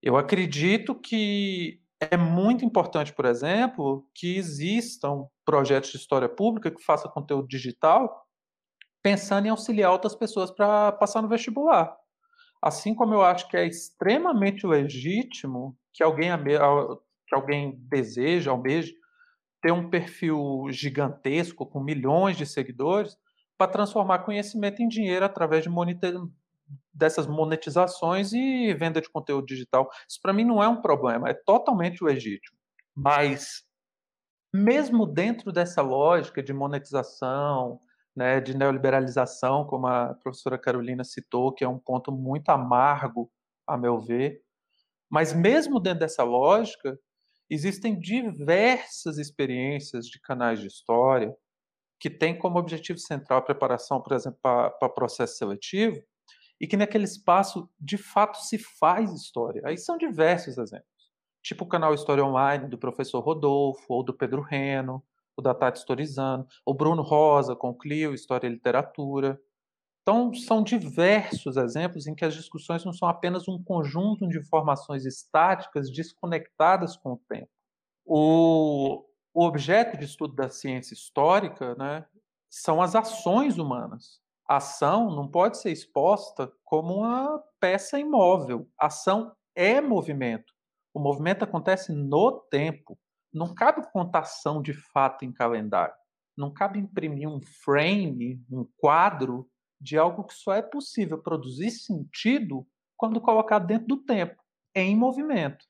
[0.02, 6.84] Eu acredito que é muito importante, por exemplo, que existam projetos de história pública que
[6.84, 8.24] façam conteúdo digital
[9.04, 11.96] pensando em auxiliar outras pessoas para passar no vestibular.
[12.66, 16.32] Assim como eu acho que é extremamente legítimo que alguém,
[17.28, 18.96] que alguém deseja, almeje,
[19.62, 23.16] ter um perfil gigantesco, com milhões de seguidores,
[23.56, 25.70] para transformar conhecimento em dinheiro através de
[26.92, 29.88] dessas monetizações e venda de conteúdo digital.
[30.10, 32.58] Isso para mim não é um problema, é totalmente legítimo.
[32.96, 33.64] Mas
[34.52, 37.80] mesmo dentro dessa lógica de monetização,
[38.16, 43.30] né, de neoliberalização, como a professora Carolina citou, que é um ponto muito amargo,
[43.68, 44.42] a meu ver,
[45.10, 46.98] mas mesmo dentro dessa lógica,
[47.50, 51.36] existem diversas experiências de canais de história
[52.00, 56.02] que têm como objetivo central a preparação, por exemplo, para processo seletivo,
[56.60, 59.62] e que naquele espaço de fato se faz história.
[59.66, 61.12] Aí são diversos exemplos,
[61.44, 65.04] tipo o canal História Online do professor Rodolfo ou do Pedro Reno,
[65.38, 69.40] o da Tati Storizano, o Bruno Rosa com Clio, História e Literatura.
[70.02, 75.06] Então, são diversos exemplos em que as discussões não são apenas um conjunto de informações
[75.06, 77.50] estáticas desconectadas com o tempo.
[78.06, 82.06] O, o objeto de estudo da ciência histórica né,
[82.50, 84.22] são as ações humanas.
[84.48, 88.70] A ação não pode ser exposta como uma peça imóvel.
[88.80, 90.54] A ação é movimento.
[90.94, 92.98] O movimento acontece no tempo.
[93.36, 95.94] Não cabe contação de fato em calendário.
[96.38, 102.66] Não cabe imprimir um frame, um quadro de algo que só é possível produzir sentido
[102.96, 104.42] quando colocado dentro do tempo,
[104.74, 105.66] em movimento.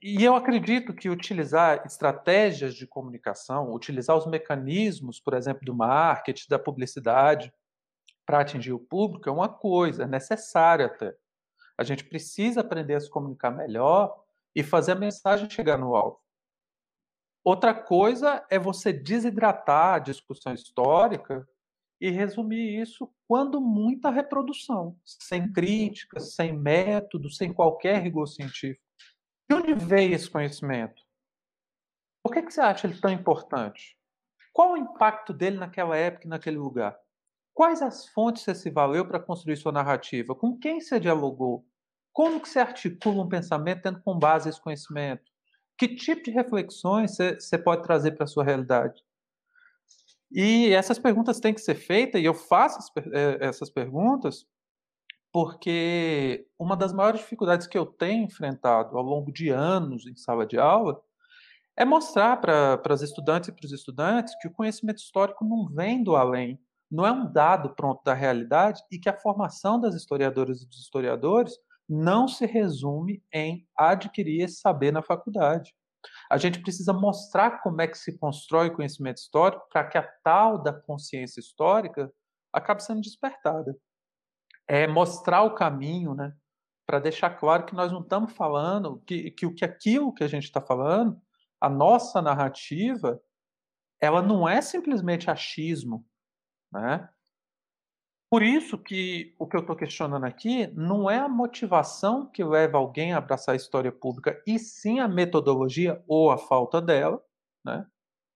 [0.00, 6.46] E eu acredito que utilizar estratégias de comunicação, utilizar os mecanismos, por exemplo, do marketing,
[6.48, 7.52] da publicidade,
[8.24, 11.16] para atingir o público é uma coisa, é necessária até.
[11.76, 14.22] A gente precisa aprender a se comunicar melhor
[14.54, 16.20] e fazer a mensagem chegar no alvo.
[17.48, 21.48] Outra coisa é você desidratar a discussão histórica
[21.98, 28.84] e resumir isso quando muita reprodução, sem críticas, sem método, sem qualquer rigor científico.
[29.48, 31.02] De onde veio esse conhecimento?
[32.22, 33.96] Por que, que você acha ele tão importante?
[34.52, 37.00] Qual o impacto dele naquela época e naquele lugar?
[37.54, 40.34] Quais as fontes você se valeu para construir sua narrativa?
[40.34, 41.66] Com quem você dialogou?
[42.12, 45.32] Como que você articula um pensamento tendo com base esse conhecimento?
[45.78, 49.02] Que tipo de reflexões você pode trazer para a sua realidade?
[50.30, 54.46] E essas perguntas têm que ser feitas, e eu faço eh, essas perguntas
[55.32, 60.46] porque uma das maiores dificuldades que eu tenho enfrentado ao longo de anos em sala
[60.46, 61.00] de aula
[61.76, 66.02] é mostrar para as estudantes e para os estudantes que o conhecimento histórico não vem
[66.02, 66.58] do além,
[66.90, 70.80] não é um dado pronto da realidade e que a formação das historiadoras e dos
[70.80, 71.54] historiadores
[71.88, 75.74] não se resume em adquirir esse saber na faculdade.
[76.30, 80.02] A gente precisa mostrar como é que se constrói o conhecimento histórico para que a
[80.22, 82.12] tal da consciência histórica
[82.52, 83.76] acabe sendo despertada.
[84.66, 86.34] É mostrar o caminho, né?
[86.86, 90.44] Para deixar claro que nós não estamos falando que, que, que aquilo que a gente
[90.44, 91.20] está falando,
[91.60, 93.20] a nossa narrativa,
[94.00, 96.06] ela não é simplesmente achismo,
[96.72, 97.08] né?
[98.30, 102.76] Por isso que o que eu estou questionando aqui não é a motivação que leva
[102.76, 107.24] alguém a abraçar a história pública, e sim a metodologia ou a falta dela,
[107.64, 107.86] né,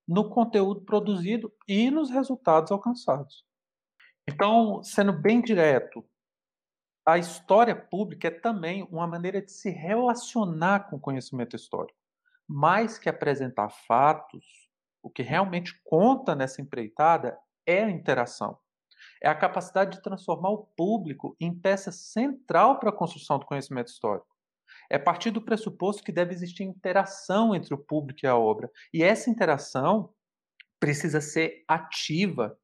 [0.09, 3.45] no conteúdo produzido e nos resultados alcançados.
[4.26, 6.03] Então, sendo bem direto,
[7.07, 11.99] a história pública é também uma maneira de se relacionar com o conhecimento histórico.
[12.49, 14.45] Mais que apresentar fatos,
[15.03, 17.36] o que realmente conta nessa empreitada
[17.66, 18.59] é a interação
[19.22, 23.88] é a capacidade de transformar o público em peça central para a construção do conhecimento
[23.88, 24.26] histórico.
[24.90, 28.70] É partir do pressuposto que deve existir interação entre o público e a obra.
[28.92, 30.12] E essa interação
[30.80, 32.58] precisa ser ativa.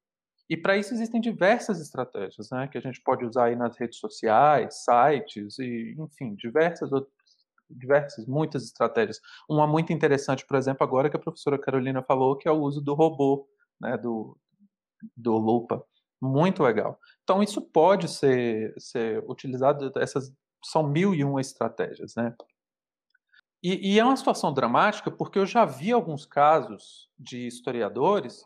[0.51, 3.99] E para isso existem diversas estratégias, né, que a gente pode usar aí nas redes
[3.99, 7.17] sociais, sites e, enfim, diversas outras
[7.71, 9.21] diversas, muitas estratégias.
[9.49, 12.81] Uma muito interessante, por exemplo, agora que a professora Carolina falou, que é o uso
[12.81, 13.47] do robô,
[13.79, 14.37] né, do,
[15.15, 15.85] do Lupa.
[16.21, 16.99] Muito legal.
[17.23, 20.33] Então, isso pode ser, ser utilizado, essas
[20.65, 22.35] são mil e uma estratégias, né?
[23.63, 28.45] E, e, é uma situação dramática porque eu já vi alguns casos de historiadores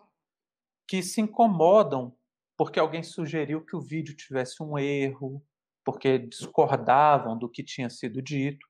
[0.89, 2.15] que se incomodam
[2.57, 5.43] porque alguém sugeriu que o vídeo tivesse um erro,
[5.85, 8.67] porque discordavam do que tinha sido dito.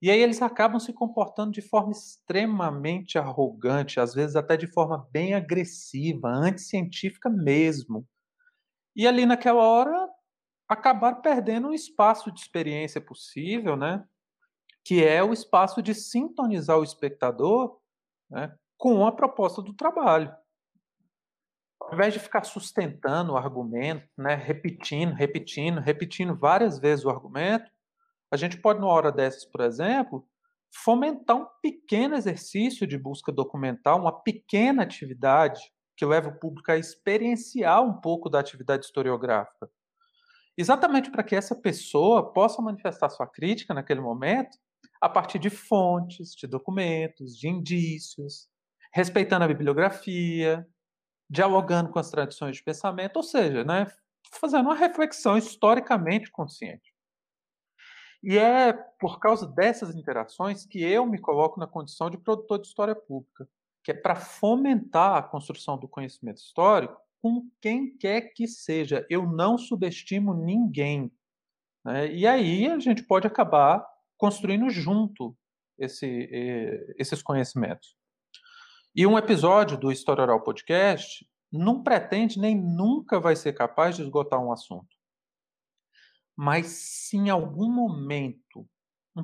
[0.00, 5.08] E aí eles acabam se comportando de forma extremamente arrogante, às vezes até de forma
[5.10, 8.06] bem agressiva, anticientífica mesmo.
[8.96, 10.08] E ali naquela hora
[10.66, 14.02] acabar perdendo um espaço de experiência possível, né?
[14.82, 17.78] Que é o espaço de sintonizar o espectador
[18.30, 20.34] né, com a proposta do trabalho.
[21.78, 27.70] Ao invés de ficar sustentando o argumento, né, repetindo, repetindo, repetindo várias vezes o argumento,
[28.32, 30.26] a gente pode, numa hora dessas, por exemplo,
[30.72, 35.60] fomentar um pequeno exercício de busca documental, uma pequena atividade
[35.96, 39.70] que leva o público a experienciar um pouco da atividade historiográfica.
[40.56, 44.58] exatamente para que essa pessoa possa manifestar sua crítica naquele momento
[45.00, 48.48] a partir de fontes, de documentos, de indícios,
[48.92, 50.66] respeitando a bibliografia,
[51.30, 53.86] dialogando com as tradições de pensamento, ou seja, né,
[54.32, 56.94] fazendo uma reflexão historicamente consciente.
[58.22, 62.66] E é por causa dessas interações que eu me coloco na condição de produtor de
[62.66, 63.48] história pública,
[63.86, 69.06] que é para fomentar a construção do conhecimento histórico com quem quer que seja.
[69.08, 71.08] Eu não subestimo ninguém.
[71.84, 72.12] Né?
[72.12, 73.86] E aí a gente pode acabar
[74.18, 75.38] construindo junto
[75.78, 76.28] esse,
[76.98, 77.96] esses conhecimentos.
[78.92, 84.02] E um episódio do História Oral Podcast não pretende nem nunca vai ser capaz de
[84.02, 84.96] esgotar um assunto.
[86.34, 88.68] Mas se em algum momento,
[89.14, 89.22] um,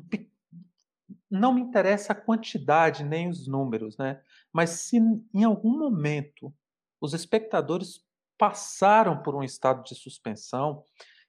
[1.33, 4.21] não me interessa a quantidade nem os números, né?
[4.53, 6.55] Mas se em algum momento
[7.01, 8.05] os espectadores
[8.39, 10.85] passaram por um estado de suspensão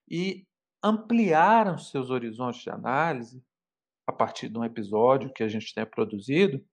[0.10, 0.46] e
[0.84, 3.42] ampliaram seus horizontes de análise
[4.06, 6.64] a partir de um episódio que a gente tenha produzido,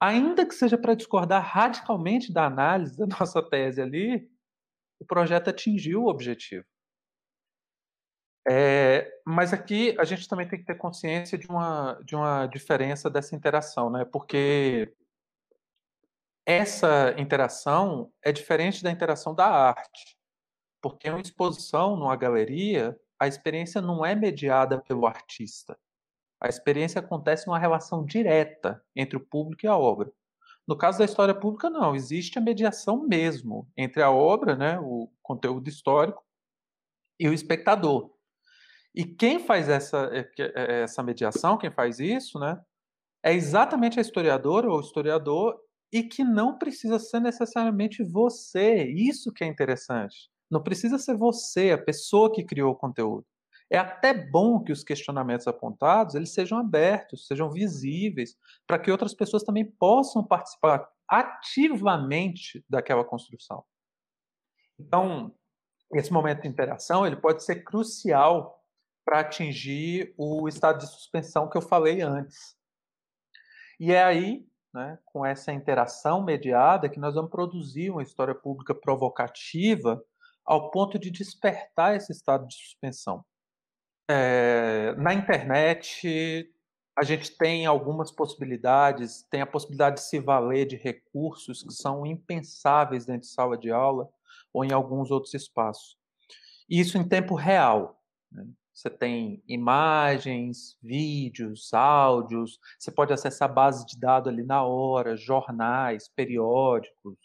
[0.00, 4.30] ainda que seja para discordar radicalmente da análise da nossa tese ali,
[5.00, 6.64] o projeto atingiu o objetivo.
[8.52, 13.08] É, mas aqui a gente também tem que ter consciência de uma, de uma diferença
[13.08, 14.04] dessa interação, né?
[14.04, 14.92] Porque
[16.44, 20.18] essa interação é diferente da interação da arte.
[20.82, 25.78] Porque uma exposição, numa galeria, a experiência não é mediada pelo artista.
[26.40, 30.10] A experiência acontece numa relação direta entre o público e a obra.
[30.66, 35.08] No caso da história pública, não, existe a mediação mesmo entre a obra, né, o
[35.22, 36.24] conteúdo histórico,
[37.16, 38.10] e o espectador.
[38.94, 42.60] E quem faz essa, eh, eh, essa mediação, quem faz isso, né,
[43.22, 45.58] é exatamente a historiadora ou historiador
[45.92, 48.84] e que não precisa ser necessariamente você.
[48.84, 50.30] Isso que é interessante.
[50.50, 53.26] Não precisa ser você, a pessoa que criou o conteúdo.
[53.70, 58.36] É até bom que os questionamentos apontados eles sejam abertos, sejam visíveis,
[58.66, 63.64] para que outras pessoas também possam participar ativamente daquela construção.
[64.78, 65.32] Então,
[65.94, 68.59] esse momento de interação ele pode ser crucial
[69.10, 72.56] para atingir o estado de suspensão que eu falei antes.
[73.80, 78.72] E é aí, né, com essa interação mediada, que nós vamos produzir uma história pública
[78.72, 80.00] provocativa
[80.46, 83.24] ao ponto de despertar esse estado de suspensão.
[84.08, 86.48] É, na internet,
[86.96, 92.06] a gente tem algumas possibilidades, tem a possibilidade de se valer de recursos que são
[92.06, 94.08] impensáveis dentro de sala de aula
[94.52, 95.96] ou em alguns outros espaços.
[96.68, 98.00] Isso em tempo real.
[98.30, 98.46] Né?
[98.80, 106.08] Você tem imagens, vídeos, áudios, você pode acessar bases de dados ali na hora, jornais,
[106.08, 107.18] periódicos,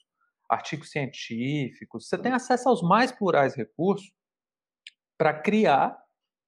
[0.49, 2.09] artigos científicos.
[2.09, 4.11] Você tem acesso aos mais plurais recursos
[5.17, 5.97] para criar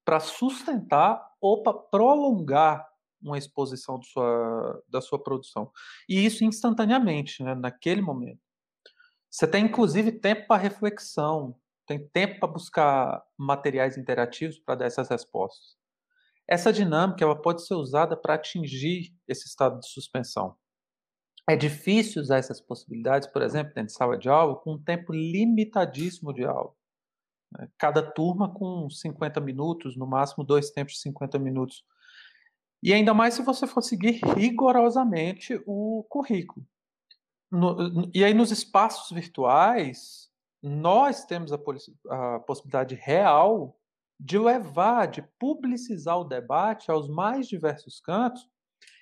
[0.04, 2.86] para sustentar ou para prolongar
[3.20, 5.70] uma exposição sua, da sua produção.
[6.08, 8.40] E isso instantaneamente, né, naquele momento.
[9.30, 11.54] Você tem, inclusive, tempo para reflexão,
[11.88, 15.76] tem tempo para buscar materiais interativos para dar essas respostas.
[16.46, 20.54] Essa dinâmica ela pode ser usada para atingir esse estado de suspensão.
[21.48, 25.12] É difícil usar essas possibilidades, por exemplo, dentro de sala de aula, com um tempo
[25.12, 26.72] limitadíssimo de aula.
[27.50, 31.84] Né, cada turma com 50 minutos, no máximo dois tempos de 50 minutos.
[32.82, 36.66] E ainda mais se você for seguir rigorosamente o currículo.
[37.50, 40.27] No, e aí, nos espaços virtuais,
[40.62, 41.58] nós temos a,
[42.10, 43.76] a possibilidade real
[44.18, 48.48] de levar, de publicizar o debate aos mais diversos cantos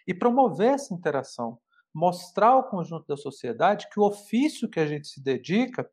[0.06, 1.58] e promover essa interação,
[1.94, 5.88] mostrar ao conjunto da sociedade que o ofício que a gente se dedica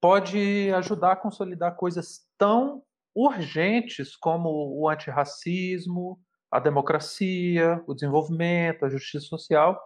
[0.00, 2.82] pode ajudar a consolidar coisas tão
[3.14, 6.20] urgentes como o antirracismo,
[6.50, 9.80] a democracia, o desenvolvimento, a justiça social,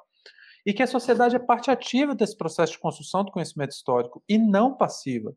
[0.70, 4.38] e que a sociedade é parte ativa desse processo de construção do conhecimento histórico e
[4.38, 5.34] não passiva.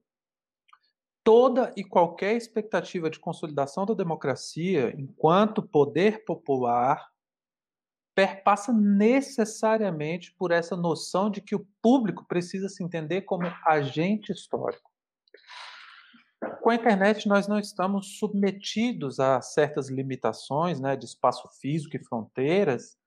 [1.23, 7.09] Toda e qualquer expectativa de consolidação da democracia enquanto poder popular
[8.13, 14.87] perpassa necessariamente por essa noção de que o público precisa se entender como agente histórico.
[16.61, 22.03] Com a internet, nós não estamos submetidos a certas limitações né, de espaço físico e
[22.03, 23.01] fronteiras,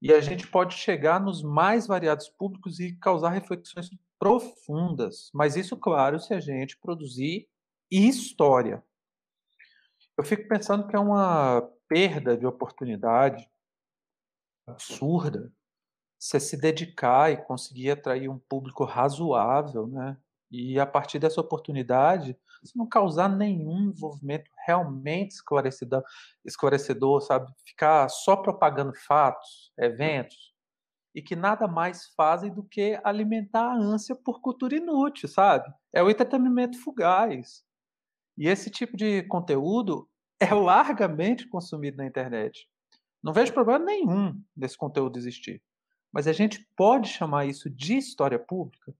[0.00, 5.76] e a gente pode chegar nos mais variados públicos e causar reflexões profundas, mas isso,
[5.76, 7.48] claro, se a gente produzir
[7.90, 8.82] história.
[10.16, 13.48] Eu fico pensando que é uma perda de oportunidade
[14.66, 15.52] absurda
[16.18, 20.16] você se dedicar e conseguir atrair um público razoável, né?
[20.50, 22.36] E a partir dessa oportunidade,
[22.66, 26.02] se não causar nenhum envolvimento realmente esclarecedor,
[26.44, 27.50] esclarecedor, sabe?
[27.64, 30.54] Ficar só propagando fatos, eventos,
[31.14, 35.72] e que nada mais fazem do que alimentar a ânsia por cultura inútil, sabe?
[35.90, 37.64] É o entretenimento fugaz.
[38.36, 40.06] E esse tipo de conteúdo
[40.38, 42.68] é largamente consumido na internet.
[43.22, 45.62] Não vejo problema nenhum desse conteúdo existir.
[46.12, 48.94] Mas a gente pode chamar isso de história pública?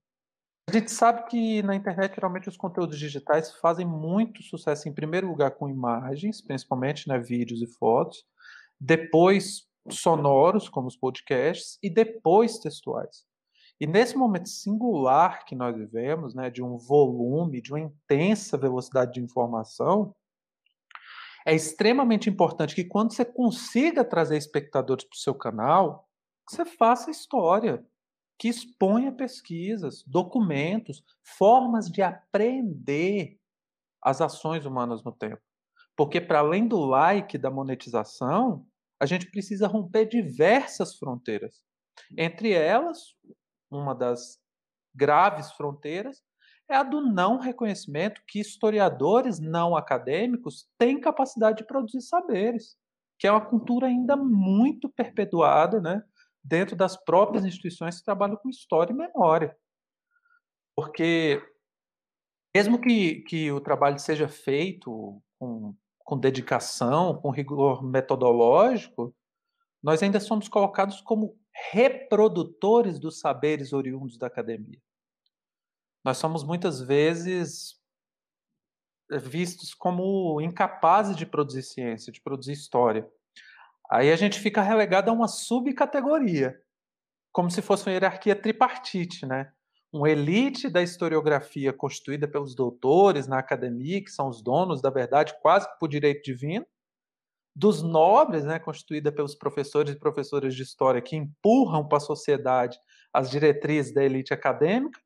[0.69, 5.25] A gente sabe que na internet, geralmente, os conteúdos digitais fazem muito sucesso, em primeiro
[5.25, 8.25] lugar, com imagens, principalmente né, vídeos e fotos,
[8.77, 13.25] depois sonoros, como os podcasts, e depois textuais.
[13.79, 19.13] E nesse momento singular que nós vivemos, né, de um volume, de uma intensa velocidade
[19.13, 20.13] de informação,
[21.45, 26.09] é extremamente importante que quando você consiga trazer espectadores para o seu canal,
[26.45, 27.85] você faça história,
[28.37, 33.39] que exponha pesquisas, documentos, formas de aprender
[34.01, 35.41] as ações humanas no tempo.
[35.95, 38.65] Porque para além do like, da monetização,
[38.99, 41.63] a gente precisa romper diversas fronteiras.
[42.15, 43.15] Entre elas,
[43.71, 44.39] uma das
[44.93, 46.23] graves fronteiras
[46.69, 52.77] é a do não reconhecimento que historiadores não acadêmicos têm capacidade de produzir saberes,
[53.17, 56.03] que é uma cultura ainda muito perpetuada, né,
[56.47, 59.55] dentro das próprias instituições que trabalham com história e memória.
[60.75, 61.41] Porque,
[62.55, 69.13] mesmo que, que o trabalho seja feito com, com dedicação, com rigor metodológico,
[69.83, 71.37] nós ainda somos colocados como
[71.71, 74.81] reprodutores dos saberes oriundos da academia.
[76.03, 77.77] Nós somos muitas vezes
[79.21, 83.09] vistos como incapazes de produzir ciência, de produzir história.
[83.89, 86.59] Aí a gente fica relegado a uma subcategoria,
[87.31, 89.51] como se fosse uma hierarquia tripartite, né?
[89.91, 95.33] Uma elite da historiografia constituída pelos doutores na academia, que são os donos da verdade
[95.41, 96.65] quase por direito divino,
[97.55, 102.77] dos nobres, né, constituída pelos professores e professoras de história que empurram para a sociedade
[103.11, 104.99] as diretrizes da elite acadêmica,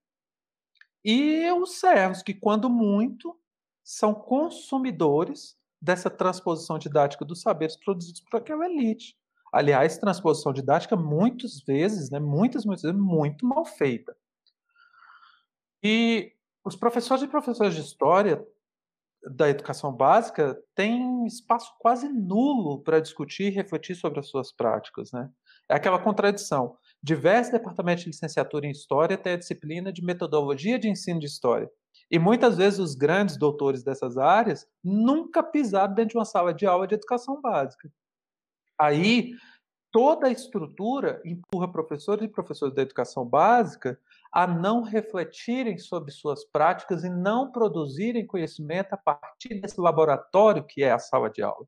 [1.03, 3.39] e os servos, que, quando muito,
[3.83, 9.15] são consumidores dessa transposição didática dos saberes produzidos por aquela elite.
[9.51, 14.15] Aliás, transposição didática muitas vezes, né, muitas, muitas vezes, muito mal feita.
[15.83, 16.31] E
[16.63, 18.45] os professores e professoras de história
[19.35, 25.11] da educação básica têm espaço quase nulo para discutir e refletir sobre as suas práticas.
[25.11, 25.29] Né?
[25.69, 26.77] É aquela contradição.
[27.03, 31.69] Diversos departamentos de licenciatura em História têm a disciplina de metodologia de ensino de História.
[32.11, 36.65] E muitas vezes os grandes doutores dessas áreas nunca pisaram dentro de uma sala de
[36.65, 37.89] aula de educação básica.
[38.77, 39.31] Aí,
[39.91, 43.97] toda a estrutura empurra professores e professores da educação básica
[44.31, 50.83] a não refletirem sobre suas práticas e não produzirem conhecimento a partir desse laboratório que
[50.83, 51.65] é a sala de aula.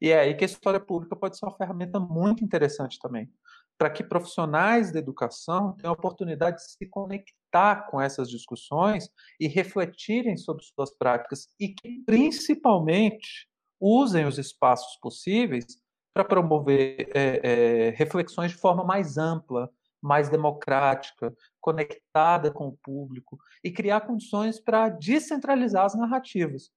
[0.00, 3.30] E é aí que a história pública pode ser uma ferramenta muito interessante também,
[3.78, 9.46] para que profissionais da educação tenham a oportunidade de se conectar com essas discussões e
[9.46, 13.48] refletirem sobre suas práticas e que, principalmente,
[13.80, 15.64] usem os espaços possíveis
[16.12, 19.70] para promover é, é, reflexões de forma mais ampla,
[20.02, 26.70] mais democrática, conectada com o público e criar condições para descentralizar as narrativas,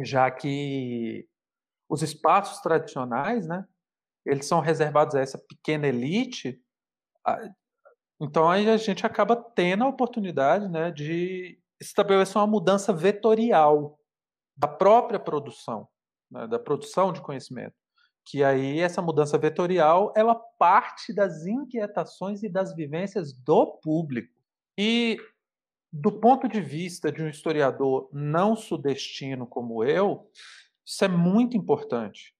[0.00, 1.26] já que
[1.88, 3.66] os espaços tradicionais, né,
[4.24, 6.60] eles são reservados a essa pequena elite,
[8.20, 13.98] então aí a gente acaba tendo a oportunidade né, de estabelecer uma mudança vetorial
[14.56, 15.88] da própria produção,
[16.30, 17.74] né, da produção de conhecimento.
[18.24, 24.32] Que aí essa mudança vetorial ela parte das inquietações e das vivências do público.
[24.78, 25.18] E
[25.92, 30.30] do ponto de vista de um historiador não sudestino como eu,
[30.86, 32.32] isso é muito importante.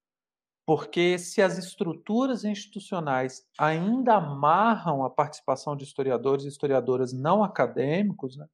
[0.64, 8.36] Porque se as estruturas institucionais ainda amarram a participação de historiadores e historiadoras não acadêmicos,
[8.36, 8.46] né,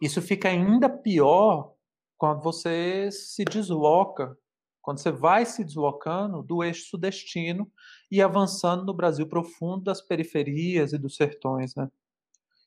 [0.00, 1.74] isso fica ainda pior
[2.18, 4.36] quando você se desloca,
[4.82, 7.70] quando você vai se deslocando do eixo sudestino
[8.10, 11.88] e avançando no Brasil profundo das periferias e dos sertões, né?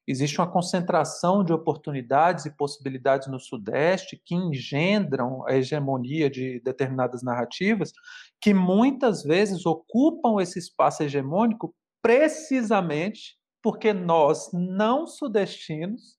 [0.06, 7.24] Existe uma concentração de oportunidades e possibilidades no Sudeste que engendram a hegemonia de determinadas
[7.24, 7.94] narrativas,
[8.42, 16.18] que muitas vezes ocupam esse espaço hegemônico precisamente porque nós, não sudestinos,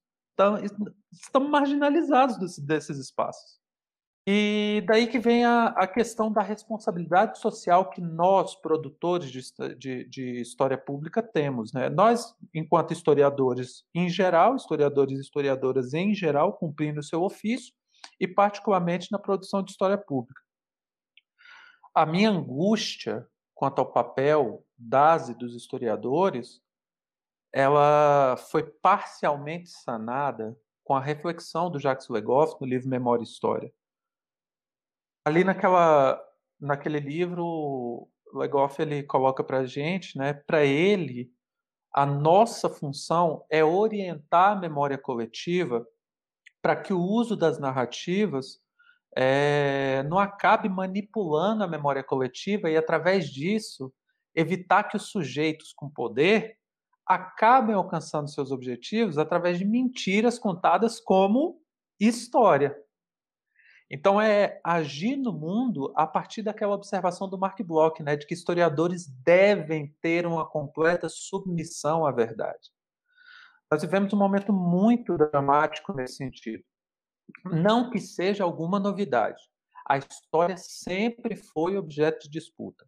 [1.12, 3.64] estamos marginalizados desses espaços.
[4.27, 10.05] E daí que vem a, a questão da responsabilidade social que nós, produtores de, de,
[10.09, 11.75] de, história pública, temos.
[11.75, 11.91] Né?
[11.91, 17.75] Nós, enquanto historiadores em geral, historiadores e historiadoras em geral, cumprindo o seu ofício,
[18.19, 20.41] e particularmente na produção de história pública.
[21.95, 26.61] A minha angústia quanto ao papel das e dos historiadores,
[27.53, 33.73] ela foi parcialmente sanada com a reflexão do Jacques Legoff no livro Memória e História
[35.25, 36.21] ali naquela,
[36.61, 41.33] naquele livro, o Legoff ele coloca para gente, né, para ele,
[41.93, 45.87] a nossa função é orientar a memória coletiva
[46.61, 48.59] para que o uso das narrativas
[49.17, 53.93] é, não acabe manipulando a memória coletiva e, através disso,
[54.35, 56.59] evitar que os sujeitos com poder
[57.07, 61.61] acabem alcançando seus objetivos através de mentiras contadas como
[62.01, 62.77] história.
[63.90, 68.35] Então é agir no mundo a partir daquela observação do Mark Bloch, né, de que
[68.35, 72.70] historiadores devem ter uma completa submissão à verdade.
[73.70, 76.65] Nós vivemos um momento muito dramático nesse sentido.
[77.44, 79.43] Não que seja alguma novidade.
[79.86, 82.86] A história sempre foi objeto de disputa.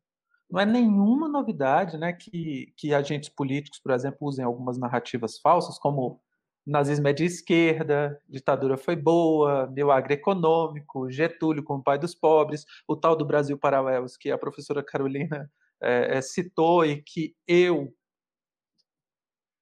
[0.51, 5.79] Não é nenhuma novidade né, que, que agentes políticos, por exemplo, usem algumas narrativas falsas,
[5.79, 6.21] como
[6.67, 12.97] nazismo é de esquerda, ditadura foi boa, milagre econômico, Getúlio como pai dos pobres, o
[12.97, 17.95] tal do Brasil Paralelos que a professora Carolina é, é, citou e que eu,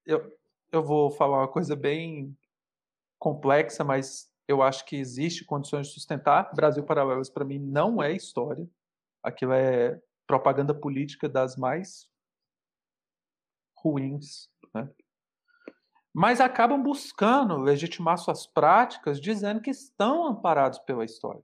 [0.06, 0.32] eu
[0.74, 2.36] eu vou falar uma coisa bem
[3.18, 6.52] complexa, mas eu acho que existe condições de sustentar.
[6.52, 8.68] Brasil Paralelos para mim não é história,
[9.22, 12.08] aquilo é propaganda política das mais
[13.76, 14.90] ruins, né?
[16.14, 21.42] Mas acabam buscando legitimar suas práticas dizendo que estão amparados pela história.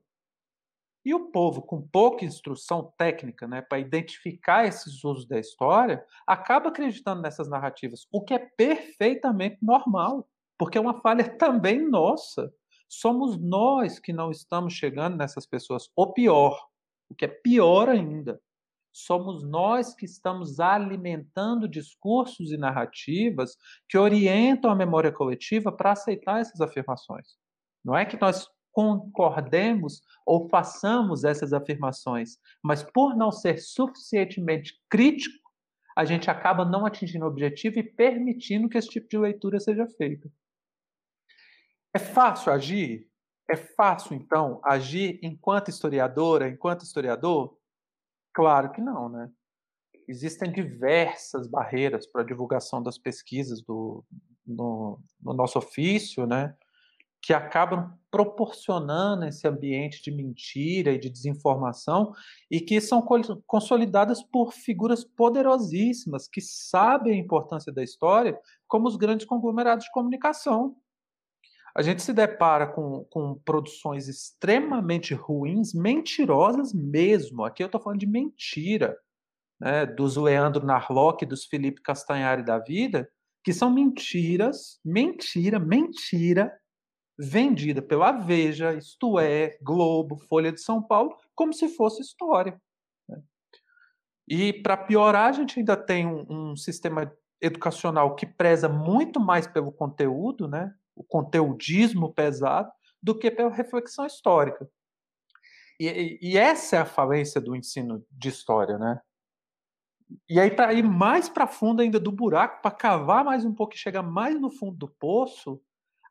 [1.03, 6.69] E o povo, com pouca instrução técnica né, para identificar esses usos da história, acaba
[6.69, 12.53] acreditando nessas narrativas, o que é perfeitamente normal, porque é uma falha também nossa.
[12.87, 15.89] Somos nós que não estamos chegando nessas pessoas.
[15.95, 16.67] Ou pior,
[17.09, 18.39] o que é pior ainda,
[18.91, 23.57] somos nós que estamos alimentando discursos e narrativas
[23.87, 27.35] que orientam a memória coletiva para aceitar essas afirmações.
[27.83, 35.41] Não é que nós concordemos ou façamos essas afirmações, mas por não ser suficientemente crítico,
[35.95, 39.85] a gente acaba não atingindo o objetivo e permitindo que esse tipo de leitura seja
[39.87, 40.31] feita.
[41.93, 43.09] É fácil agir?
[43.49, 47.57] É fácil, então, agir enquanto historiadora, enquanto historiador?
[48.33, 49.29] Claro que não, né?
[50.07, 54.03] Existem diversas barreiras para a divulgação das pesquisas do,
[54.45, 56.55] no, no nosso ofício, né?
[57.21, 62.13] que acabam proporcionando esse ambiente de mentira e de desinformação
[62.49, 63.05] e que são
[63.45, 68.37] consolidadas por figuras poderosíssimas que sabem a importância da história,
[68.67, 70.75] como os grandes conglomerados de comunicação,
[71.75, 77.43] a gente se depara com, com produções extremamente ruins, mentirosas mesmo.
[77.43, 78.97] Aqui eu estou falando de mentira,
[79.59, 83.09] né, dos Leandro Narlock, dos Felipe Castanhari da vida,
[83.43, 86.51] que são mentiras, mentira, mentira,
[87.17, 92.59] vendida pela Veja, Isto É, Globo, Folha de São Paulo, como se fosse história.
[93.07, 93.21] Né?
[94.27, 99.47] E para piorar, a gente ainda tem um, um sistema educacional que preza muito mais
[99.47, 100.73] pelo conteúdo, né?
[101.01, 102.71] O conteudismo pesado,
[103.01, 104.69] do que pela reflexão histórica.
[105.79, 109.01] E, e, essa é a falência do ensino de história, né?
[110.29, 113.73] E aí, para ir mais para fundo ainda do buraco, para cavar mais um pouco
[113.73, 115.59] e chegar mais no fundo do poço,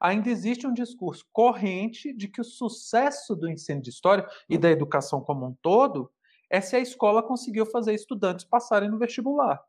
[0.00, 4.70] ainda existe um discurso corrente de que o sucesso do ensino de história e da
[4.70, 6.10] educação como um todo
[6.50, 9.62] é se a escola conseguiu fazer estudantes passarem no vestibular.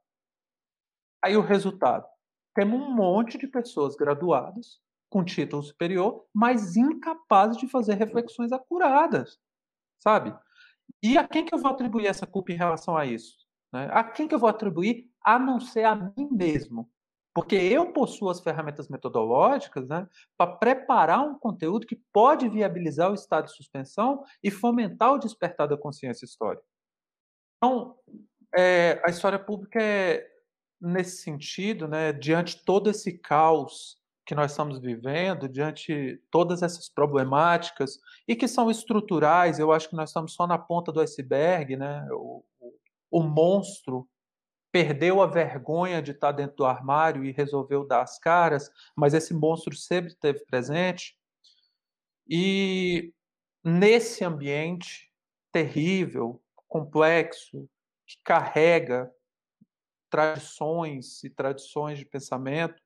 [1.24, 2.08] Aí o resultado:
[2.56, 4.82] temos um monte de pessoas graduadas
[5.12, 9.38] com título superior, mas incapazes de fazer reflexões acuradas,
[10.00, 10.34] sabe?
[11.04, 13.36] E a quem que eu vou atribuir essa culpa em relação a isso?
[13.74, 13.90] Né?
[13.92, 16.90] A quem que eu vou atribuir a não ser a mim mesmo?
[17.34, 20.08] Porque eu possuo as ferramentas metodológicas né,
[20.38, 25.68] para preparar um conteúdo que pode viabilizar o estado de suspensão e fomentar o despertar
[25.68, 26.66] da consciência histórica.
[27.58, 27.98] Então,
[28.56, 30.26] é, a história pública é,
[30.80, 34.01] nesse sentido, né, diante todo esse caos
[34.32, 39.96] que nós estamos vivendo, diante todas essas problemáticas e que são estruturais, eu acho que
[39.96, 42.08] nós estamos só na ponta do iceberg, né?
[42.14, 42.74] O, o,
[43.12, 44.08] o monstro
[44.72, 49.34] perdeu a vergonha de estar dentro do armário e resolveu dar as caras, mas esse
[49.34, 51.20] monstro sempre esteve presente.
[52.26, 53.14] E
[53.62, 55.12] nesse ambiente
[55.52, 57.70] terrível, complexo,
[58.08, 59.12] que carrega
[60.10, 62.82] tradições e tradições de pensamento,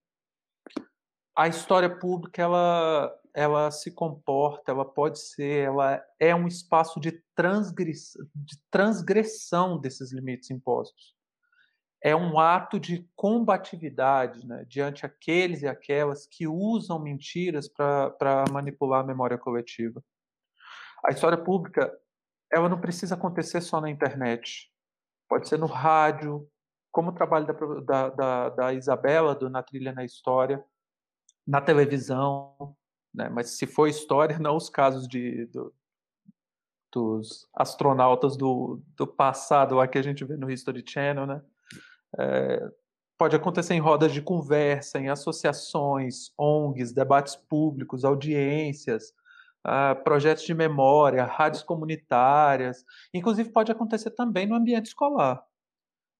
[1.36, 7.22] a história pública ela ela se comporta, ela pode ser, ela é um espaço de,
[7.36, 11.14] transgressão, de transgressão desses limites impostos.
[12.02, 19.02] É um ato de combatividade né, diante aqueles e aquelas que usam mentiras para manipular
[19.02, 20.02] a memória coletiva.
[21.04, 21.92] A história pública
[22.50, 24.72] ela não precisa acontecer só na internet.
[25.28, 26.48] Pode ser no rádio,
[26.90, 27.48] como o trabalho
[27.84, 30.64] da, da, da Isabela, do Na Trilha na História,
[31.46, 32.76] na televisão,
[33.14, 33.30] né?
[33.30, 35.74] mas se for história, não os casos de, do,
[36.92, 41.42] dos astronautas do, do passado lá que a gente vê no History Channel, né?
[42.18, 42.72] É,
[43.18, 49.14] pode acontecer em rodas de conversa, em associações, ONGs, debates públicos, audiências,
[49.66, 55.44] uh, projetos de memória, rádios comunitárias, inclusive pode acontecer também no ambiente escolar.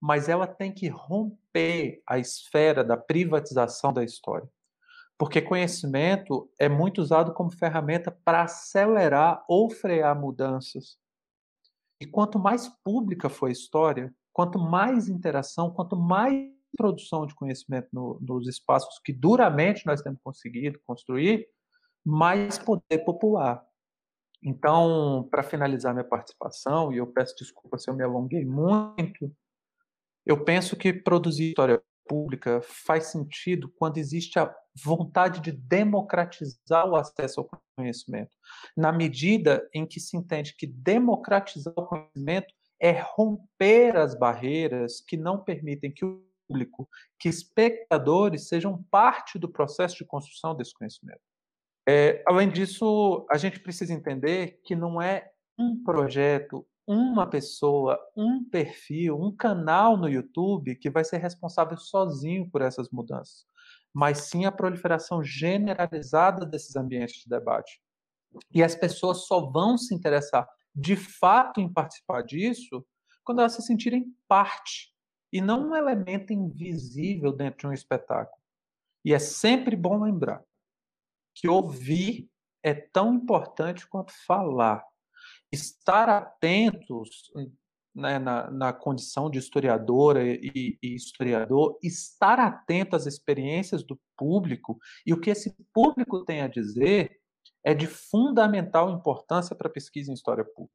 [0.00, 4.48] Mas ela tem que romper a esfera da privatização da história.
[5.18, 10.98] Porque conhecimento é muito usado como ferramenta para acelerar ou frear mudanças.
[12.00, 17.88] E quanto mais pública for a história, quanto mais interação, quanto mais produção de conhecimento
[17.92, 21.48] no, nos espaços que duramente nós temos conseguido construir,
[22.04, 23.64] mais poder popular.
[24.42, 29.34] Então, para finalizar minha participação, e eu peço desculpa se eu me alonguei muito,
[30.24, 34.54] eu penso que produzir história pública faz sentido quando existe a
[34.84, 38.36] vontade de democratizar o acesso ao conhecimento,
[38.76, 45.16] na medida em que se entende que democratizar o conhecimento é romper as barreiras que
[45.16, 46.88] não permitem que o público,
[47.18, 51.20] que espectadores sejam parte do processo de construção desse conhecimento.
[51.88, 58.44] É, além disso, a gente precisa entender que não é um projeto, uma pessoa, um
[58.44, 63.44] perfil, um canal no YouTube que vai ser responsável sozinho por essas mudanças,
[63.92, 67.80] mas sim a proliferação generalizada desses ambientes de debate.
[68.54, 72.86] E as pessoas só vão se interessar de fato em participar disso
[73.24, 74.94] quando elas se sentirem parte
[75.32, 78.40] e não um elemento invisível dentro de um espetáculo.
[79.04, 80.42] E é sempre bom lembrar
[81.34, 82.28] que ouvir
[82.62, 84.84] é tão importante quanto falar.
[85.52, 87.30] Estar atentos
[87.94, 94.78] né, na, na, condição de historiadora e, e, historiador, estar atento às experiências do público
[95.06, 97.18] e o que esse público tem a dizer
[97.64, 100.74] é de fundamental importância para a pesquisa em história pública.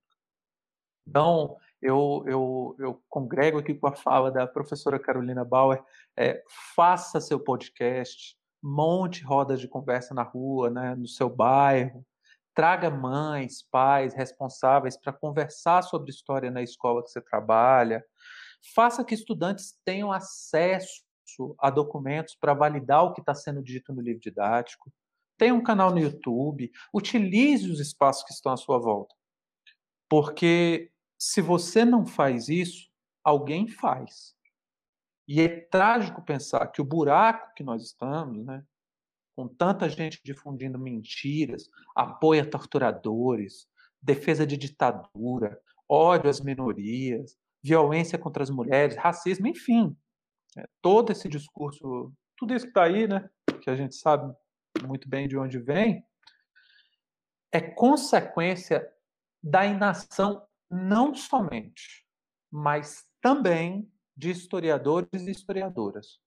[1.07, 5.83] Então, eu, eu, eu congrego aqui com a fala da professora Carolina Bauer,
[6.17, 6.43] é,
[6.75, 12.05] faça seu podcast, monte rodas de conversa na rua, né, no seu bairro.
[12.53, 18.03] Traga mães, pais, responsáveis para conversar sobre história na escola que você trabalha.
[18.75, 21.01] Faça que estudantes tenham acesso
[21.59, 24.91] a documentos para validar o que está sendo dito no livro didático.
[25.37, 26.71] Tenha um canal no YouTube.
[26.93, 29.15] Utilize os espaços que estão à sua volta.
[30.09, 32.89] Porque se você não faz isso,
[33.23, 34.35] alguém faz.
[35.27, 38.63] E é trágico pensar que o buraco que nós estamos, né,
[39.41, 43.67] com tanta gente difundindo mentiras, apoio a torturadores,
[43.99, 45.59] defesa de ditadura,
[45.89, 49.97] ódio às minorias, violência contra as mulheres, racismo, enfim,
[50.55, 53.27] é, todo esse discurso, tudo isso que está aí, né,
[53.63, 54.31] que a gente sabe
[54.85, 56.05] muito bem de onde vem,
[57.51, 58.87] é consequência
[59.41, 62.05] da inação não somente,
[62.51, 66.19] mas também de historiadores e historiadoras.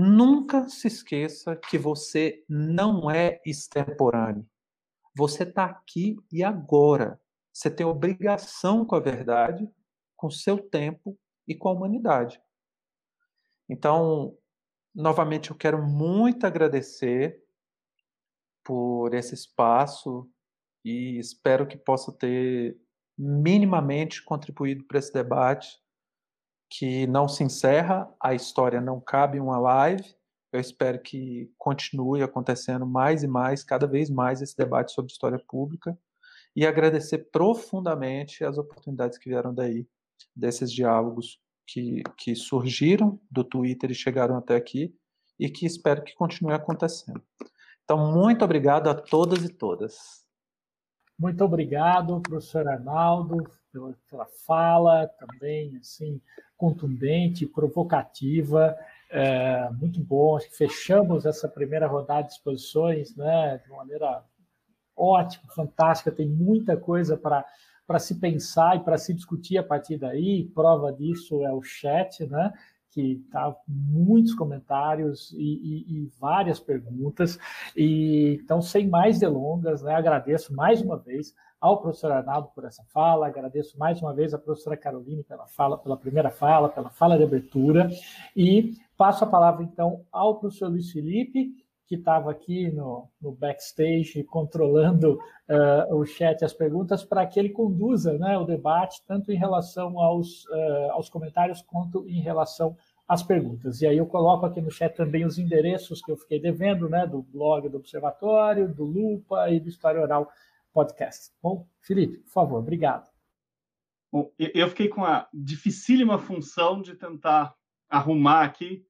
[0.00, 4.48] Nunca se esqueça que você não é extemporâneo.
[5.12, 7.20] Você está aqui e agora.
[7.52, 9.68] Você tem obrigação com a verdade,
[10.16, 11.18] com seu tempo
[11.48, 12.40] e com a humanidade.
[13.68, 14.38] Então,
[14.94, 17.42] novamente, eu quero muito agradecer
[18.62, 20.30] por esse espaço
[20.84, 22.80] e espero que possa ter
[23.18, 25.76] minimamente contribuído para esse debate
[26.70, 30.04] que não se encerra, a história não cabe uma live.
[30.52, 35.38] Eu espero que continue acontecendo mais e mais, cada vez mais, esse debate sobre história
[35.48, 35.98] pública
[36.56, 39.86] e agradecer profundamente as oportunidades que vieram daí,
[40.34, 44.94] desses diálogos que, que surgiram do Twitter e chegaram até aqui
[45.38, 47.22] e que espero que continue acontecendo.
[47.84, 50.24] Então, muito obrigado a todas e todas.
[51.18, 53.44] Muito obrigado, professor Arnaldo,
[53.78, 56.20] pela, pela fala também, assim,
[56.56, 58.76] contundente, provocativa,
[59.10, 60.36] é, muito bom.
[60.36, 64.24] Acho que fechamos essa primeira rodada de exposições né, de uma maneira
[64.96, 70.44] ótima, fantástica, tem muita coisa para se pensar e para se discutir a partir daí.
[70.54, 72.52] Prova disso é o chat, né?
[72.90, 77.38] que tá muitos comentários e, e, e, várias perguntas.
[77.76, 82.84] E então, sem mais delongas, né, agradeço mais uma vez ao professor Arnaldo por essa
[82.92, 87.16] fala, agradeço mais uma vez à professora Caroline pela fala, pela primeira fala, pela fala
[87.16, 87.88] de abertura,
[88.36, 91.50] e passo a palavra então ao professor Luiz Felipe,
[91.88, 95.18] que estava aqui no, no, backstage controlando
[95.48, 99.98] uh, o chat, as perguntas, para que ele conduza né, o debate, tanto em relação
[99.98, 102.76] aos, uh, aos comentários quanto em relação
[103.08, 103.80] às perguntas.
[103.80, 107.06] E aí eu coloco aqui no chat também os endereços que eu fiquei devendo, né,
[107.06, 110.28] do blog do Observatório, do Lupa e do História Oral
[110.72, 111.32] Podcast.
[111.42, 113.08] Bom, Felipe, por favor, obrigado.
[114.10, 117.54] Bom, eu fiquei com a dificílima função de tentar
[117.90, 118.86] arrumar aqui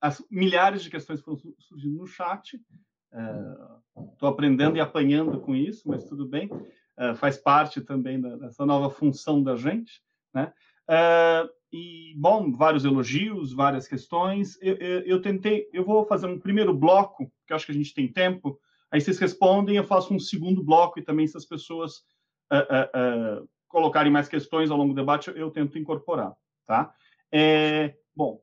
[0.00, 2.60] as milhares de questões foram surgindo no chat.
[4.12, 6.50] Estou é, aprendendo e apanhando com isso, mas tudo bem.
[6.98, 10.02] É, faz parte também dessa nova função da gente,
[10.34, 10.52] né?
[10.88, 14.56] É, e bom, vários elogios, várias questões.
[14.62, 17.94] Eu, eu, eu, tentei, eu vou fazer um primeiro bloco, que acho que a gente
[17.94, 18.58] tem tempo.
[18.96, 21.98] Aí vocês respondem, eu faço um segundo bloco e também se as pessoas
[22.50, 26.94] uh, uh, uh, colocarem mais questões ao longo do debate, eu, eu tento incorporar, tá?
[27.30, 28.40] É, bom,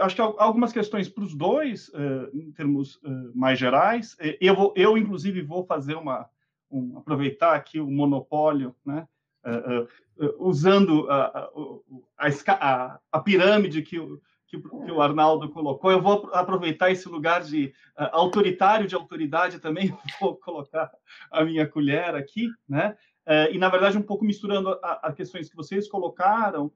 [0.00, 1.90] acho que algumas questões para os dois,
[2.32, 3.00] em termos
[3.34, 4.16] mais gerais.
[4.40, 6.30] Eu, vou, eu, inclusive, vou fazer uma.
[6.70, 9.08] Um, aproveitar aqui o monopólio, né?
[10.38, 11.50] Usando a,
[12.16, 12.28] a,
[12.60, 14.20] a, a, pirâmide que o,
[14.60, 15.90] que, que, o Arnaldo colocou.
[15.90, 20.90] Eu vou aproveitar esse lugar de autoritário de autoridade também, vou colocar
[21.30, 22.96] a minha colher aqui, né?
[23.50, 26.70] e, na verdade, um pouco misturando as questões que vocês colocaram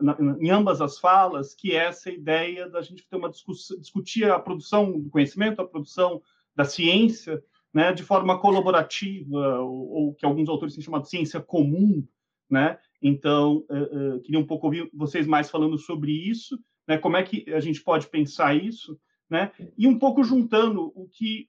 [0.00, 4.30] na, em ambas as falas, que é essa ideia da gente ter uma discussão, discutir
[4.30, 6.22] a produção do conhecimento, a produção
[6.56, 11.40] da ciência, né, de forma colaborativa, ou, ou que alguns autores têm chamado de ciência
[11.40, 12.04] comum,
[12.50, 12.78] né?
[13.00, 16.58] Então, uh, uh, queria um pouco ouvir vocês mais falando sobre isso,
[16.88, 16.98] né?
[16.98, 18.98] Como é que a gente pode pensar isso,
[19.28, 19.52] né?
[19.76, 21.48] E um pouco juntando o que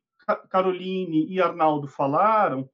[0.49, 2.69] Caroline e Arnaldo falaram,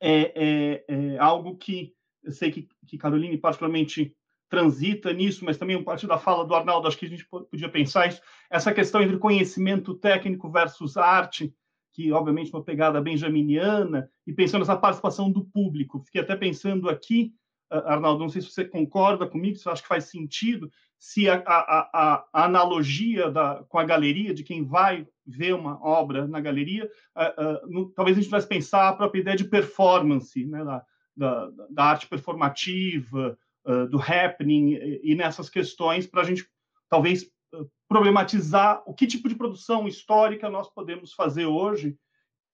[0.00, 4.14] é, é, é algo que eu sei que, que Caroline particularmente
[4.48, 7.68] transita nisso, mas também a partir da fala do Arnaldo, acho que a gente podia
[7.68, 11.52] pensar isso, essa questão entre conhecimento técnico versus arte,
[11.92, 16.02] que obviamente uma pegada benjaminiana, e pensando nessa participação do público.
[16.04, 17.32] Fiquei até pensando aqui,
[17.70, 20.70] Arnaldo, não sei se você concorda comigo, se acha que faz sentido,
[21.04, 26.26] se a, a, a analogia da, com a galeria, de quem vai ver uma obra
[26.26, 30.46] na galeria, uh, uh, no, talvez a gente tivesse pensar a própria ideia de performance,
[30.46, 30.82] né, da,
[31.14, 36.48] da, da arte performativa, uh, do happening e, e nessas questões para a gente
[36.88, 41.98] talvez uh, problematizar o que tipo de produção histórica nós podemos fazer hoje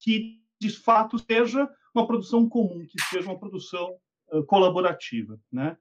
[0.01, 3.97] que de fato seja uma produção comum, que seja uma produção
[4.33, 5.77] uh, colaborativa, né?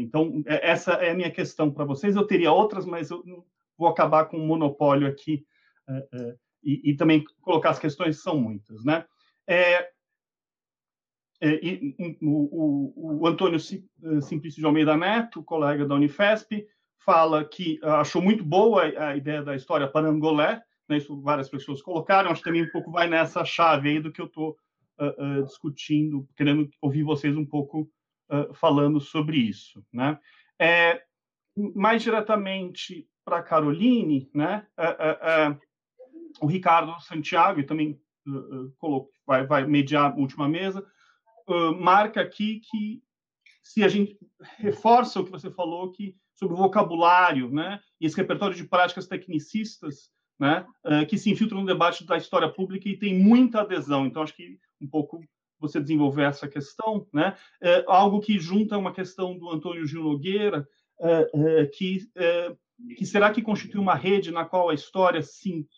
[0.00, 2.16] Então, é, essa é a minha questão para vocês.
[2.16, 3.44] Eu teria outras, mas eu
[3.76, 5.44] vou acabar com um monopólio aqui
[6.62, 8.84] e, e, também colocar as questões, são muitas.
[8.84, 9.04] Né?
[9.46, 9.88] É,
[11.40, 16.64] é, e, o, o, o, Antônio Simplício de Almeida Neto, colega da Unifesp,
[17.04, 22.30] fala que achou muito boa a ideia da história parangolé, né, isso várias pessoas colocaram,
[22.30, 24.56] acho que também um pouco vai nessa chave aí do que eu estou
[25.00, 27.90] uh, uh, discutindo, querendo ouvir vocês um pouco
[28.54, 29.84] falando sobre isso.
[29.92, 30.18] Né?
[30.58, 31.02] É,
[31.74, 34.66] mais diretamente para Caroline, né,
[36.40, 38.00] o Ricardo Santiago, e também
[38.78, 40.84] colocou, vai, vai mediar a última mesa,
[41.78, 43.02] marca aqui que
[43.62, 44.18] se a gente
[44.58, 49.06] reforça o que você falou que sobre o vocabulário, né, e esse repertório de práticas
[49.06, 50.10] tecnicistas,
[50.40, 50.66] né,
[51.08, 54.06] que se infiltram no debate da história pública e tem muita adesão.
[54.06, 55.20] Então acho que um pouco
[55.62, 60.68] você desenvolver essa questão, né, uh, algo que junta uma questão do Antônio Gil Nogueira,
[60.98, 62.00] uh, que
[62.96, 65.68] que será que constitui uma rede na qual a história se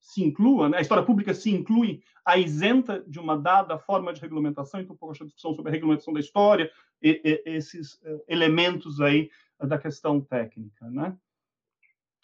[0.00, 0.78] se inclua, né?
[0.78, 5.14] a história pública se inclui a isenta de uma dada forma de regulamentação, então, pouco
[5.14, 6.70] a discussão sobre a regulamentação da história,
[7.02, 7.98] e, e, esses
[8.28, 11.16] elementos aí da questão técnica, né?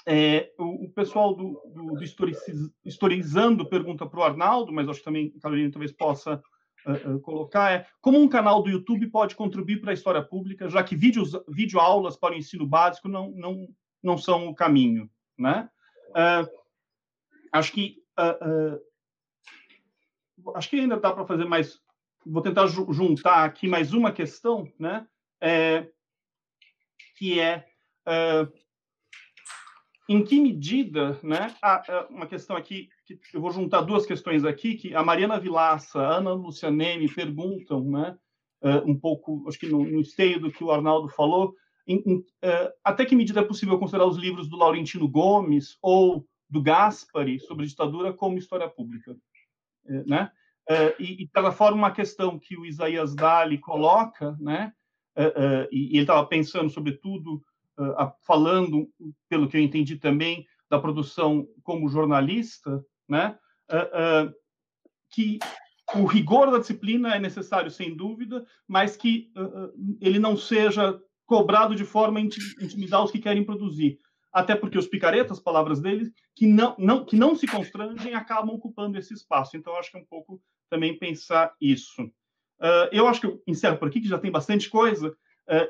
[0.07, 5.05] É, o, o, pessoal do, do, do Historizando pergunta para o Arnaldo, mas acho que
[5.05, 6.43] também a Carolina talvez possa
[6.86, 10.82] uh, colocar, é como um canal do YouTube pode contribuir para a história pública, já
[10.82, 13.69] que vídeos, videoaulas para o ensino básico não, não,
[14.02, 15.69] não são o caminho, né?
[16.11, 16.48] Uh,
[17.52, 18.01] acho que
[20.55, 21.81] acho que ainda dá para fazer mais.
[22.27, 25.07] Vou tentar ju juntar aqui mais uma questão, né?
[25.40, 25.89] É,
[27.16, 27.66] que é
[30.09, 31.55] em que medida, né?
[32.11, 32.89] uma questão aqui
[33.32, 38.16] eu vou juntar duas questões aqui, que a Mariana Vilaça, a Ana Lucianemi perguntam, né,
[38.62, 41.54] uh, um pouco, acho que no, no esteio do que o Arnaldo falou,
[41.86, 46.26] em, em, uh, até que medida é possível considerar os livros do Laurentino Gomes ou
[46.48, 50.30] do Gaspari sobre ditadura como história pública, uh, né?
[51.00, 54.72] e, de cada forma, uma questão que o Isaías Dali coloca, né,
[55.72, 57.42] e ele estava pensando, sobretudo,
[58.24, 58.88] falando,
[59.28, 63.36] pelo que eu entendi também, da produção como jornalista, né,
[63.70, 64.34] uh, uh,
[65.10, 65.38] que
[65.96, 71.74] o rigor da disciplina é necessário, sem dúvida, mas que uh, ele não seja cobrado
[71.74, 73.98] de forma a intimidar os que querem produzir.
[74.32, 78.96] Até porque os picaretas, palavras deles, que não, não, que não se constrangem, acabam ocupando
[78.96, 79.56] esse espaço.
[79.56, 82.08] Então, acho que é um pouco também pensar isso.
[82.92, 85.16] eu acho que eu encerro por aqui, que já tem bastante coisa,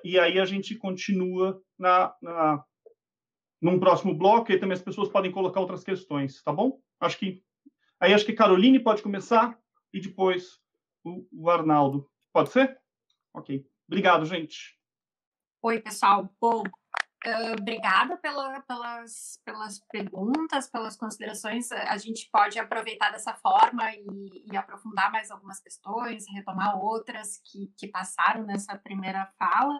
[0.04, 2.62] e aí a gente continua na, na
[3.62, 6.78] num próximo bloco, e também as pessoas podem colocar outras questões, tá bom?
[7.00, 7.42] Acho que
[7.98, 9.58] aí acho que Caroline pode começar
[9.92, 10.60] e depois
[11.04, 12.08] o, o Arnaldo.
[12.32, 12.78] Pode ser?
[13.34, 13.66] Ok.
[13.88, 14.78] Obrigado, gente.
[15.62, 16.32] Oi, pessoal.
[16.40, 21.72] Bom, uh, obrigada pela, pelas, pelas perguntas, pelas considerações.
[21.72, 27.72] A gente pode aproveitar dessa forma e, e aprofundar mais algumas questões, retomar outras que,
[27.76, 29.76] que passaram nessa primeira fala.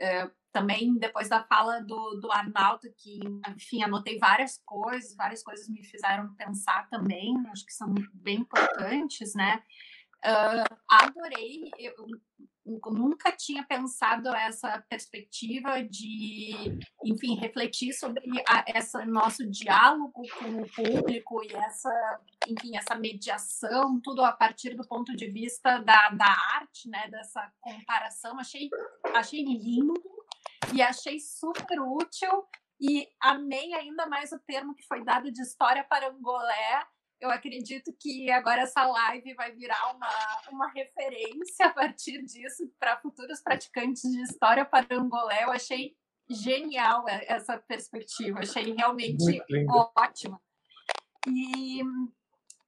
[0.00, 3.18] Uh, também depois da fala do, do Arnaldo, que,
[3.50, 9.34] enfim, anotei várias coisas, várias coisas me fizeram pensar também, acho que são bem importantes,
[9.34, 9.60] né?
[10.24, 11.92] Uh, adorei, eu,
[12.64, 21.42] nunca tinha pensado essa perspectiva de, enfim, refletir sobre a, nosso diálogo com o público
[21.42, 26.88] e essa, enfim, essa mediação, tudo a partir do ponto de vista da, da arte,
[26.88, 28.38] né, dessa comparação.
[28.38, 28.70] Achei,
[29.14, 30.13] achei lindo
[30.72, 32.46] e achei super útil
[32.80, 36.86] e amei ainda mais o termo que foi dado de história para Angolé.
[37.20, 40.10] Eu acredito que agora essa live vai virar uma,
[40.50, 45.44] uma referência a partir disso para futuros praticantes de história para Angolé.
[45.44, 45.96] Eu achei
[46.28, 49.42] genial essa perspectiva, achei realmente
[49.96, 50.40] ótima.
[51.26, 51.80] E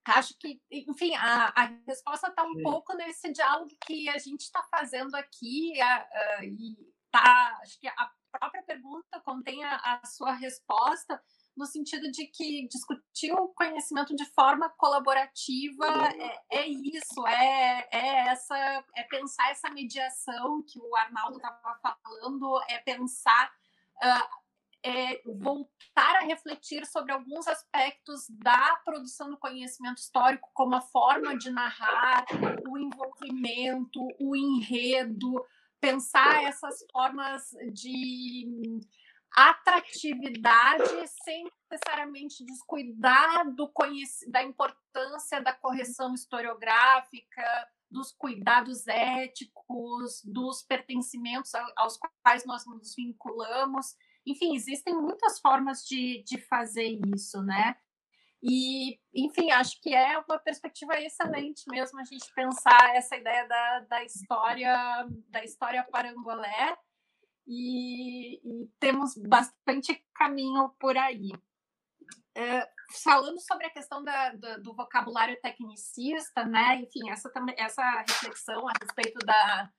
[0.07, 4.63] acho que, enfim, a, a resposta está um pouco nesse diálogo que a gente está
[4.71, 10.33] fazendo aqui a, a, e tá, acho que a própria pergunta contém a, a sua
[10.33, 11.21] resposta
[11.57, 15.87] no sentido de que discutir o conhecimento de forma colaborativa
[16.51, 22.61] é, é, isso, é, é essa, é pensar essa mediação que o Arnaldo estava falando,
[22.69, 23.51] é pensar,
[23.97, 24.47] uh,
[24.83, 31.37] é voltar a refletir sobre alguns aspectos da produção do conhecimento histórico, como a forma
[31.39, 32.27] de narrar,
[32.69, 35.43] o envolvimento, o enredo,
[35.87, 38.81] pensar essas formas de
[39.37, 43.71] atratividade sem necessariamente descuidar do
[44.29, 47.45] da importância da correção historiográfica,
[47.91, 53.95] dos cuidados éticos, dos pertencimentos aos quais nós nos vinculamos.
[54.27, 57.77] Enfim, existem muitas formas de, de fazer isso, né?
[58.43, 63.81] E, enfim, acho que é uma perspectiva excelente mesmo a gente pensar essa ideia da,
[63.81, 66.77] da história da história parangolé
[67.47, 71.33] e, e temos bastante caminho por aí.
[72.35, 72.69] É,
[73.03, 76.77] falando sobre a questão da, do, do, vocabulário tecnicista, né?
[76.77, 79.71] Enfim, essa essa reflexão a respeito da,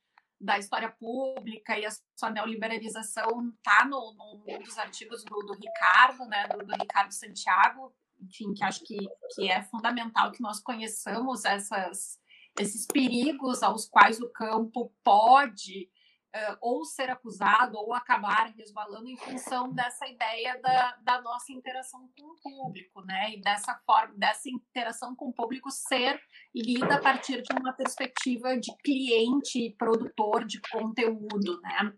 [0.42, 6.26] da história pública e a sua neoliberalização está no, no, dos artigos do, do Ricardo,
[6.26, 6.48] né?
[6.48, 7.96] Do, do Ricardo Santiago,
[8.28, 8.98] enfim, que acho que,
[9.34, 12.20] que é fundamental que nós conheçamos essas,
[12.60, 15.90] esses perigos aos quais o campo pode
[16.36, 22.10] uh, ou ser acusado ou acabar resvalando em função dessa ideia da, da nossa interação
[22.18, 23.34] com o público, né?
[23.34, 26.22] E dessa forma, dessa interação com o público ser
[26.54, 31.94] lida a partir de uma perspectiva de cliente e produtor de conteúdo, né?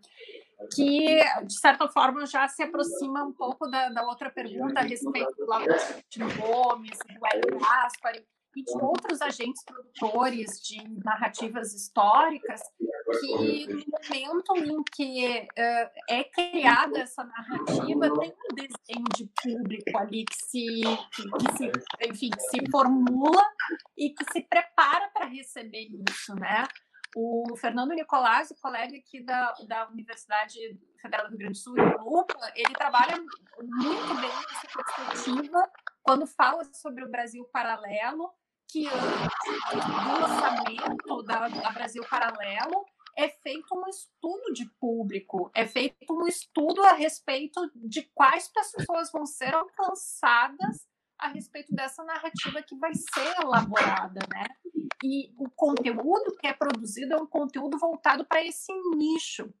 [0.74, 5.34] Que, de certa forma, já se aproxima um pouco da, da outra pergunta a respeito
[5.36, 8.24] do Laurentino Gomes, do Hélio Gaspari
[8.56, 12.60] e de outros agentes produtores de narrativas históricas
[13.20, 17.84] que, no momento em que uh, é criada essa narrativa,
[18.20, 20.80] tem um desenho de público ali que se,
[21.14, 21.72] que, que se,
[22.08, 23.42] enfim, que se formula
[23.96, 26.66] e que se prepara para receber isso, né?
[27.14, 30.58] O Fernando Nicolás, colega aqui da, da Universidade
[31.00, 31.74] Federal do Rio Grande do Sul,
[32.06, 33.16] UPA, ele trabalha
[33.58, 35.70] muito bem nessa perspectiva
[36.02, 38.32] quando fala sobre o Brasil paralelo,
[38.70, 42.84] que antes do lançamento da, da Brasil Paralelo
[43.16, 49.10] é feito um estudo de público, é feito um estudo a respeito de quais pessoas
[49.10, 50.88] vão ser alcançadas
[51.20, 54.44] a respeito dessa narrativa que vai ser elaborada, né?
[55.04, 59.52] E o conteúdo que é produzido é um conteúdo voltado para esse nicho,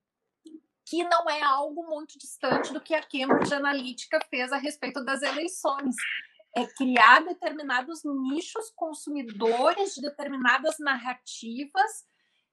[0.86, 5.22] que não é algo muito distante do que a Cambridge Analytica fez a respeito das
[5.22, 5.94] eleições.
[6.56, 12.08] É criar determinados nichos consumidores de determinadas narrativas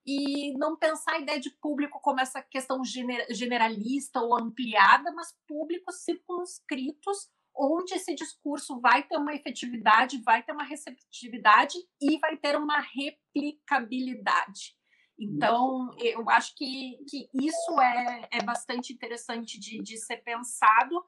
[0.06, 5.96] e não pensar a ideia de público como essa questão generalista ou ampliada, mas públicos
[6.04, 7.28] circunscritos
[7.58, 12.80] onde esse discurso vai ter uma efetividade, vai ter uma receptividade e vai ter uma
[12.80, 14.76] replicabilidade.
[15.18, 21.04] Então, eu acho que, que isso é, é bastante interessante de, de ser pensado.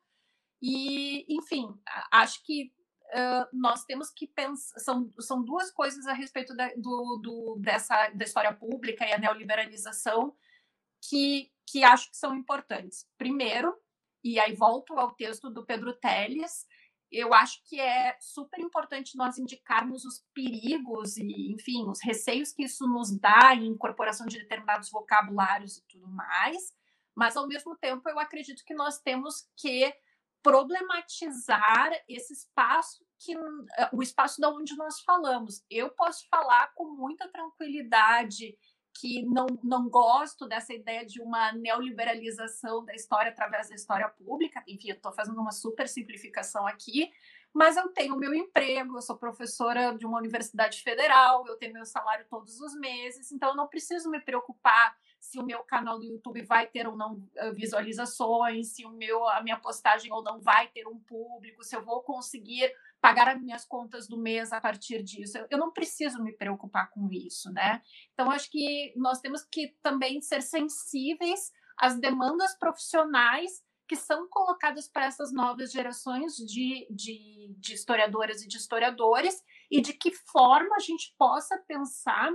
[0.61, 1.73] E, enfim,
[2.11, 2.73] acho que
[3.15, 4.81] uh, nós temos que pensar.
[4.81, 9.19] São, são duas coisas a respeito da, do, do, dessa, da história pública e a
[9.19, 10.35] neoliberalização
[11.09, 13.09] que, que acho que são importantes.
[13.17, 13.73] Primeiro,
[14.23, 16.67] e aí volto ao texto do Pedro Teles,
[17.11, 22.65] eu acho que é super importante nós indicarmos os perigos e, enfim, os receios que
[22.65, 26.73] isso nos dá em incorporação de determinados vocabulários e tudo mais,
[27.15, 29.93] mas ao mesmo tempo eu acredito que nós temos que
[30.43, 33.37] problematizar esse espaço que
[33.93, 35.63] o espaço da onde nós falamos.
[35.69, 38.57] Eu posso falar com muita tranquilidade
[39.01, 44.63] que não, não gosto dessa ideia de uma neoliberalização da história através da história pública.
[44.69, 47.11] Enfim, eu estou fazendo uma super simplificação aqui,
[47.51, 51.87] mas eu tenho meu emprego, eu sou professora de uma universidade federal, eu tenho meu
[51.87, 56.05] salário todos os meses, então eu não preciso me preocupar se o meu canal do
[56.05, 57.23] YouTube vai ter ou não
[57.55, 61.83] visualizações, se o meu, a minha postagem ou não vai ter um público, se eu
[61.83, 62.71] vou conseguir
[63.01, 65.39] pagar as minhas contas do mês a partir disso.
[65.39, 67.83] Eu, eu não preciso me preocupar com isso, né?
[68.13, 74.87] Então, acho que nós temos que também ser sensíveis às demandas profissionais que são colocadas
[74.87, 80.77] para essas novas gerações de, de, de historiadoras e de historiadores e de que forma
[80.77, 82.31] a gente possa pensar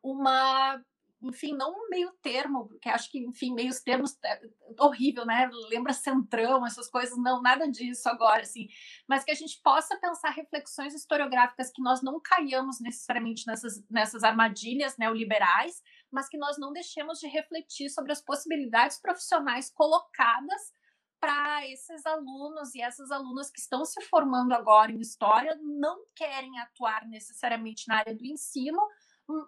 [0.00, 0.80] uma
[1.22, 4.40] enfim, não um meio termo, porque acho que, enfim, meios termos é
[4.78, 5.50] horrível, né?
[5.68, 8.68] Lembra centrão, essas coisas, não, nada disso agora, assim.
[9.08, 14.24] Mas que a gente possa pensar reflexões historiográficas que nós não caiamos necessariamente nessas, nessas
[14.24, 20.72] armadilhas neoliberais, mas que nós não deixemos de refletir sobre as possibilidades profissionais colocadas
[21.20, 26.58] para esses alunos e essas alunas que estão se formando agora em história, não querem
[26.58, 28.80] atuar necessariamente na área do ensino,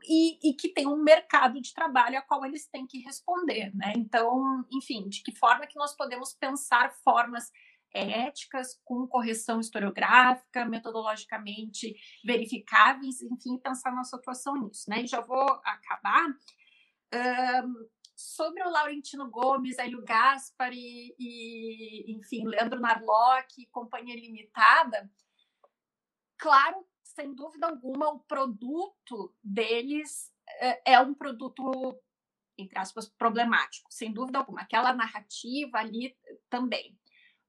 [0.09, 3.93] e, e, que tem um mercado de trabalho a qual eles têm que responder, né?
[3.97, 7.51] Então, enfim, de que forma que nós podemos pensar formas
[7.95, 11.95] éticas com correção historiográfica, metodologicamente
[12.25, 15.03] verificáveis, enfim, pensar nossa atuação nisso, né?
[15.03, 16.29] E já vou acabar.
[17.15, 25.11] Um, sobre o Laurentino Gomes, Hélio Gaspari e, enfim, Leandro Narlock, Companhia Limitada,
[26.39, 31.99] claro sem dúvida alguma, o produto deles é, é um produto,
[32.59, 34.63] entre aspas, problemático, sem dúvida alguma.
[34.63, 36.17] Aquela narrativa ali
[36.51, 36.99] também.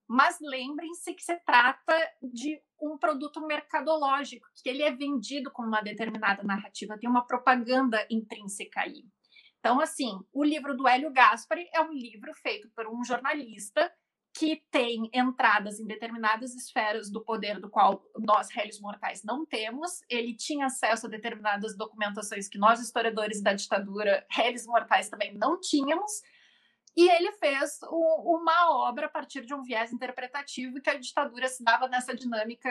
[0.07, 5.81] Mas lembrem-se que se trata de um produto mercadológico, que ele é vendido com uma
[5.81, 9.05] determinada narrativa, tem uma propaganda intrínseca aí.
[9.59, 13.89] Então, assim, o livro do Hélio Gaspari é um livro feito por um jornalista
[14.33, 20.01] que tem entradas em determinadas esferas do poder do qual nós, réis mortais, não temos.
[20.09, 25.59] Ele tinha acesso a determinadas documentações que nós, historiadores da ditadura, réis mortais, também não
[25.59, 26.11] tínhamos.
[26.95, 31.47] E ele fez o, uma obra a partir de um viés interpretativo que a ditadura
[31.47, 32.69] se dava nessa dinâmica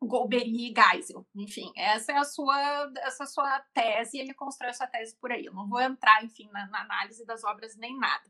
[0.00, 1.26] Golbery e Geisel.
[1.34, 5.30] Enfim, essa é a sua, essa é sua tese e ele constrói essa tese por
[5.30, 5.44] aí.
[5.44, 8.24] Eu não vou entrar, enfim, na, na análise das obras nem nada.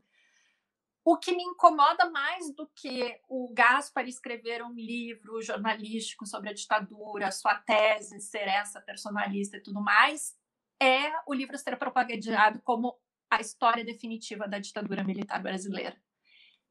[1.08, 6.52] O que me incomoda mais do que o Gaspar escrever um livro jornalístico sobre a
[6.52, 10.34] ditadura, sua tese ser essa personalista e tudo mais,
[10.82, 12.98] é o livro ser propagandeado como
[13.30, 15.96] a história definitiva da ditadura militar brasileira.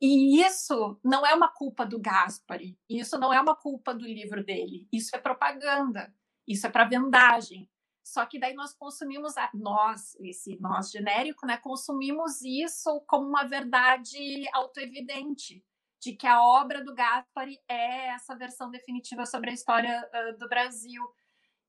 [0.01, 4.43] E isso não é uma culpa do Gaspari, isso não é uma culpa do livro
[4.43, 6.13] dele, isso é propaganda,
[6.45, 7.69] isso é para vendagem,
[8.05, 13.43] só que daí nós consumimos, a, nós, esse nós genérico, né, consumimos isso como uma
[13.43, 15.65] verdade autoevidente,
[15.99, 20.47] de que a obra do Gaspari é essa versão definitiva sobre a história uh, do
[20.47, 21.03] Brasil.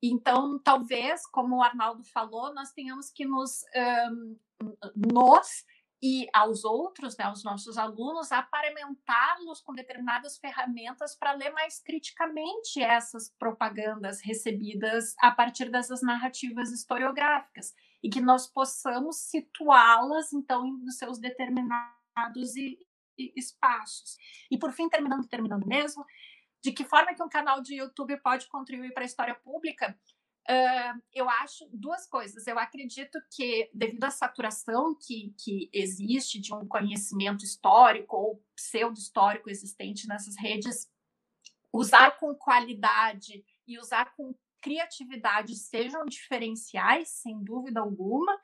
[0.02, 3.64] Então, talvez, como o Arnaldo falou, nós tenhamos que nos,
[4.12, 4.38] um,
[4.94, 5.64] nos
[6.02, 12.82] e aos outros, né, aos nossos alunos, aparentá-los com determinadas ferramentas para ler mais criticamente
[12.82, 20.98] essas propagandas recebidas a partir dessas narrativas historiográficas e que nós possamos situá-las, então, nos
[20.98, 22.78] seus determinados e,
[23.18, 24.16] e espaços.
[24.50, 26.04] E, por fim, terminando, terminando mesmo,
[26.62, 29.98] de que forma que um canal de YouTube pode contribuir para a história pública?
[30.48, 32.46] Uh, eu acho duas coisas.
[32.46, 39.50] Eu acredito que, devido à saturação que, que existe de um conhecimento histórico ou pseudo-histórico
[39.50, 40.88] existente nessas redes,
[41.72, 48.36] usar com qualidade e usar com criatividade sejam diferenciais, sem dúvida alguma.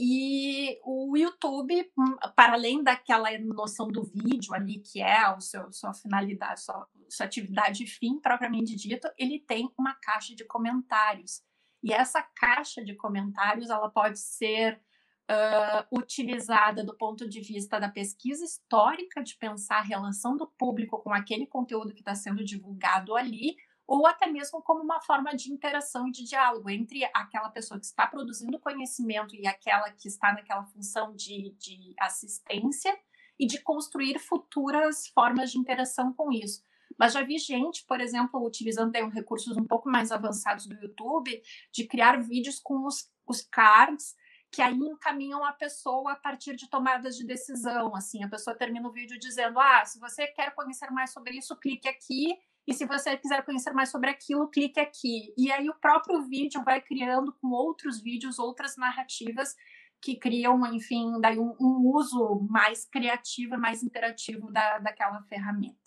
[0.00, 5.72] E o YouTube, hum, para além daquela noção do vídeo ali, que é o seu,
[5.72, 11.42] sua finalidade, sua, sua atividade fim propriamente dito, ele tem uma caixa de comentários.
[11.82, 14.80] E essa caixa de comentários ela pode ser
[15.28, 21.02] uh, utilizada do ponto de vista da pesquisa histórica, de pensar a relação do público
[21.02, 23.56] com aquele conteúdo que está sendo divulgado ali,
[23.88, 27.86] ou até mesmo como uma forma de interação e de diálogo entre aquela pessoa que
[27.86, 32.94] está produzindo conhecimento e aquela que está naquela função de, de assistência
[33.38, 36.62] e de construir futuras formas de interação com isso.
[36.98, 41.42] Mas já vi gente, por exemplo, utilizando aí, recursos um pouco mais avançados do YouTube,
[41.72, 44.14] de criar vídeos com os, os cards
[44.50, 47.94] que aí encaminham a pessoa a partir de tomadas de decisão.
[47.94, 51.56] Assim, a pessoa termina o vídeo dizendo: Ah, se você quer conhecer mais sobre isso,
[51.56, 55.32] clique aqui e se você quiser conhecer mais sobre aquilo, clique aqui.
[55.38, 59.56] E aí o próprio vídeo vai criando com outros vídeos, outras narrativas
[60.02, 65.78] que criam, enfim, daí um, um uso mais criativo e mais interativo da, daquela ferramenta.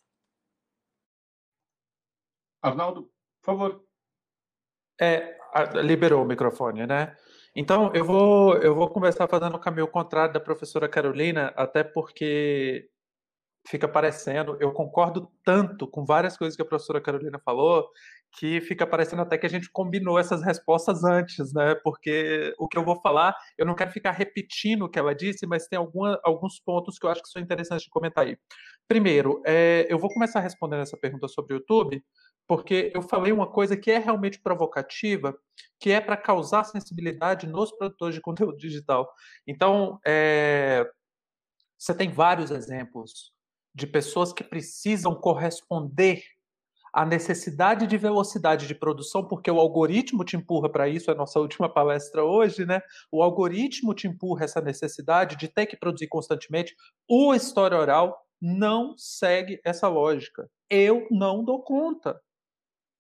[2.64, 3.04] Arnaldo,
[3.44, 3.86] por favor.
[5.00, 5.38] É,
[5.84, 7.16] liberou o microfone, né?
[7.56, 12.91] Então, eu vou, eu vou começar fazendo o caminho contrário da professora Carolina, até porque
[13.68, 17.88] fica parecendo, eu concordo tanto com várias coisas que a professora Carolina falou,
[18.34, 21.76] que fica parecendo até que a gente combinou essas respostas antes, né?
[21.84, 25.46] Porque o que eu vou falar, eu não quero ficar repetindo o que ela disse,
[25.46, 28.38] mas tem alguma, alguns pontos que eu acho que são interessantes de comentar aí.
[28.88, 32.04] Primeiro, é, eu vou começar respondendo essa pergunta sobre o YouTube,
[32.48, 35.36] porque eu falei uma coisa que é realmente provocativa,
[35.80, 39.10] que é para causar sensibilidade nos produtores de conteúdo digital.
[39.46, 40.90] Então, é,
[41.78, 43.32] você tem vários exemplos
[43.74, 46.24] de pessoas que precisam corresponder
[46.94, 51.18] à necessidade de velocidade de produção, porque o algoritmo te empurra para isso, é a
[51.18, 52.82] nossa última palestra hoje, né?
[53.12, 56.76] O algoritmo te empurra essa necessidade de ter que produzir constantemente.
[57.08, 60.50] O história oral não segue essa lógica.
[60.70, 62.20] Eu não dou conta.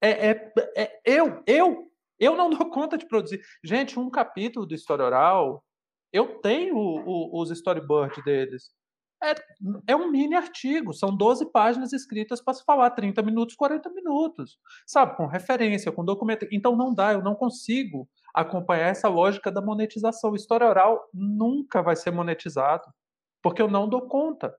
[0.01, 3.41] É, é, é, eu, eu, eu não dou conta de produzir.
[3.63, 5.65] Gente, um capítulo do história oral,
[6.13, 8.71] eu tenho o, o, os storyboards deles.
[9.23, 9.35] É,
[9.87, 14.57] é um mini artigo, são 12 páginas escritas para se falar 30 minutos, 40 minutos,
[14.85, 15.15] sabe?
[15.15, 16.47] Com referência, com documento.
[16.51, 20.35] Então não dá, eu não consigo acompanhar essa lógica da monetização.
[20.35, 22.91] História oral nunca vai ser monetizado,
[23.43, 24.55] porque eu não dou conta.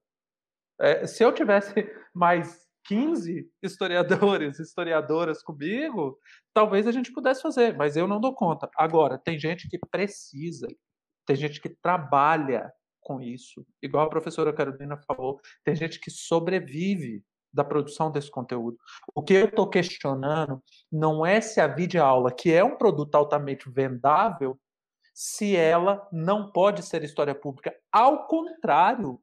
[0.81, 1.75] É, se eu tivesse
[2.15, 6.19] mais 15 historiadores, historiadoras comigo,
[6.55, 8.71] talvez a gente pudesse fazer, mas eu não dou conta.
[8.77, 10.69] Agora, tem gente que precisa,
[11.27, 12.73] tem gente que trabalha
[13.03, 13.67] com isso.
[13.83, 17.23] Igual a professora Carolina falou, tem gente que sobrevive
[17.53, 18.79] da produção desse conteúdo.
[19.15, 23.69] O que eu estou questionando não é se a videoaula, que é um produto altamente
[23.69, 24.59] vendável,
[25.13, 27.77] se ela não pode ser história pública.
[27.93, 29.21] Ao contrário,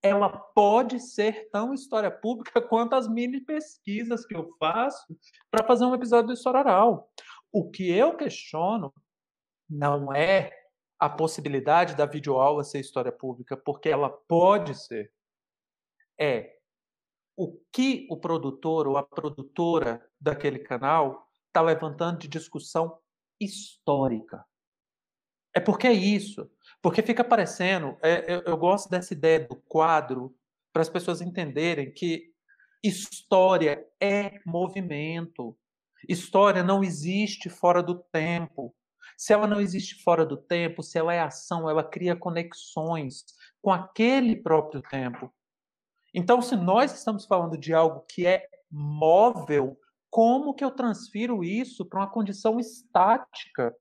[0.00, 5.16] ela pode ser tão história pública quanto as mini pesquisas que eu faço
[5.50, 7.10] para fazer um episódio do História Oral.
[7.50, 8.92] O que eu questiono
[9.68, 10.52] não é
[10.98, 15.12] a possibilidade da videoaula ser história pública, porque ela pode ser,
[16.18, 16.54] é
[17.36, 22.98] o que o produtor ou a produtora daquele canal está levantando de discussão
[23.40, 24.44] histórica.
[25.54, 26.50] É porque é isso.
[26.82, 27.96] Porque fica parecendo.
[28.02, 30.36] É, eu, eu gosto dessa ideia do quadro
[30.72, 32.32] para as pessoas entenderem que
[32.82, 35.56] história é movimento.
[36.08, 38.74] História não existe fora do tempo.
[39.16, 43.24] Se ela não existe fora do tempo, se ela é ação, ela cria conexões
[43.62, 45.32] com aquele próprio tempo.
[46.12, 49.78] Então, se nós estamos falando de algo que é móvel,
[50.10, 53.74] como que eu transfiro isso para uma condição estática?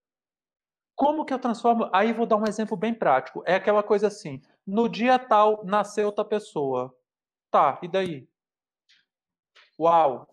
[0.95, 1.89] Como que eu transformo?
[1.93, 3.43] Aí vou dar um exemplo bem prático.
[3.45, 6.95] É aquela coisa assim: no dia tal nasceu outra pessoa.
[7.51, 8.27] Tá, e daí?
[9.80, 10.27] Uau!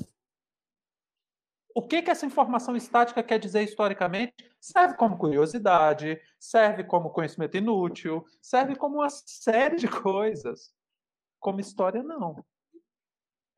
[1.75, 4.35] O que, que essa informação estática quer dizer historicamente?
[4.61, 10.73] Serve como curiosidade, serve como conhecimento inútil, serve como uma série de coisas.
[11.39, 12.45] Como história, não.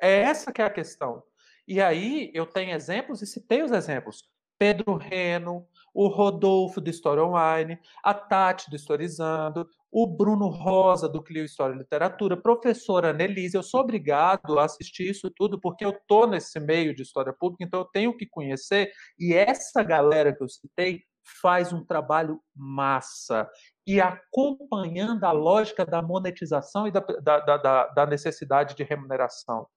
[0.01, 1.23] É essa que é a questão.
[1.67, 4.29] E aí eu tenho exemplos e citei os exemplos.
[4.59, 11.23] Pedro Reno, o Rodolfo do História Online, a Tati do Historizando, o Bruno Rosa do
[11.23, 13.55] Clio História e Literatura, professora Annelise.
[13.55, 17.63] Eu sou obrigado a assistir isso tudo porque eu estou nesse meio de história pública,
[17.63, 18.91] então eu tenho que conhecer.
[19.19, 21.03] E essa galera que eu citei
[21.43, 23.49] faz um trabalho massa
[23.87, 29.69] e acompanhando a lógica da monetização e da, da, da, da necessidade de remuneração.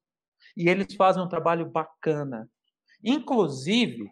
[0.55, 2.49] E eles fazem um trabalho bacana.
[3.03, 4.09] Inclusive,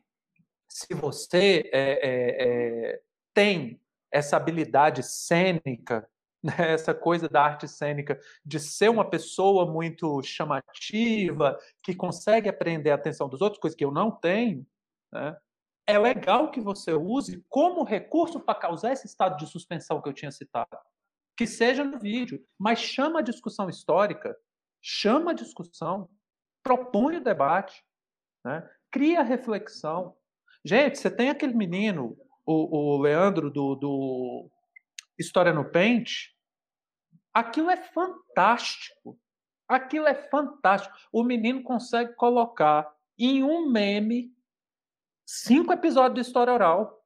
[0.67, 3.01] se você é, é, é,
[3.33, 3.79] tem
[4.13, 6.07] essa habilidade cênica,
[6.43, 12.91] né, essa coisa da arte cênica, de ser uma pessoa muito chamativa, que consegue aprender
[12.91, 14.65] a atenção dos outros, coisa que eu não tenho,
[15.11, 15.35] né,
[15.85, 20.13] é legal que você use como recurso para causar esse estado de suspensão que eu
[20.13, 20.77] tinha citado.
[21.35, 24.37] Que seja no vídeo, mas chama a discussão histórica,
[24.81, 26.09] chama a discussão,
[26.63, 27.83] propõe o debate,
[28.45, 28.69] né?
[28.91, 30.15] cria reflexão.
[30.63, 34.49] Gente, você tem aquele menino, o, o Leandro do, do
[35.17, 36.35] História no Pente,
[37.33, 39.19] aquilo é fantástico.
[39.67, 40.95] Aquilo é fantástico.
[41.11, 44.35] O menino consegue colocar em um meme
[45.25, 47.03] cinco episódios de história oral.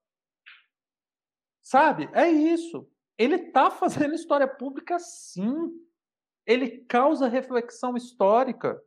[1.61, 2.09] Sabe?
[2.13, 2.89] É isso.
[3.17, 5.71] Ele está fazendo história pública sim.
[6.45, 8.81] Ele causa reflexão histórica.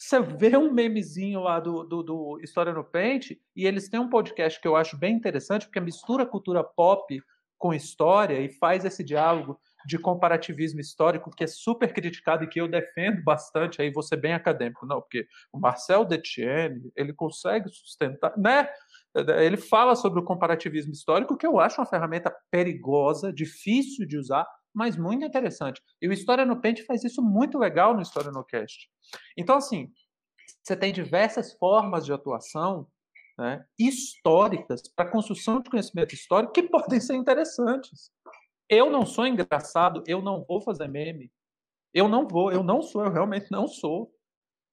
[0.00, 4.08] Você vê um memezinho lá do, do, do, História no Pente, e eles têm um
[4.08, 7.22] podcast que eu acho bem interessante, porque mistura cultura pop
[7.58, 12.58] com história e faz esse diálogo de comparativismo histórico que é super criticado e que
[12.58, 18.32] eu defendo bastante, aí você bem acadêmico, não, porque o Marcel Detienne, ele consegue sustentar,
[18.38, 18.70] né?
[19.14, 24.46] Ele fala sobre o comparativismo histórico, que eu acho uma ferramenta perigosa, difícil de usar,
[24.74, 25.82] mas muito interessante.
[26.00, 28.88] E o História no Pente faz isso muito legal no História no Cast.
[29.36, 29.92] Então, assim,
[30.62, 32.86] você tem diversas formas de atuação
[33.38, 38.10] né, históricas para construção de conhecimento histórico que podem ser interessantes.
[38.68, 41.32] Eu não sou engraçado, eu não vou fazer meme.
[41.92, 44.12] Eu não vou, eu não sou, eu realmente não sou.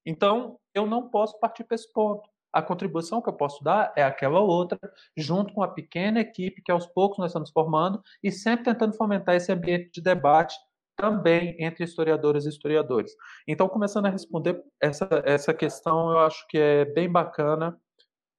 [0.05, 2.29] Então, eu não posso partir para esse ponto.
[2.57, 4.79] A contribuição que eu posso dar é aquela outra,
[5.15, 9.35] junto com a pequena equipe que aos poucos nós estamos formando e sempre tentando fomentar
[9.35, 10.55] esse ambiente de debate
[10.95, 13.11] também entre historiadoras e historiadores.
[13.47, 17.79] Então, começando a responder essa, essa questão, eu acho que é bem bacana,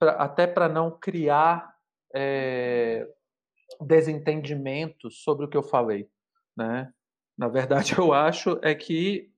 [0.00, 1.72] pra, até para não criar
[2.12, 3.08] é,
[3.80, 6.10] desentendimentos sobre o que eu falei,
[6.56, 6.92] né?
[7.38, 9.30] Na verdade, eu acho é que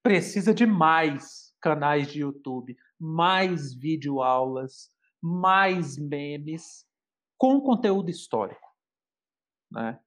[0.00, 4.88] precisa de mais canais de YouTube, mais videoaulas,
[5.20, 6.86] mais memes
[7.36, 8.68] com conteúdo histórico,
[9.70, 9.98] né?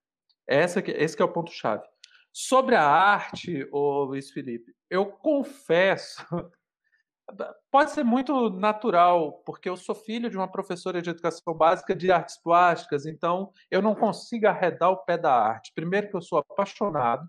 [0.47, 1.85] Esse é o ponto chave.
[2.31, 6.25] Sobre a arte, ô Luiz Felipe, eu confesso
[7.71, 12.11] Pode ser muito natural, porque eu sou filho de uma professora de educação básica de
[12.11, 15.71] artes plásticas, então eu não consigo arredar o pé da arte.
[15.73, 17.27] Primeiro, que eu sou apaixonado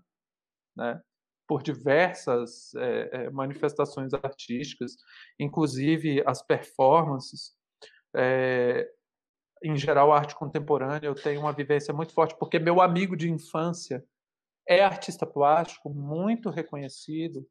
[0.75, 1.01] né,
[1.47, 4.95] por diversas é, manifestações artísticas,
[5.39, 7.53] inclusive as performances.
[8.15, 8.89] É,
[9.63, 14.03] em geral, arte contemporânea, eu tenho uma vivência muito forte, porque meu amigo de infância
[14.67, 17.47] é artista plástico, muito reconhecido,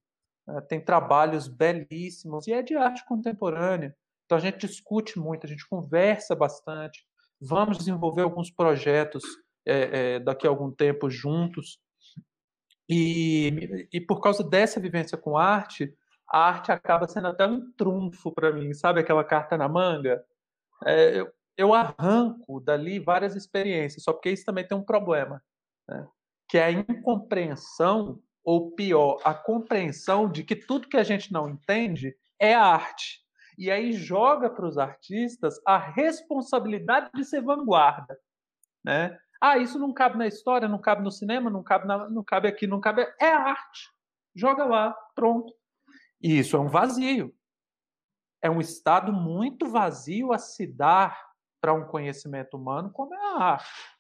[0.46, 3.96] né, tem trabalhos belíssimos e é de arte contemporânea.
[4.24, 7.04] Então a gente discute muito, a gente conversa bastante.
[7.40, 9.22] Vamos desenvolver alguns projetos
[9.66, 11.80] é, é, daqui a algum tempo juntos.
[12.88, 15.94] E, e por causa dessa vivência com arte,
[16.28, 20.24] a arte acaba sendo até um trunfo para mim, sabe aquela carta na manga?
[20.84, 25.42] É, eu, eu, arranco dali várias experiências, só porque isso também tem um problema,
[25.88, 26.06] né?
[26.48, 31.48] que é a incompreensão ou pior, a compreensão de que tudo que a gente não
[31.48, 33.20] entende é arte.
[33.58, 38.16] E aí joga para os artistas a responsabilidade de ser vanguarda,
[38.84, 39.18] né?
[39.40, 42.48] Ah, isso não cabe na história, não cabe no cinema, não cabe, na, não cabe
[42.48, 43.02] aqui, não cabe.
[43.20, 43.90] É arte.
[44.34, 45.52] Joga lá, pronto.
[46.20, 47.34] E isso é um vazio.
[48.42, 51.18] É um estado muito vazio a se dar
[51.60, 53.96] para um conhecimento humano como é a arte.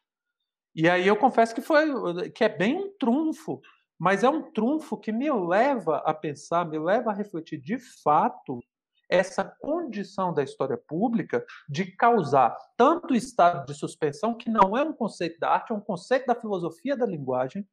[0.74, 3.60] E aí eu confesso que foi que é bem um trunfo
[3.98, 8.62] mas é um trunfo que me leva a pensar, me leva a refletir de fato
[9.08, 14.92] essa condição da história pública de causar tanto estado de suspensão, que não é um
[14.92, 17.66] conceito da arte, é um conceito da filosofia da linguagem,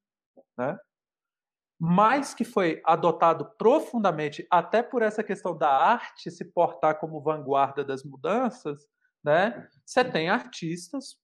[0.57, 0.77] né?
[1.79, 7.83] mas que foi adotado profundamente até por essa questão da arte se portar como vanguarda
[7.83, 8.87] das mudanças,
[9.21, 9.67] né?
[9.85, 11.17] Você tem artistas,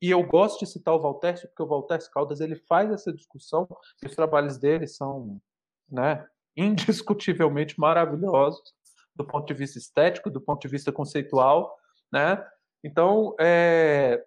[0.00, 3.66] e eu gosto de citar o Valtércio, porque o Valtércio Caldas ele faz essa discussão,
[4.02, 5.40] e os trabalhos dele são
[5.88, 6.26] né,
[6.56, 8.74] indiscutivelmente maravilhosos
[9.14, 11.76] do ponto de vista estético, do ponto de vista conceitual,
[12.12, 12.44] né?
[12.84, 14.24] Então, é,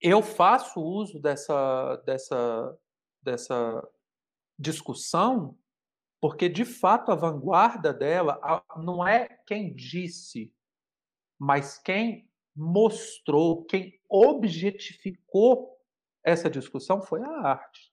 [0.00, 2.78] eu faço uso dessa, dessa,
[3.22, 3.88] dessa
[4.58, 5.58] discussão
[6.20, 8.38] porque, de fato, a vanguarda dela
[8.76, 10.54] não é quem disse,
[11.38, 15.78] mas quem mostrou, quem objetificou
[16.22, 17.90] essa discussão foi a arte.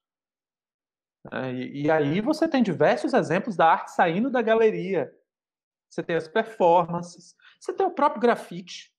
[1.32, 5.10] É, e, e, aí você tem diversos exemplos da arte saindo da galeria.
[5.90, 8.92] Você tem as performances, você tem o próprio grafite.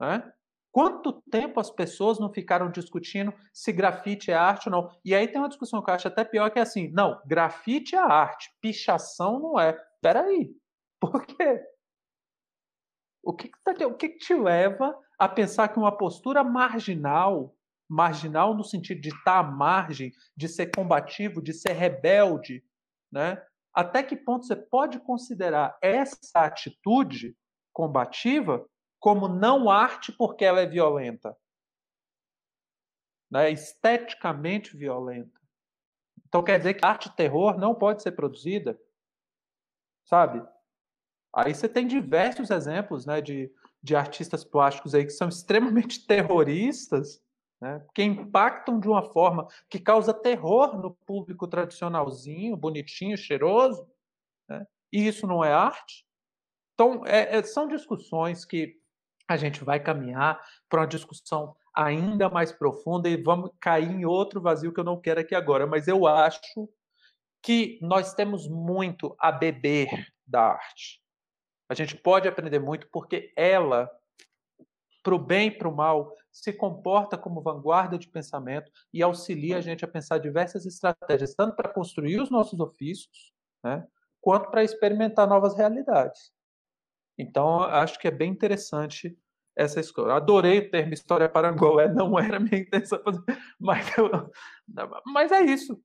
[0.00, 0.32] Né?
[0.74, 4.90] Quanto tempo as pessoas não ficaram discutindo se grafite é arte ou não?
[5.04, 7.94] E aí tem uma discussão que eu acho até pior, que é assim, não, grafite
[7.94, 9.72] é arte, pichação não é.
[10.02, 10.50] Peraí,
[10.98, 11.62] por quê?
[13.22, 17.56] O que, que, tá, o que, que te leva a pensar que uma postura marginal,
[17.88, 22.64] marginal no sentido de estar à margem, de ser combativo, de ser rebelde,
[23.12, 23.40] né?
[23.74, 27.36] Até que ponto você pode considerar essa atitude
[27.72, 28.64] combativa
[29.00, 31.36] como não arte porque ela é violenta.
[33.30, 33.50] Né?
[33.50, 35.40] Esteticamente violenta.
[36.28, 38.80] Então quer dizer que arte terror não pode ser produzida?
[40.04, 40.46] Sabe?
[41.34, 43.52] Aí você tem diversos exemplos né, de,
[43.82, 47.23] de artistas plásticos aí que são extremamente terroristas,
[47.64, 53.88] né, que impactam de uma forma que causa terror no público tradicionalzinho, bonitinho, cheiroso,
[54.46, 56.04] né, e isso não é arte.
[56.74, 58.78] Então, é, é, são discussões que
[59.26, 60.38] a gente vai caminhar
[60.68, 65.00] para uma discussão ainda mais profunda e vamos cair em outro vazio que eu não
[65.00, 66.42] quero aqui agora, mas eu acho
[67.42, 69.88] que nós temos muito a beber
[70.26, 71.00] da arte.
[71.66, 73.90] A gente pode aprender muito porque ela,
[75.04, 79.58] para o bem e para o mal, se comporta como vanguarda de pensamento e auxilia
[79.58, 83.32] a gente a pensar diversas estratégias, tanto para construir os nossos ofícios,
[83.62, 83.86] né,
[84.20, 86.32] quanto para experimentar novas realidades.
[87.16, 89.16] Então, acho que é bem interessante
[89.54, 90.16] essa escola.
[90.16, 93.00] Adorei o termo história parangolé, não era minha intenção
[93.60, 94.10] mas, eu,
[95.06, 95.80] mas é isso.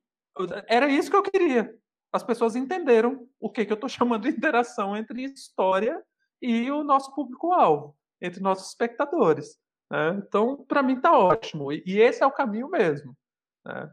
[0.68, 1.76] Era isso que eu queria.
[2.12, 6.02] As pessoas entenderam o que, que eu estou chamando de interação entre história
[6.42, 9.60] e o nosso público-alvo, entre nossos espectadores.
[9.92, 10.22] Né?
[10.26, 11.72] Então, para mim, está ótimo.
[11.72, 13.18] E, e, esse é o caminho mesmo.
[13.66, 13.92] Né?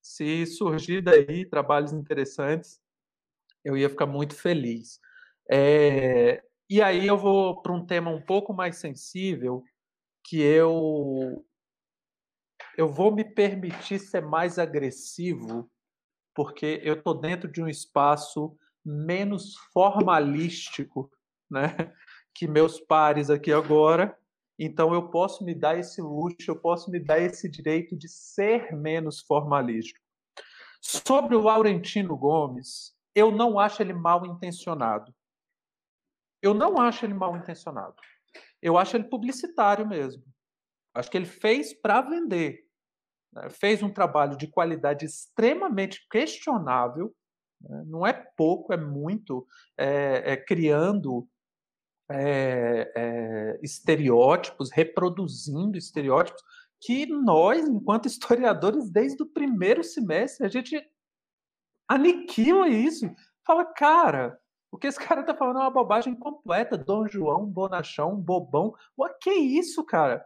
[0.00, 2.80] Se surgir daí trabalhos interessantes,
[3.64, 5.00] eu ia ficar muito feliz.
[5.50, 9.62] É, e aí eu vou para um tema um pouco mais sensível,
[10.24, 11.44] que eu
[12.76, 15.70] eu vou me permitir ser mais agressivo,
[16.34, 21.10] porque eu estou dentro de um espaço menos formalístico,
[21.50, 21.68] né,
[22.34, 24.16] que meus pares aqui agora.
[24.58, 28.72] Então eu posso me dar esse luxo, eu posso me dar esse direito de ser
[28.72, 30.00] menos formalístico.
[30.80, 35.14] Sobre o Laurentino Gomes, eu não acho ele mal intencionado.
[36.40, 37.94] Eu não acho ele mal intencionado.
[38.60, 40.24] Eu acho ele publicitário mesmo.
[40.94, 42.66] Acho que ele fez para vender.
[43.32, 43.48] Né?
[43.50, 47.14] Fez um trabalho de qualidade extremamente questionável.
[47.60, 47.84] Né?
[47.86, 49.46] Não é pouco, é muito,
[49.78, 51.28] é, é criando
[52.10, 56.42] é, é, estereótipos, reproduzindo estereótipos
[56.80, 60.84] que nós, enquanto historiadores, desde o primeiro semestre, a gente
[61.88, 63.10] aniquila isso.
[63.46, 64.38] Fala, cara,
[64.70, 66.76] o que esse cara tá falando é uma bobagem completa.
[66.76, 68.74] Dom João, bonachão, bobão.
[68.96, 70.24] O que é isso, cara?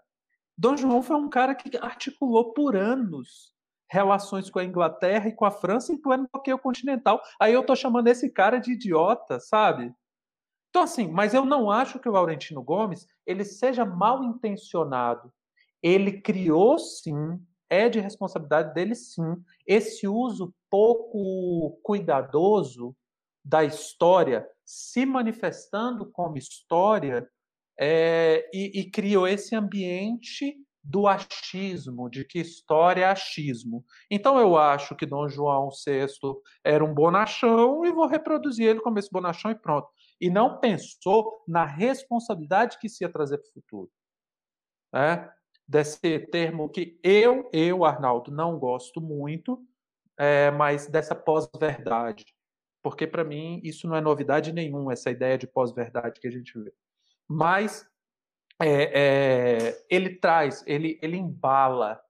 [0.57, 3.55] Dom João foi um cara que articulou por anos
[3.89, 7.21] relações com a Inglaterra e com a França em pleno bloqueio continental.
[7.39, 9.95] Aí eu tô chamando esse cara de idiota, sabe?
[10.77, 15.33] Então, assim, mas eu não acho que o Laurentino Gomes ele seja mal intencionado.
[15.83, 17.41] Ele criou, sim,
[17.71, 22.95] é de responsabilidade dele, sim, esse uso pouco cuidadoso
[23.43, 27.27] da história se manifestando como história
[27.81, 33.83] é, e, e, criou esse ambiente do achismo, de que história é achismo.
[34.11, 36.07] Então eu acho que Dom João VI
[36.63, 39.89] era um bonachão e vou reproduzir ele como esse bonachão e pronto.
[40.21, 43.91] E não pensou na responsabilidade que isso ia trazer para o futuro.
[44.93, 45.31] Né?
[45.69, 49.63] Desse termo que eu, eu, Arnaldo, não gosto muito,
[50.19, 52.25] é, mas dessa pós-verdade
[52.87, 56.57] porque para mim isso não é novidade nenhuma, essa ideia de pós-verdade que a gente
[56.57, 56.73] vê.
[57.29, 57.85] Mas
[58.63, 62.01] é, é, ele traz, ele, ele embala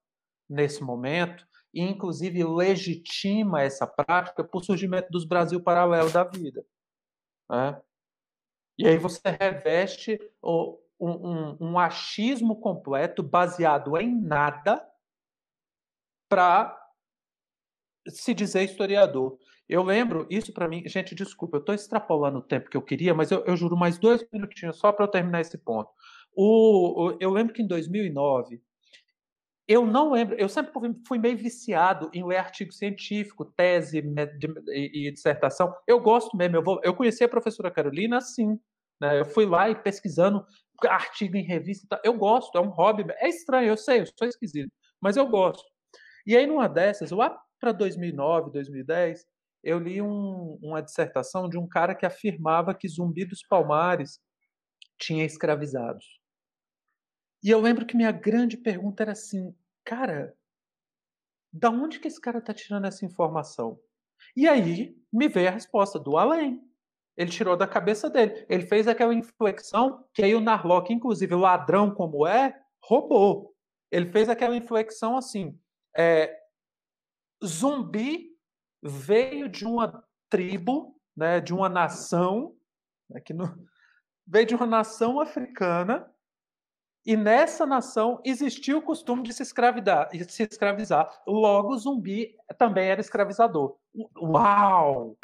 [0.46, 6.62] nesse momento e inclusive legitima essa prática por surgimento dos Brasil paralelo da vida.
[7.50, 7.80] Né?
[8.78, 14.86] E aí você reveste um, um, um achismo completo baseado em nada
[16.28, 16.76] para
[18.08, 19.38] se dizer historiador.
[19.68, 23.14] Eu lembro, isso para mim, gente, desculpa, eu estou extrapolando o tempo que eu queria,
[23.14, 25.90] mas eu, eu juro mais dois minutinhos só para eu terminar esse ponto.
[26.32, 28.62] O, o, eu lembro que em 2009,
[29.68, 30.72] eu não lembro, eu sempre
[31.06, 34.02] fui meio viciado em ler artigo científico, tese
[34.68, 35.74] e, dissertação.
[35.86, 38.58] Eu gosto mesmo, eu, vou, eu conheci a professora Carolina assim,
[39.00, 39.18] né?
[39.18, 40.44] Eu fui lá e pesquisando
[40.84, 42.00] artigo em revista.
[42.04, 43.04] Eu gosto, é um hobby.
[43.18, 44.70] É estranho, eu sei, eu sou esquisito,
[45.00, 45.64] mas eu gosto.
[46.26, 49.26] E aí, numa dessas, lá para 2009, 2010,
[49.64, 54.20] eu li um, uma dissertação de um cara que afirmava que Zumbi dos Palmares
[54.98, 56.15] tinha escravizados.
[57.46, 59.54] E eu lembro que minha grande pergunta era assim,
[59.84, 60.36] cara,
[61.52, 63.78] da onde que esse cara está tirando essa informação?
[64.34, 66.60] E aí me veio a resposta do além.
[67.16, 68.44] Ele tirou da cabeça dele.
[68.48, 73.54] Ele fez aquela inflexão que aí o Narlock, inclusive ladrão como é, roubou.
[73.92, 75.56] Ele fez aquela inflexão assim:
[75.96, 76.36] é,
[77.44, 78.36] zumbi
[78.82, 82.56] veio de uma tribo, né, de uma nação,
[83.14, 83.56] aqui no,
[84.26, 86.12] veio de uma nação africana
[87.06, 91.22] e nessa nação existia o costume de se de se escravizar.
[91.24, 93.76] Logo, o zumbi também era escravizador.
[94.20, 95.16] Uau!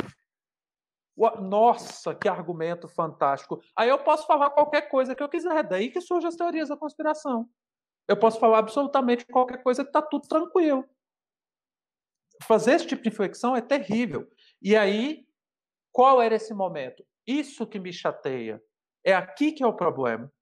[1.41, 3.61] Nossa, que argumento fantástico.
[3.77, 6.77] Aí eu posso falar qualquer coisa que eu quiser, daí que surgem as teorias da
[6.77, 7.49] conspiração.
[8.07, 10.85] Eu posso falar absolutamente qualquer coisa que está tudo tranquilo.
[12.45, 14.29] Fazer esse tipo de inflexão é terrível.
[14.61, 15.27] E aí,
[15.91, 17.05] qual era esse momento?
[17.27, 18.63] Isso que me chateia.
[19.05, 20.33] É aqui que é o problema.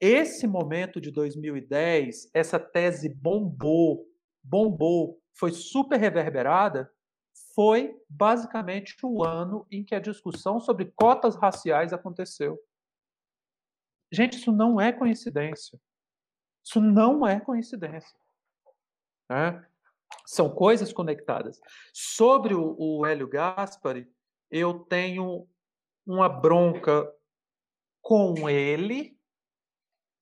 [0.00, 4.06] Esse momento de 2010, essa tese bombou,
[4.42, 6.90] bombou, foi super reverberada
[7.54, 12.58] foi basicamente o ano em que a discussão sobre cotas raciais aconteceu.
[14.12, 15.80] Gente, isso não é coincidência.
[16.64, 18.18] Isso não é coincidência.
[19.28, 19.64] Né?
[20.26, 21.60] São coisas conectadas.
[21.92, 24.10] Sobre o, o Hélio Gaspari,
[24.50, 25.48] eu tenho
[26.06, 27.12] uma bronca
[28.00, 29.19] com ele,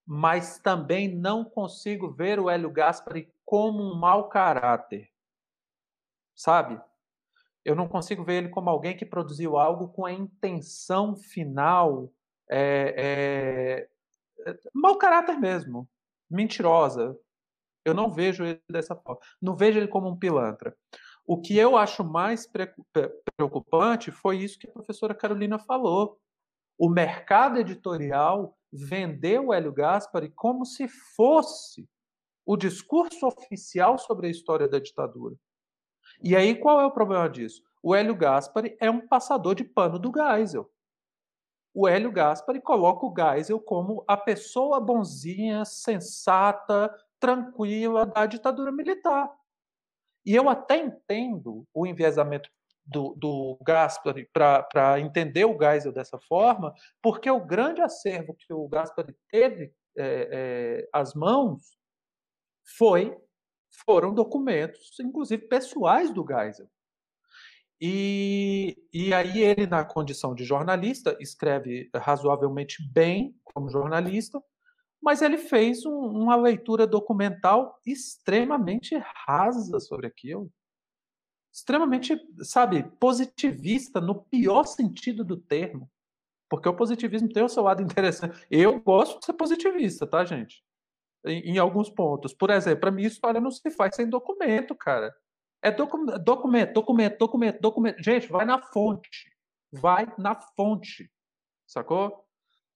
[0.09, 5.11] mas também não consigo ver o Hélio Gaspari como um mau caráter.
[6.35, 6.81] Sabe?
[7.69, 12.11] eu não consigo ver ele como alguém que produziu algo com a intenção final
[12.51, 13.87] é,
[14.47, 15.87] é, mau caráter mesmo,
[16.31, 17.15] mentirosa.
[17.85, 19.21] Eu não vejo ele dessa forma.
[19.41, 20.75] Não vejo ele como um pilantra.
[21.27, 22.51] O que eu acho mais
[23.37, 26.19] preocupante foi isso que a professora Carolina falou.
[26.79, 31.89] O mercado editorial vendeu o Hélio Gaspari como se fosse
[32.45, 35.37] o discurso oficial sobre a história da ditadura.
[36.23, 37.63] E aí qual é o problema disso?
[37.83, 40.71] O Hélio Gaspari é um passador de pano do Geisel.
[41.75, 49.31] O Hélio Gaspari coloca o Geisel como a pessoa bonzinha, sensata, tranquila da ditadura militar.
[50.25, 52.51] E eu até entendo o enviesamento
[52.89, 58.67] do, do Gaspari para entender o Geisel dessa forma, porque o grande acervo que o
[58.69, 61.63] Gaspari teve é, é, às mãos
[62.77, 63.17] foi
[63.85, 66.69] foram documentos, inclusive pessoais do Geisel.
[67.81, 74.43] E, e aí ele, na condição de jornalista, escreve razoavelmente bem como jornalista,
[75.01, 80.51] mas ele fez um, uma leitura documental extremamente rasa sobre aquilo.
[81.59, 85.91] Extremamente, sabe, positivista no pior sentido do termo.
[86.49, 88.47] Porque o positivismo tem o seu lado interessante.
[88.51, 90.63] Eu gosto de ser positivista, tá, gente?
[91.25, 92.33] em, em alguns pontos.
[92.33, 95.15] Por exemplo, para mim, história não se faz sem documento, cara.
[95.63, 98.03] É documento, documento, documento, documento, documento.
[98.03, 99.33] Gente, vai na fonte.
[99.73, 101.11] Vai na fonte.
[101.67, 102.25] Sacou?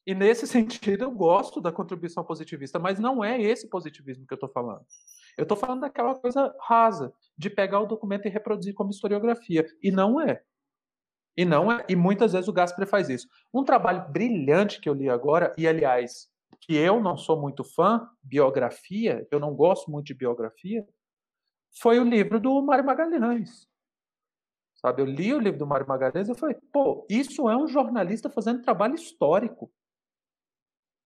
[0.07, 4.37] E nesse sentido, eu gosto da contribuição positivista, mas não é esse positivismo que eu
[4.37, 4.85] estou falando.
[5.37, 9.67] Eu estou falando daquela coisa rasa, de pegar o documento e reproduzir como historiografia.
[9.83, 10.43] E não é.
[11.37, 11.85] E não é.
[11.89, 13.29] E muitas vezes o Gaspar faz isso.
[13.53, 16.31] Um trabalho brilhante que eu li agora, e aliás,
[16.61, 20.87] que eu não sou muito fã, biografia, eu não gosto muito de biografia,
[21.81, 23.67] foi o livro do Mário Magalhães.
[24.75, 28.29] Sabe, eu li o livro do Mário Magalhães e falei, pô, isso é um jornalista
[28.29, 29.73] fazendo trabalho histórico.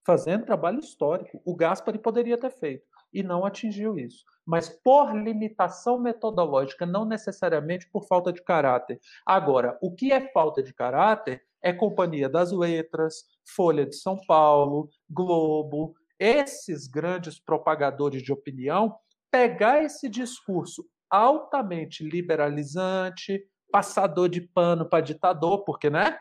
[0.05, 1.41] Fazendo trabalho histórico.
[1.45, 4.25] O Gaspari poderia ter feito e não atingiu isso.
[4.45, 9.01] Mas por limitação metodológica, não necessariamente por falta de caráter.
[9.25, 14.89] Agora, o que é falta de caráter é Companhia das Letras, Folha de São Paulo,
[15.11, 18.97] Globo, esses grandes propagadores de opinião,
[19.31, 26.19] pegar esse discurso altamente liberalizante, passador de pano para ditador, porque, né?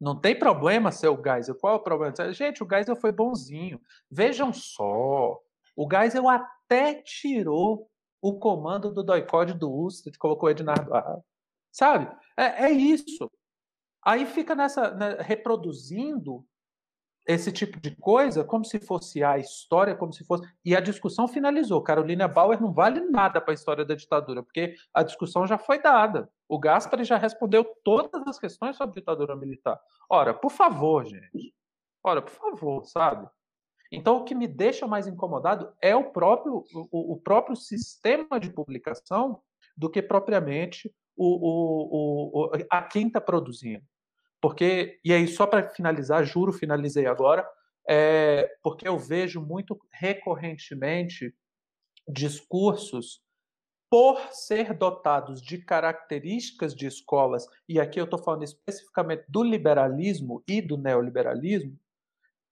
[0.00, 1.56] Não tem problema ser o Geisel.
[1.56, 2.14] Qual é o problema?
[2.32, 3.80] Gente, o Geisel foi bonzinho.
[4.10, 5.40] Vejam só.
[5.78, 7.88] O Geisel até tirou
[8.20, 11.24] o comando do doicode do Ustra e colocou Ednardo Arra.
[11.70, 12.12] Sabe?
[12.36, 13.30] É, é, isso.
[14.04, 16.44] Aí fica nessa né, reproduzindo
[17.24, 20.44] esse tipo de coisa como se fosse a história, como se fosse.
[20.64, 21.80] E a discussão finalizou.
[21.80, 25.80] Carolina Bauer não vale nada para a história da ditadura, porque a discussão já foi
[25.80, 26.28] dada.
[26.48, 29.80] O Gaspari já respondeu todas as questões sobre ditadura militar.
[30.10, 31.54] Ora, por favor, gente.
[32.02, 33.28] Ora, por favor, sabe?
[33.90, 38.50] Então, o que me deixa mais incomodado é o próprio, o, o próprio sistema de
[38.50, 39.40] publicação
[39.76, 43.84] do que propriamente o, o, o a quem está produzindo.
[44.40, 47.48] Porque, e aí, só para finalizar, juro, finalizei agora,
[47.88, 51.34] é, porque eu vejo muito recorrentemente
[52.06, 53.22] discursos
[53.90, 60.42] por ser dotados de características de escolas, e aqui eu estou falando especificamente do liberalismo
[60.46, 61.78] e do neoliberalismo,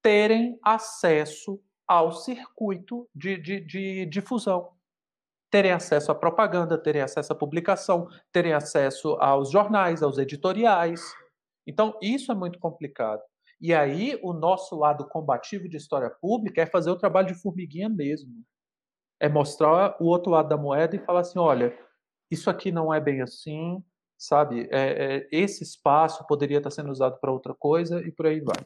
[0.07, 4.71] terem acesso ao circuito de, de, de difusão.
[5.51, 11.03] Terem acesso à propaganda, terem acesso à publicação, terem acesso aos jornais, aos editoriais.
[11.67, 13.21] Então, isso é muito complicado.
[13.61, 17.89] E aí, o nosso lado combativo de história pública é fazer o trabalho de formiguinha
[17.89, 18.31] mesmo.
[19.19, 21.77] É mostrar o outro lado da moeda e falar assim: olha,
[22.31, 23.83] isso aqui não é bem assim,
[24.17, 24.69] sabe?
[24.71, 28.65] É, é, esse espaço poderia estar sendo usado para outra coisa e por aí vai.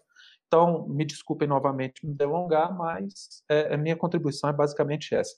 [0.50, 5.36] Então, me desculpem novamente me delongar, mas é, a minha contribuição é basicamente essa.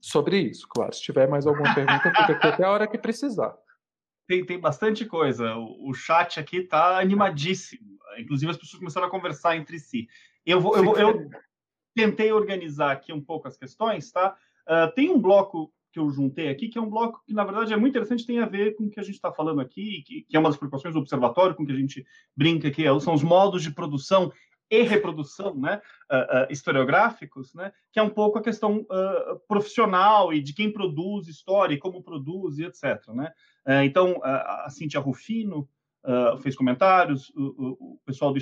[0.00, 0.92] Sobre isso, claro.
[0.92, 3.56] Se tiver mais alguma pergunta, fica aqui até a hora que precisar
[4.30, 5.56] tem, tem bastante coisa.
[5.56, 7.98] O, o chat aqui está animadíssimo.
[8.16, 10.06] Inclusive, as pessoas começaram a conversar entre si.
[10.46, 11.28] Eu, vou, eu, vou, eu
[11.96, 14.36] tentei organizar aqui um pouco as questões, tá?
[14.68, 17.72] Uh, tem um bloco que eu juntei aqui, que é um bloco que, na verdade,
[17.72, 20.22] é muito interessante, tem a ver com o que a gente está falando aqui, que,
[20.22, 22.06] que, é uma das preocupações do observatório, com que a gente
[22.36, 24.32] brinca aqui, é, são os modos de produção
[24.70, 30.32] e reprodução né, uh, uh, historiográficos, né, que é um pouco a questão uh, profissional
[30.32, 33.08] e de quem produz história e como produz e etc.
[33.08, 33.32] Né?
[33.84, 35.68] então, a Cintia Rufino
[36.42, 38.38] fez comentários, o, o, pessoal do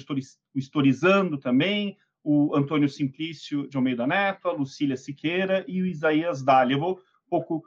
[0.55, 6.75] Historizando também, o Antônio Simplício de Almeida Neto, a Lucília Siqueira e o Isaías Dália.
[6.75, 7.65] Eu vou pouco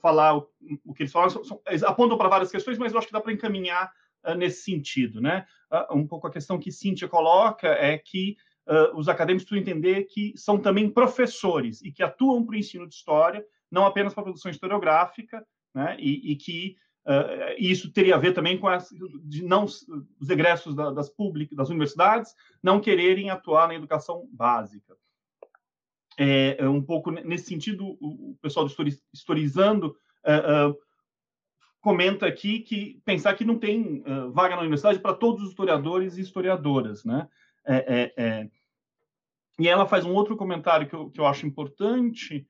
[0.00, 0.48] falar o,
[0.86, 3.12] o, que eles falaram, são, são, eles apontam para várias questões, mas eu acho que
[3.12, 3.92] dá para encaminhar
[4.34, 5.20] nesse sentido.
[5.20, 5.46] Né?
[5.70, 10.04] Uh, um pouco a questão que Cíntia coloca é que uh, os acadêmicos precisam entender
[10.04, 14.22] que são também professores e que atuam para o ensino de história, não apenas para
[14.22, 15.96] a produção historiográfica, né?
[15.98, 16.76] e, e que
[17.08, 18.88] Uh, isso teria a ver também com as,
[19.22, 24.92] de não, os egressos da, das públicas, das universidades, não quererem atuar na educação básica.
[26.18, 28.74] É, é um pouco nesse sentido, o, pessoal do
[29.12, 30.78] Historizando uh, uh,
[31.80, 34.02] comenta aqui que pensar que não tem
[34.32, 37.28] vaga na universidade para todos os historiadores e historiadoras, né?
[37.64, 38.50] É, é, é...
[39.58, 42.44] E ela faz um outro comentário que eu, que eu acho importante,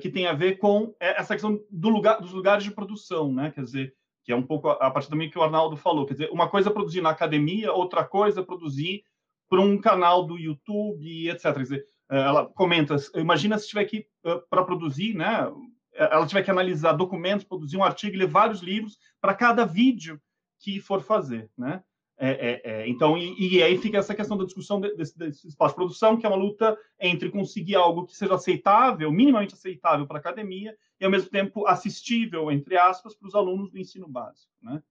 [0.00, 3.50] que tem a ver com essa questão do lugar, dos lugares de produção, né?
[3.50, 3.94] Quer dizer,
[4.24, 6.48] que é um pouco a, a partir também que o Arnaldo falou, quer dizer, uma
[6.48, 9.04] coisa é produzir na academia, outra coisa é produzir
[9.48, 11.42] para um canal do YouTube, etc.
[11.54, 14.06] Quer dizer, ela comenta, imagina se tiver que
[14.48, 15.50] para produzir, né?
[15.96, 20.20] ela tiver que analisar documentos, produzir um artigo ler vários livros para cada vídeo
[20.60, 21.82] que for fazer, né?
[22.18, 22.88] É, é, é.
[22.88, 26.24] Então, e, e, aí fica essa questão da discussão desse, desse, espaço de produção, que
[26.24, 31.04] é uma luta entre conseguir algo que seja aceitável, minimamente aceitável para a academia, e
[31.04, 34.50] ao mesmo tempo assistível, entre aspas, para os alunos do ensino básico.
[34.62, 34.82] Né?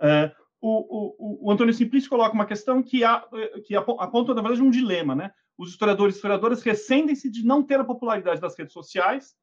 [0.00, 3.24] É, o, o, o, Antônio Simplício coloca uma questão que, há,
[3.64, 5.14] que aponta, na verdade, um dilema.
[5.14, 5.32] Né?
[5.56, 9.34] Os historiadores e historiadoras ressentem-se de não ter a popularidade das redes sociais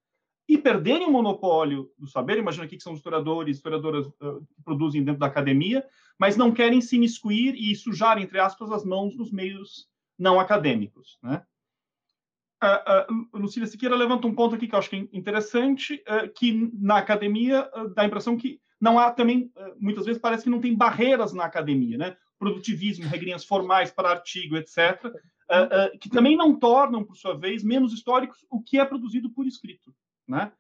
[0.48, 5.04] e perderem o monopólio do saber, imagina aqui que são historiadores, historiadoras uh, que produzem
[5.04, 5.86] dentro da academia,
[6.18, 9.88] mas não querem se miscuir e sujar, entre aspas, as mãos nos meios
[10.18, 11.20] não acadêmicos.
[11.22, 11.44] Né?
[12.64, 16.04] Uh, Lucília Siqueira levanta um ponto aqui que eu acho que é interessante,
[16.36, 20.60] que na academia dá a impressão que não há também, muitas vezes parece que não
[20.60, 22.18] tem barreiras na academia, né?
[22.38, 25.14] Produtivismo, regrinhas formais para artigo, etc.,
[26.00, 29.94] que também não tornam, por sua vez, menos históricos o que é produzido por escrito
[30.30, 30.52] né?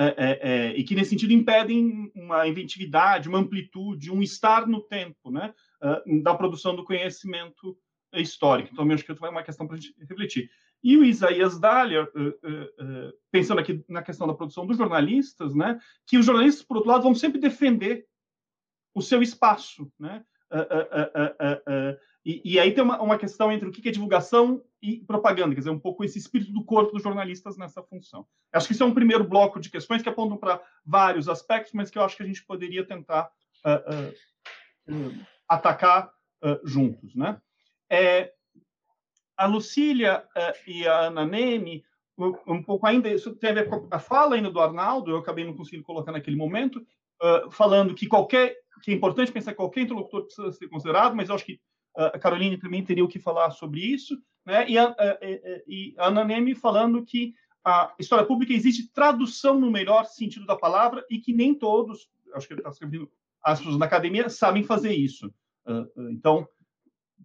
[0.00, 4.80] É, é, é, e que, nesse sentido, impedem uma inventividade, uma amplitude, um estar no
[4.80, 5.52] tempo né?
[5.82, 7.76] Uh, da produção do conhecimento
[8.14, 8.70] histórico.
[8.72, 10.48] Então, acho que é uma questão para a gente refletir.
[10.82, 15.78] E o Isaías Dahlia, uh, uh, pensando aqui na questão da produção dos jornalistas, né?
[16.06, 18.06] que os jornalistas, por outro lado, vão sempre defender
[18.94, 20.24] o seu espaço, né?
[22.28, 25.60] E, e, aí tem uma, uma, questão entre o que é divulgação e propaganda, quer
[25.60, 28.26] dizer, um pouco esse espírito do corpo dos jornalistas nessa função.
[28.52, 31.90] Acho que isso é um primeiro bloco de questões que apontam para vários aspectos, mas
[31.90, 33.30] que eu acho que a gente poderia tentar
[33.64, 36.12] uh, uh, atacar
[36.44, 37.14] uh, juntos.
[37.14, 37.40] Né?
[37.88, 38.30] É,
[39.34, 40.22] a Lucília
[40.66, 41.82] e a Ana Neme,
[42.46, 45.46] um pouco ainda, isso tem a ver com a fala ainda do Arnaldo, eu acabei
[45.46, 46.86] não conseguindo colocar naquele momento,
[47.52, 51.34] falando que qualquer que é importante pensar que qualquer interlocutor precisa ser considerado, mas eu
[51.34, 51.60] acho que
[51.98, 54.16] a Caroline também teria o que falar sobre isso,
[54.46, 54.68] né?
[54.68, 55.18] E a, a,
[55.66, 57.34] e a falando que
[57.64, 62.46] a história pública existe tradução no melhor sentido da palavra e que nem todos, acho
[62.46, 63.10] que ele está escrevendo,
[63.42, 65.32] as pessoas na academia sabem fazer isso.
[66.10, 66.48] Então,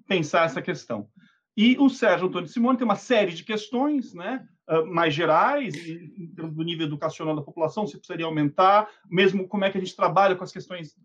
[0.07, 1.07] pensar essa questão.
[1.55, 4.45] E o Sérgio Antônio Simone tem uma série de questões, né?
[4.87, 9.69] mais gerais, em termos do nível educacional da população, se precisaria aumentar, mesmo como é
[9.69, 10.97] que a gente trabalha com as questões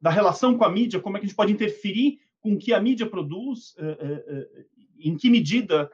[0.00, 2.80] da relação com a mídia, como é que a gente pode interferir com que a
[2.80, 4.66] mídia produz, uh,
[5.00, 5.90] em que medida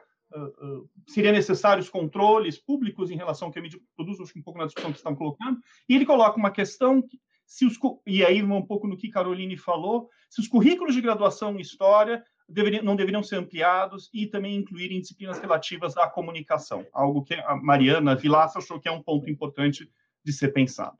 [1.07, 4.57] seria necessários controles públicos em relação ao que a mídia produz, acho que um pouco
[4.57, 7.77] na discussão que estão colocando, e ele coloca uma questão que, se os,
[8.07, 12.23] e aí um pouco no que Caroline falou, se os currículos de graduação em História
[12.49, 17.55] deveriam, não deveriam ser ampliados e também incluírem disciplinas relativas à comunicação, algo que a
[17.55, 19.87] Mariana Vilaça achou que é um ponto importante
[20.23, 20.97] de ser pensado.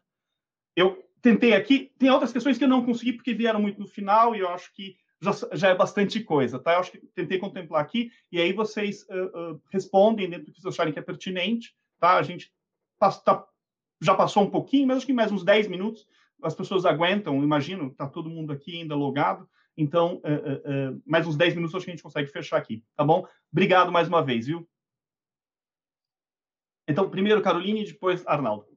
[0.76, 4.36] Eu tentei aqui, tem outras questões que eu não consegui porque vieram muito no final
[4.36, 6.74] e eu acho que já, já é bastante coisa, tá?
[6.74, 10.62] Eu acho que tentei contemplar aqui e aí vocês uh, uh, respondem dentro do que
[10.62, 12.18] vocês acharem que é pertinente, tá?
[12.18, 12.54] A gente
[13.00, 13.48] tá,
[14.02, 16.06] já passou um pouquinho, mas acho que mais uns 10 minutos
[16.42, 21.56] as pessoas aguentam, imagino, está todo mundo aqui ainda logado, então, uh, mais uns 10
[21.56, 23.26] minutos acho que a gente consegue fechar aqui, tá bom?
[23.50, 24.68] Obrigado mais uma vez, viu?
[26.86, 28.73] Então, primeiro Caroline e depois Arnaldo.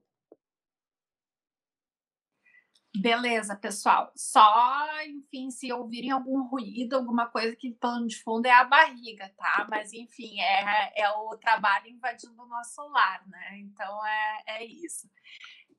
[3.01, 4.13] Beleza, pessoal.
[4.15, 9.33] Só, enfim, se ouvirem algum ruído, alguma coisa que plano de fundo é a barriga,
[9.37, 9.67] tá?
[9.71, 13.59] Mas, enfim, é, é o trabalho invadindo o nosso lar, né?
[13.59, 15.09] Então, é, é isso.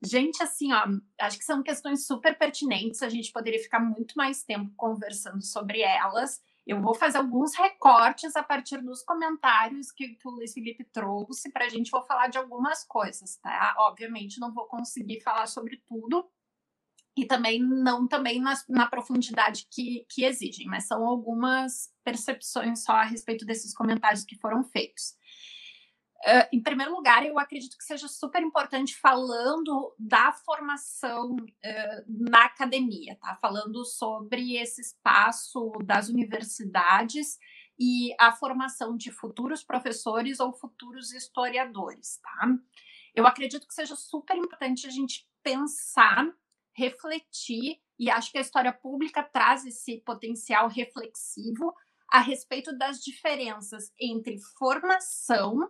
[0.03, 0.85] Gente, assim, ó,
[1.19, 5.81] acho que são questões super pertinentes, a gente poderia ficar muito mais tempo conversando sobre
[5.81, 6.39] elas.
[6.68, 11.49] Eu vou fazer alguns recortes a partir dos comentários que, que o Luiz Felipe trouxe
[11.52, 11.89] para a gente.
[11.89, 13.73] Vou falar de algumas coisas, tá?
[13.80, 16.30] Obviamente, não vou conseguir falar sobre tudo
[17.18, 22.94] e também não também na, na profundidade que, que exigem, mas são algumas percepções só
[22.94, 25.15] a respeito desses comentários que foram feitos.
[26.26, 32.45] Uh, em primeiro lugar, eu acredito que seja super importante falando da formação uh, na
[32.45, 33.38] academia, tá?
[33.41, 37.38] Falando sobre esse espaço das universidades
[37.80, 42.48] e a formação de futuros professores ou futuros historiadores, tá?
[43.15, 46.27] Eu acredito que seja super importante a gente pensar,
[46.77, 51.73] refletir, e acho que a história pública traz esse potencial reflexivo
[52.09, 55.69] a respeito das diferenças entre formação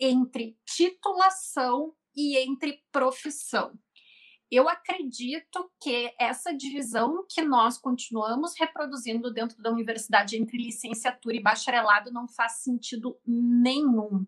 [0.00, 3.72] entre titulação e entre profissão.
[4.50, 11.42] Eu acredito que essa divisão que nós continuamos reproduzindo dentro da universidade entre licenciatura e
[11.42, 14.24] bacharelado não faz sentido nenhum,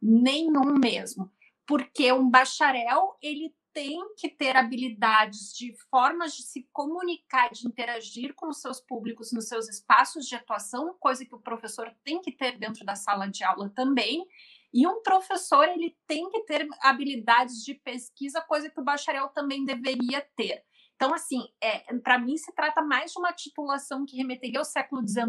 [0.00, 1.30] nenhum mesmo,
[1.66, 8.34] porque um bacharel ele tem que ter habilidades de formas de se comunicar, de interagir
[8.34, 12.32] com os seus públicos nos seus espaços de atuação, coisa que o professor tem que
[12.32, 14.26] ter dentro da sala de aula também,
[14.72, 19.62] e um professor ele tem que ter habilidades de pesquisa, coisa que o bacharel também
[19.62, 20.64] deveria ter.
[20.96, 25.06] Então, assim, é, para mim se trata mais de uma titulação que remeteria ao século
[25.06, 25.26] XIX,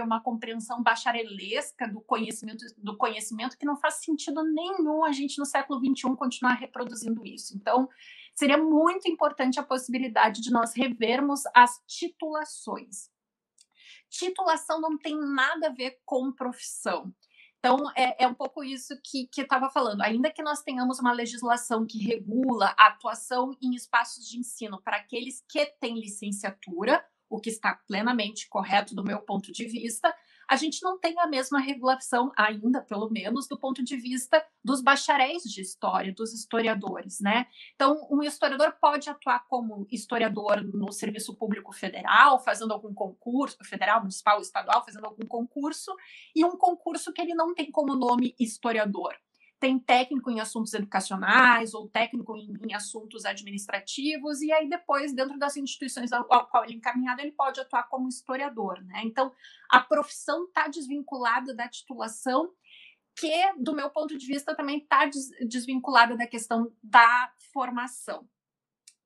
[0.00, 5.44] uma compreensão bacharelesca do conhecimento, do conhecimento que não faz sentido nenhum a gente no
[5.44, 7.56] século XXI continuar reproduzindo isso.
[7.56, 7.88] Então,
[8.32, 13.10] seria muito importante a possibilidade de nós revermos as titulações.
[14.08, 17.12] Titulação não tem nada a ver com profissão.
[17.58, 20.02] Então, é, é um pouco isso que, que eu estava falando.
[20.02, 24.96] Ainda que nós tenhamos uma legislação que regula a atuação em espaços de ensino para
[24.96, 30.14] aqueles que têm licenciatura, o que está plenamente correto do meu ponto de vista,
[30.48, 34.80] a gente não tem a mesma regulação ainda, pelo menos, do ponto de vista dos
[34.80, 37.46] bacharéis de história, dos historiadores, né?
[37.74, 44.00] Então, um historiador pode atuar como historiador no serviço público federal, fazendo algum concurso, federal,
[44.00, 45.94] municipal, estadual, fazendo algum concurso,
[46.34, 49.14] e um concurso que ele não tem como nome historiador
[49.58, 55.38] tem técnico em assuntos educacionais ou técnico em, em, assuntos administrativos, e aí depois, dentro
[55.38, 58.80] das instituições ao, qual ele é encaminhado, ele pode atuar como historiador.
[58.84, 59.02] Né?
[59.04, 59.32] Então,
[59.68, 62.52] a profissão está desvinculada da titulação,
[63.16, 68.28] que, do meu ponto de vista, também está des, desvinculada da questão da formação.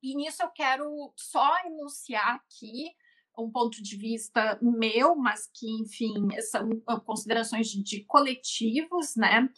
[0.03, 2.91] E nisso eu quero só enunciar aqui
[3.37, 6.69] um ponto de vista meu, mas que, enfim, são
[7.05, 9.49] considerações de, de coletivos, né?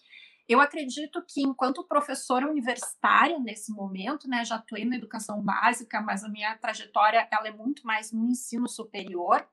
[0.48, 6.24] Eu acredito que, enquanto professora universitária nesse momento, né, já atuei na educação básica, mas
[6.24, 9.48] a minha trajetória ela é muito mais no ensino superior.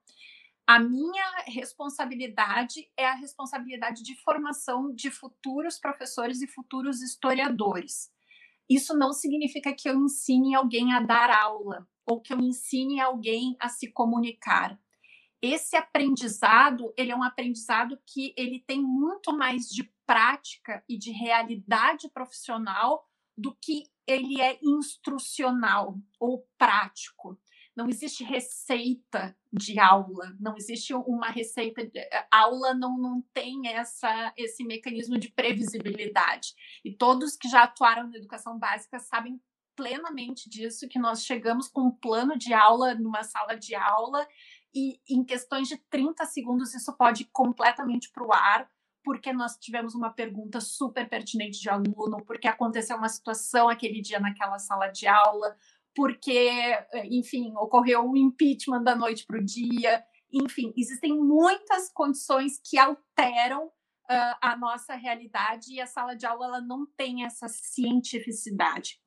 [0.66, 8.10] A minha responsabilidade é a responsabilidade de formação de futuros professores e futuros historiadores.
[8.68, 13.56] Isso não significa que eu ensine alguém a dar aula ou que eu ensine alguém
[13.58, 14.78] a se comunicar
[15.42, 21.10] esse aprendizado, ele é um aprendizado que ele tem muito mais de prática e de
[21.10, 23.04] realidade profissional
[23.36, 27.36] do que ele é instrucional ou prático.
[27.74, 33.66] Não existe receita de aula, não existe uma receita de eh, aula não, não tem
[33.68, 36.54] essa esse mecanismo de previsibilidade.
[36.84, 39.40] E todos que já atuaram na educação básica sabem
[39.74, 44.26] plenamente disso que nós chegamos com um plano de aula numa sala de aula
[44.74, 48.68] e em questões de 30 segundos isso pode ir completamente para o ar,
[49.04, 54.20] porque nós tivemos uma pergunta super pertinente de aluno, porque aconteceu uma situação aquele dia
[54.20, 55.56] naquela sala de aula,
[55.94, 56.50] porque,
[57.04, 60.02] enfim, ocorreu um impeachment da noite para o dia.
[60.32, 66.46] Enfim, existem muitas condições que alteram uh, a nossa realidade e a sala de aula
[66.46, 69.00] ela não tem essa cientificidade.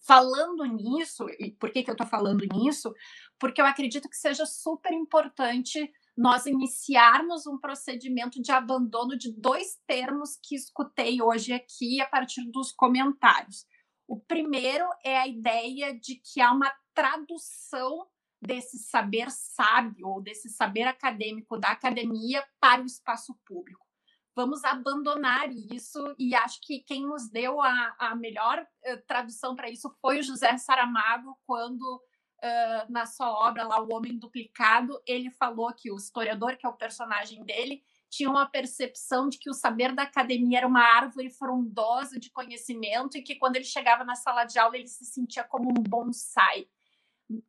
[0.00, 2.94] Falando nisso, e por que, que eu estou falando nisso?
[3.38, 9.78] Porque eu acredito que seja super importante nós iniciarmos um procedimento de abandono de dois
[9.86, 13.64] termos que escutei hoje aqui a partir dos comentários.
[14.06, 18.08] O primeiro é a ideia de que há uma tradução
[18.40, 23.86] desse saber sábio ou desse saber acadêmico da academia para o espaço público.
[24.34, 29.68] Vamos abandonar isso e acho que quem nos deu a, a melhor uh, tradução para
[29.68, 32.00] isso foi o José Saramago quando
[32.42, 36.68] uh, na sua obra lá, O Homem Duplicado, ele falou que o historiador, que é
[36.68, 41.30] o personagem dele, tinha uma percepção de que o saber da academia era uma árvore
[41.30, 45.44] frondosa de conhecimento e que quando ele chegava na sala de aula ele se sentia
[45.44, 46.66] como um bonsai.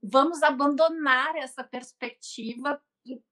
[0.04, 2.82] Vamos abandonar essa perspectiva,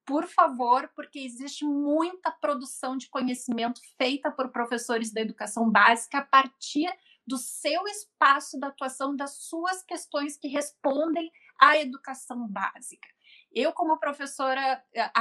[0.06, 6.26] por favor, porque existe muita produção de conhecimento feita por professores da educação básica a
[6.26, 6.90] partir
[7.28, 11.30] do seu espaço da atuação, das suas questões que respondem
[11.60, 13.08] à educação básica.
[13.52, 15.12] Eu, como professora eh,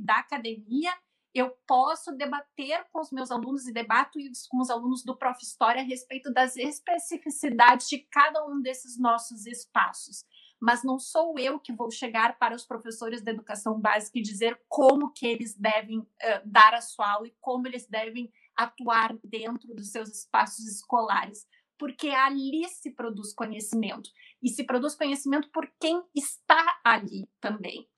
[0.00, 0.92] da academia,
[1.34, 4.18] eu posso debater com os meus alunos e debato
[4.50, 5.42] com os alunos do Prof.
[5.42, 10.26] História a respeito das especificidades de cada um desses nossos espaços.
[10.60, 14.60] Mas não sou eu que vou chegar para os professores da educação básica e dizer
[14.68, 16.06] como que eles devem uh,
[16.44, 21.48] dar a sua aula e como eles devem atuar dentro dos seus espaços escolares
[21.82, 24.08] porque ali se produz conhecimento.
[24.42, 27.88] E se produz conhecimento por quem está ali também.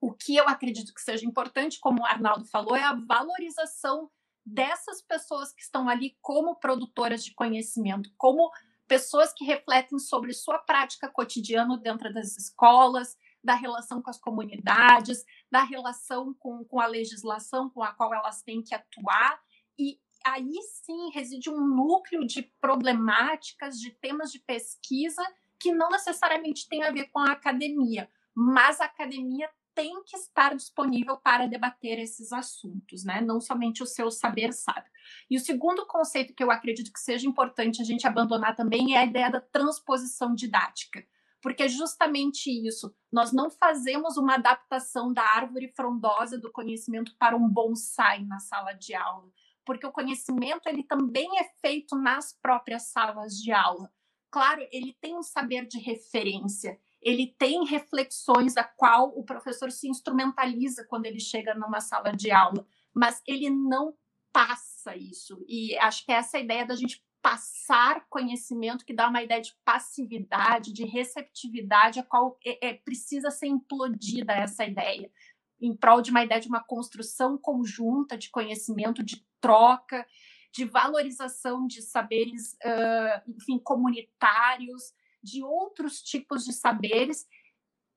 [0.00, 4.10] O que eu acredito que seja importante, como o Arnaldo falou, é a valorização
[4.44, 8.50] dessas pessoas que estão ali como produtoras de conhecimento, como
[8.86, 15.24] pessoas que refletem sobre sua prática cotidiana dentro das escolas, da relação com as comunidades,
[15.50, 19.40] da relação com, com a legislação com a qual elas têm que atuar.
[19.78, 20.52] E aí
[20.84, 25.22] sim reside um núcleo de problemáticas, de temas de pesquisa
[25.62, 30.56] que não necessariamente tem a ver com a academia, mas a academia tem que estar
[30.56, 33.20] disponível para debater esses assuntos, né?
[33.20, 34.90] Não somente o seu saber sabe.
[35.30, 38.98] E o segundo conceito que eu acredito que seja importante a gente abandonar também é
[38.98, 41.06] a ideia da transposição didática,
[41.40, 42.92] porque é justamente isso.
[43.10, 48.72] Nós não fazemos uma adaptação da árvore frondosa do conhecimento para um bonsai na sala
[48.72, 49.30] de aula
[49.64, 53.92] porque o conhecimento ele também é feito nas próprias salas de aula.
[54.32, 59.86] Claro, ele tem um saber de referência, ele tem reflexões a qual o professor se
[59.86, 63.94] instrumentaliza quando ele chega numa sala de aula, mas ele não
[64.32, 65.44] passa isso.
[65.46, 69.54] E acho que essa é ideia da gente passar conhecimento que dá uma ideia de
[69.66, 75.12] passividade, de receptividade, a qual é, é, precisa ser implodida essa ideia.
[75.60, 80.06] Em prol de uma ideia de uma construção conjunta de conhecimento, de troca,
[80.52, 84.92] de valorização de saberes, uh, enfim, comunitários,
[85.22, 87.26] de outros tipos de saberes,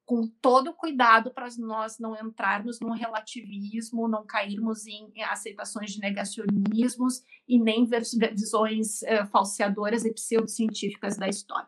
[0.06, 7.23] com todo cuidado para nós não entrarmos num relativismo, não cairmos em aceitações de negacionismos
[7.48, 7.86] e nem
[8.34, 11.68] visões uh, falseadoras e pseudocientíficas da história.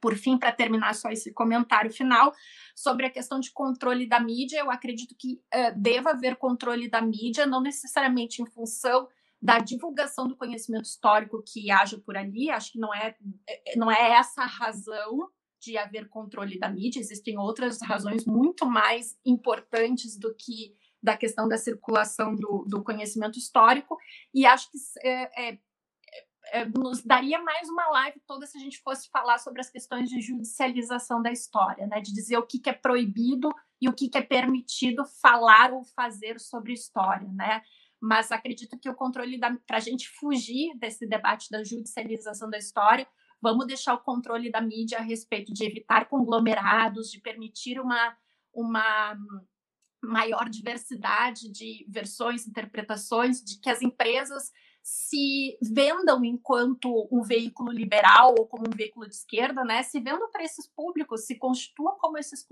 [0.00, 2.34] Por fim, para terminar só esse comentário final
[2.74, 7.00] sobre a questão de controle da mídia, eu acredito que uh, deva haver controle da
[7.00, 9.08] mídia, não necessariamente em função
[9.44, 12.50] da divulgação do conhecimento histórico que haja por ali.
[12.50, 13.14] Acho que não é,
[13.46, 15.28] é não é essa a razão
[15.60, 16.98] de haver controle da mídia.
[16.98, 23.38] Existem outras razões muito mais importantes do que da questão da circulação do, do conhecimento
[23.38, 23.98] histórico.
[24.32, 25.58] E acho que é, é,
[26.52, 30.08] é, nos daria mais uma live toda se a gente fosse falar sobre as questões
[30.08, 32.00] de judicialização da história, né?
[32.00, 35.84] De dizer o que, que é proibido e o que, que é permitido falar ou
[35.84, 37.62] fazer sobre história, né?
[38.00, 42.58] Mas acredito que o controle da para a gente fugir desse debate da judicialização da
[42.58, 43.06] história,
[43.40, 48.16] vamos deixar o controle da mídia a respeito de evitar conglomerados, de permitir uma
[48.52, 49.16] uma
[50.02, 54.52] maior diversidade de versões, interpretações, de que as empresas
[54.84, 59.82] se vendam enquanto um veículo liberal ou como um veículo de esquerda, né?
[59.82, 62.46] Se vendam para esses públicos, se constituam como esses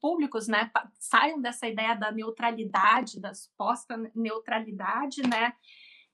[0.00, 0.70] públicos, né?
[1.00, 5.54] Saiam dessa ideia da neutralidade, da suposta neutralidade, né?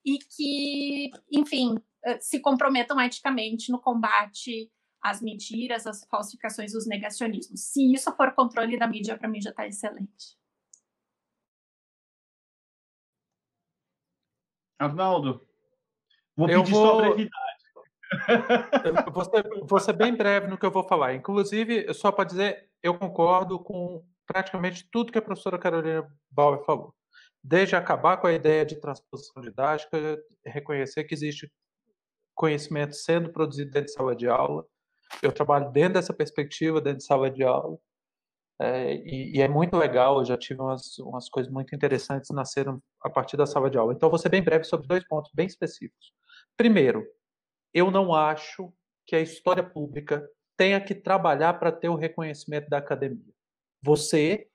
[0.02, 4.72] E que, enfim, eh, se comprometam eticamente no combate
[5.02, 7.60] às mentiras, às falsificações, os negacionismos.
[7.60, 10.38] Se isso for controle da mídia, para mim já está excelente.
[14.78, 15.47] Arnaldo,
[16.38, 16.86] Vou eu pedir vou...
[16.86, 17.58] sua brevidade.
[18.84, 21.14] Eu vou ser, vou ser bem breve no que eu vou falar.
[21.14, 26.94] Inclusive, só para dizer, eu concordo com praticamente tudo que a professora Carolina Bauer falou.
[27.42, 29.98] Desde acabar com a ideia de transposição didática,
[30.46, 31.50] reconhecer que existe
[32.36, 34.64] conhecimento sendo produzido dentro de sala de aula.
[35.20, 37.76] Eu trabalho dentro dessa perspectiva, dentro de sala de aula.
[38.60, 42.82] É, e, e, é muito legal, eu já tive umas, umas coisas muito interessantes nasceram
[43.00, 43.92] a partir da sala de aula.
[43.92, 46.12] Então, vou ser bem breve sobre dois pontos bem específicos.
[46.58, 47.06] Primeiro,
[47.72, 48.72] eu não acho
[49.06, 53.32] que a história pública tenha que trabalhar para ter o reconhecimento da academia.
[53.80, 54.48] Você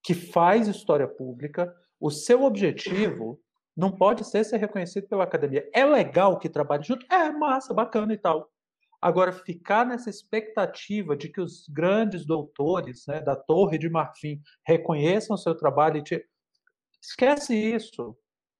[0.00, 3.42] que faz história pública, o seu objetivo
[3.76, 5.68] não pode ser ser reconhecido pela academia.
[5.74, 7.04] É legal que trabalhe junto?
[7.12, 8.48] É, massa, bacana e tal.
[9.02, 15.34] Agora, ficar nessa expectativa de que os grandes doutores né, da Torre de Marfim reconheçam
[15.34, 16.24] o seu trabalho e te...
[17.02, 18.16] Esquece isso.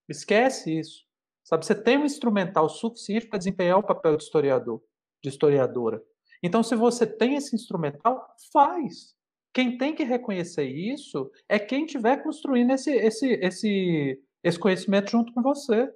[0.09, 1.05] Esquece isso.
[1.45, 4.83] Sabe, você tem um instrumental suficiente para desempenhar o papel de historiador,
[5.23, 6.03] de historiadora.
[6.43, 9.15] Então, se você tem esse instrumental, faz.
[9.53, 15.33] Quem tem que reconhecer isso é quem estiver construindo esse, esse, esse, esse conhecimento junto
[15.33, 15.93] com você.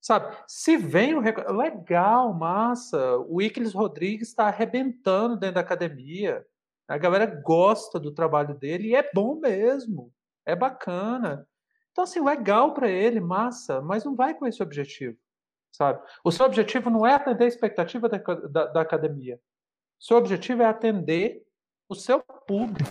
[0.00, 0.36] Sabe?
[0.46, 1.20] Se vem o.
[1.20, 3.18] Legal, massa.
[3.28, 6.46] O Iclis Rodrigues está arrebentando dentro da academia.
[6.86, 10.12] A galera gosta do trabalho dele e é bom mesmo.
[10.44, 11.48] É bacana.
[11.96, 15.16] Então, assim, legal para ele, massa, mas não vai com esse objetivo,
[15.72, 15.98] sabe?
[16.22, 19.40] O seu objetivo não é atender a expectativa da, da, da academia.
[19.98, 21.42] O seu objetivo é atender
[21.88, 22.90] o seu público.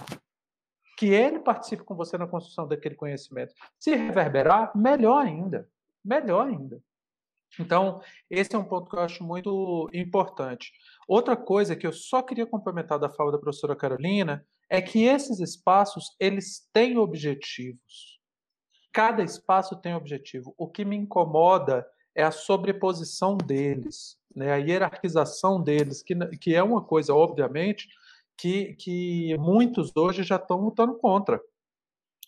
[0.97, 3.53] Que ele participe com você na construção daquele conhecimento.
[3.77, 5.69] Se reverberar, melhor ainda.
[6.03, 6.81] Melhor ainda.
[7.59, 10.71] Então, esse é um ponto que eu acho muito importante.
[11.07, 15.39] Outra coisa que eu só queria complementar da fala da professora Carolina é que esses
[15.39, 18.14] espaços, eles têm objetivos
[18.95, 20.55] cada espaço tem objetivo.
[20.57, 21.85] O que me incomoda
[22.15, 24.53] é a sobreposição deles, né?
[24.53, 27.89] a hierarquização deles, que, que é uma coisa, obviamente,
[28.37, 31.41] que, que muitos hoje já estão lutando contra.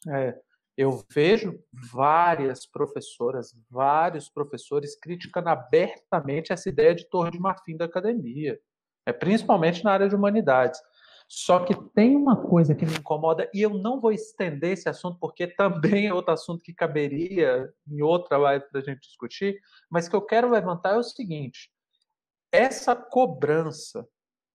[0.10, 0.38] É,
[0.76, 1.58] eu vejo
[1.90, 8.60] várias professoras, vários professores criticando abertamente essa ideia de torre de marfim da academia,
[9.06, 10.82] é, principalmente na área de humanidades.
[11.28, 15.18] Só que tem uma coisa que me incomoda, e eu não vou estender esse assunto,
[15.20, 20.08] porque também é outro assunto que caberia em outra live para a gente discutir, mas
[20.08, 21.70] que eu quero levantar é o seguinte:
[22.52, 24.08] essa cobrança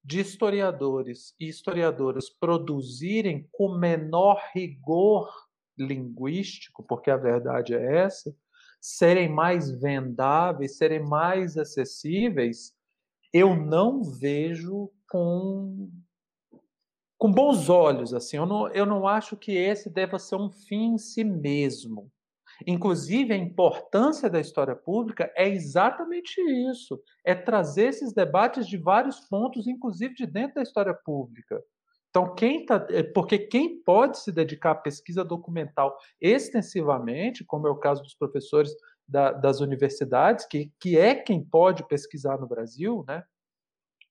[0.02, 5.31] de historiadores e historiadoras produzirem com menor rigor
[5.78, 8.34] linguístico, porque a verdade é essa,
[8.81, 12.75] serem mais vendáveis, serem mais acessíveis,
[13.33, 15.89] eu não vejo com
[17.23, 18.36] com bons olhos, assim.
[18.36, 22.10] Eu não, eu não acho que esse deva ser um fim em si mesmo.
[22.67, 29.20] Inclusive, a importância da história pública é exatamente isso: é trazer esses debates de vários
[29.20, 31.62] pontos, inclusive de dentro da história pública.
[32.10, 37.70] Então, quem tá, é, porque quem pode se dedicar à pesquisa documental extensivamente, como é
[37.70, 38.75] o caso dos professores
[39.07, 43.23] da, das universidades, que, que é quem pode pesquisar no Brasil, né,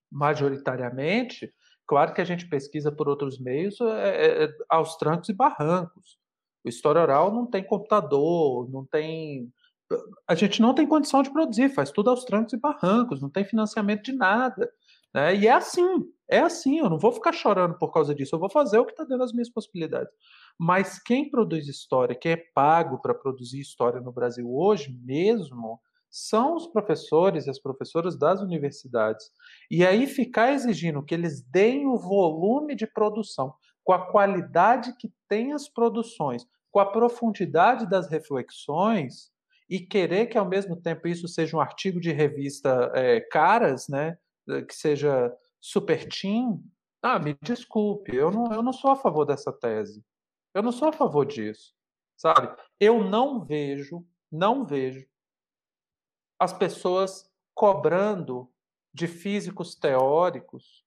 [0.09, 1.53] majoritariamente,
[1.91, 6.17] Claro que a gente pesquisa por outros meios é, é, é, aos trancos e barrancos.
[6.63, 9.51] O história oral não tem computador, não tem.
[10.25, 13.43] A gente não tem condição de produzir, faz tudo aos trancos e barrancos, não tem
[13.43, 14.71] financiamento de nada.
[15.13, 15.35] Né?
[15.35, 15.85] E é assim,
[16.29, 18.93] é assim, eu não vou ficar chorando por causa disso, eu vou fazer o que
[18.93, 20.13] está dentro das minhas possibilidades.
[20.57, 25.77] Mas quem produz história, quem é pago para produzir história no Brasil hoje mesmo,
[26.11, 29.31] são os professores e as professoras das universidades.
[29.69, 35.11] E aí ficar exigindo que eles deem o volume de produção, com a qualidade que
[35.29, 39.31] tem as produções, com a profundidade das reflexões,
[39.69, 44.17] e querer que ao mesmo tempo isso seja um artigo de revista é, caras, né,
[44.67, 46.61] que seja super team,
[47.01, 50.03] ah, me desculpe, eu não, eu não sou a favor dessa tese.
[50.53, 51.73] Eu não sou a favor disso,
[52.17, 52.53] sabe?
[52.79, 55.07] Eu não vejo, não vejo
[56.41, 58.51] as pessoas cobrando
[58.91, 60.83] de físicos teóricos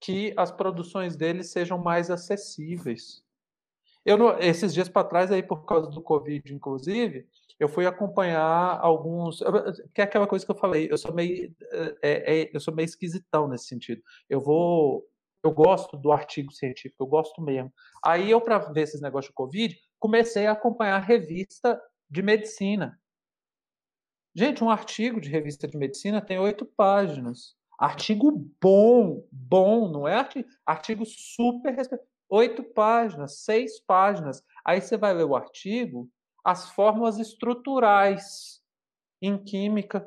[0.00, 3.22] que as produções deles sejam mais acessíveis.
[4.04, 7.28] Eu não, esses dias para trás aí por causa do Covid, inclusive,
[7.60, 9.38] eu fui acompanhar alguns,
[9.94, 11.54] que é aquela coisa que eu falei, eu sou meio,
[12.02, 14.02] é, é, eu sou meio esquisitão nesse sentido.
[14.28, 15.06] Eu vou,
[15.44, 17.72] eu gosto do artigo científico, eu gosto mesmo.
[18.04, 21.80] Aí eu para ver esses negócios de Covid, comecei a acompanhar a revista
[22.10, 22.98] de medicina.
[24.38, 27.56] Gente, um artigo de revista de medicina tem oito páginas.
[27.78, 31.74] Artigo bom, bom, não é artigo, artigo super
[32.28, 34.42] oito páginas, seis páginas.
[34.62, 36.10] Aí você vai ler o artigo,
[36.44, 38.60] as fórmulas estruturais
[39.22, 40.06] em química.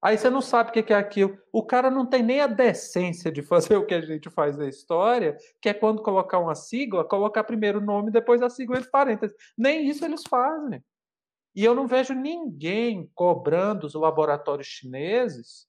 [0.00, 1.38] Aí você não sabe o que é aquilo.
[1.52, 4.66] O cara não tem nem a decência de fazer o que a gente faz na
[4.66, 8.90] história, que é quando colocar uma sigla, colocar primeiro o nome, depois a sigla entre
[8.90, 9.36] parênteses.
[9.58, 10.82] Nem isso eles fazem.
[11.54, 15.66] E eu não vejo ninguém cobrando os laboratórios chineses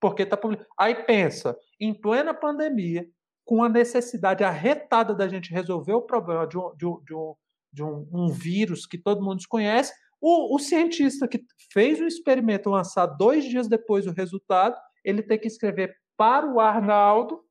[0.00, 0.68] porque está publicando.
[0.78, 3.08] Aí pensa, em plena pandemia,
[3.44, 7.34] com a necessidade arretada da gente resolver o problema de um, de um, de um,
[7.72, 12.70] de um, um vírus que todo mundo desconhece, o, o, cientista que fez o experimento
[12.70, 17.44] lançar dois dias depois o resultado, ele tem que escrever para o Arnaldo,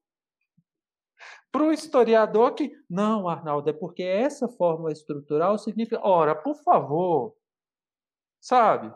[1.52, 7.34] para o historiador que, não, Arnaldo, é porque essa fórmula estrutural significa, ora, por favor,
[8.40, 8.94] sabe?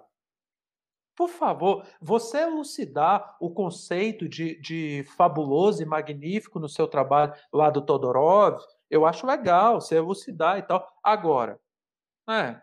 [1.15, 7.69] Por favor, você elucidar o conceito de, de fabuloso e magnífico no seu trabalho lá
[7.69, 8.57] do Todorov,
[8.89, 10.87] eu acho legal, você elucidar e tal.
[11.03, 11.59] Agora,
[12.29, 12.61] é,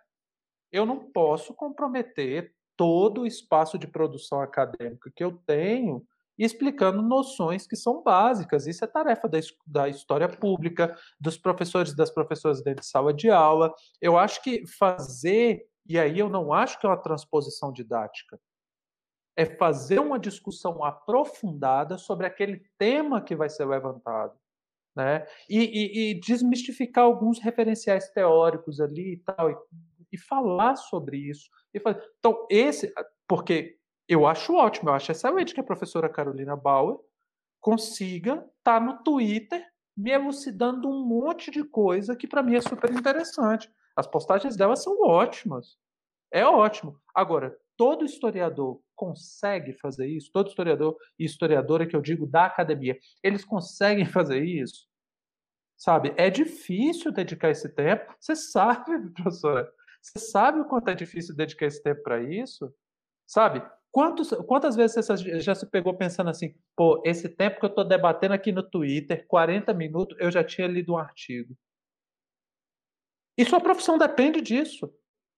[0.73, 6.07] eu não posso comprometer todo o espaço de produção acadêmica que eu tenho
[6.39, 8.67] explicando noções que são básicas.
[8.67, 13.13] Isso é tarefa da, da história pública, dos professores e das professoras dentro de sala
[13.13, 13.73] de aula.
[14.01, 18.41] Eu acho que fazer e aí eu não acho que é uma transposição didática.
[19.37, 24.39] É fazer uma discussão aprofundada sobre aquele tema que vai ser levantado.
[24.95, 25.27] Né?
[25.49, 29.57] E, e, e desmistificar alguns referenciais teóricos ali e tal, e,
[30.13, 31.51] e falar sobre isso.
[31.83, 32.03] Fazer...
[32.19, 32.95] Então, esse,
[33.29, 36.99] porque eu acho ótimo, eu acho excelente que a professora Carolina Bauer
[37.61, 39.63] consiga estar tá no Twitter
[39.97, 43.71] me elucidando um monte de coisa que para mim é super interessante.
[43.97, 45.79] As postagens dela são ótimas.
[46.31, 47.01] É ótimo.
[47.15, 50.31] Agora, todo historiador consegue fazer isso?
[50.33, 54.87] Todo historiador e historiadora que eu digo da academia, eles conseguem fazer isso?
[55.77, 56.15] Sabe?
[56.17, 58.15] É difícil dedicar esse tempo.
[58.21, 59.73] Você sabe, professora?
[60.01, 62.73] Você sabe o quanto é difícil dedicar esse tempo para isso?
[63.27, 63.63] Sabe?
[63.91, 67.85] Quantos, quantas vezes você já se pegou pensando assim, pô, esse tempo que eu estou
[67.85, 71.57] debatendo aqui no Twitter, 40 minutos, eu já tinha lido um artigo.
[73.37, 74.93] E sua profissão depende disso.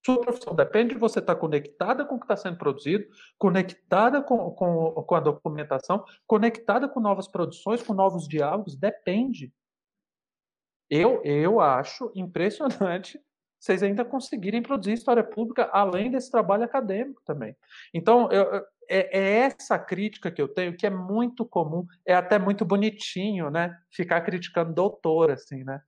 [0.05, 3.05] Sua profissão depende de você estar conectada com o que está sendo produzido,
[3.37, 9.51] conectada com, com, com a documentação, conectada com novas produções, com novos diálogos, depende.
[10.89, 13.19] Eu, eu acho impressionante
[13.59, 17.55] vocês ainda conseguirem produzir história pública além desse trabalho acadêmico também.
[17.93, 22.39] Então, eu, é, é, essa crítica que eu tenho, que é muito comum, é até
[22.39, 23.77] muito bonitinho, né?
[23.91, 25.81] Ficar criticando doutor, assim, né?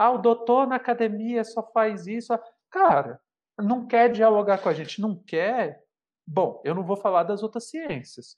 [0.00, 2.32] Ah, o doutor na academia só faz isso.
[2.70, 3.20] Cara,
[3.58, 5.84] não quer dialogar com a gente, não quer.
[6.26, 8.34] Bom, eu não vou falar das outras ciências,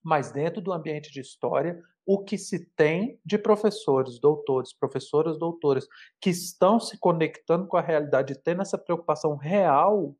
[0.00, 5.88] mas dentro do ambiente de história, o que se tem de professores, doutores, professoras, doutoras,
[6.20, 10.14] que estão se conectando com a realidade, tendo essa preocupação real,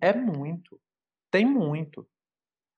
[0.00, 0.80] é muito.
[1.32, 2.08] Tem muito.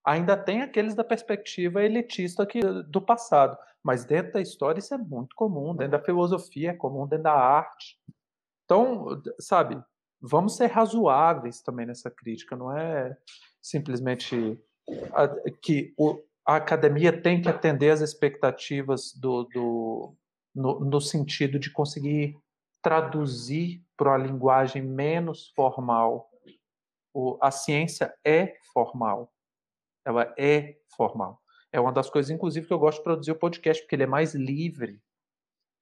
[0.04, 4.98] Ainda tem aqueles da perspectiva elitista que, do passado, mas dentro da história isso é
[4.98, 7.98] muito comum, dentro da filosofia é comum, dentro da arte.
[8.64, 9.82] Então, sabe,
[10.20, 13.16] vamos ser razoáveis também nessa crítica, não é
[13.62, 14.58] simplesmente
[15.12, 15.28] a,
[15.62, 20.14] que o, a academia tem que atender às expectativas do, do
[20.54, 22.36] no, no, sentido de conseguir
[22.82, 26.30] traduzir para uma linguagem menos formal.
[27.12, 29.33] O, a ciência é formal.
[30.04, 31.40] Ela é formal.
[31.72, 34.06] É uma das coisas, inclusive, que eu gosto de produzir o podcast, porque ele é
[34.06, 35.00] mais livre.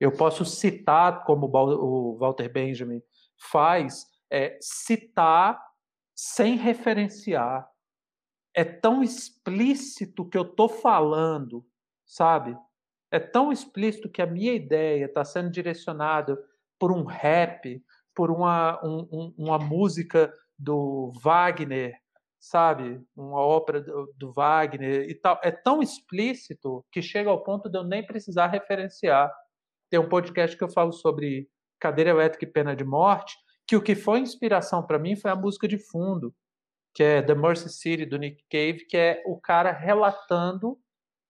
[0.01, 3.03] Eu posso citar, como o Walter Benjamin
[3.39, 5.63] faz, é, citar
[6.15, 7.69] sem referenciar.
[8.55, 11.65] É tão explícito que eu estou falando,
[12.07, 12.57] sabe?
[13.11, 16.43] É tão explícito que a minha ideia está sendo direcionada
[16.79, 17.85] por um rap,
[18.15, 22.02] por uma, um, um, uma música do Wagner,
[22.43, 23.01] sabe?
[23.17, 25.41] Uma ópera do, do, Wagner e tal.
[25.45, 29.33] É tão explícito que chega ao ponto de eu nem precisar referenciar.
[29.89, 31.49] Tem um podcast que eu falo sobre
[31.79, 35.37] cadeira elétrica e pena de morte, que o que foi inspiração para mim foi a
[35.37, 36.35] música de fundo,
[36.93, 40.77] que é The Mercy City do Nick Cave, que é o cara relatando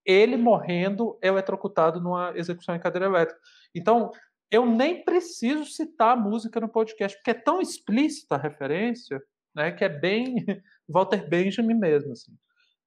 [0.06, 3.38] ele morrendo eletrocutado numa execução em cadeira elétrica.
[3.74, 4.10] Então,
[4.50, 9.22] eu nem preciso citar a música no podcast, porque é tão explícita a referência,
[9.54, 10.36] né, que é bem
[10.88, 12.12] Walter Benjamin mesmo.
[12.12, 12.36] Assim.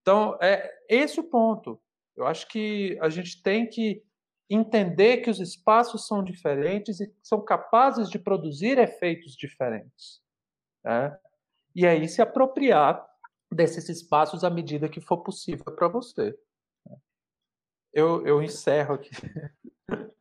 [0.02, 1.82] Então, é esse o ponto.
[2.16, 4.04] Eu acho que a gente tem que
[4.50, 10.22] entender que os espaços são diferentes e são capazes de produzir efeitos diferentes.
[10.84, 11.18] Né?
[11.76, 13.06] E aí se apropriar
[13.52, 16.38] desses espaços à medida que for possível para você.
[17.92, 19.10] Eu, eu encerro aqui.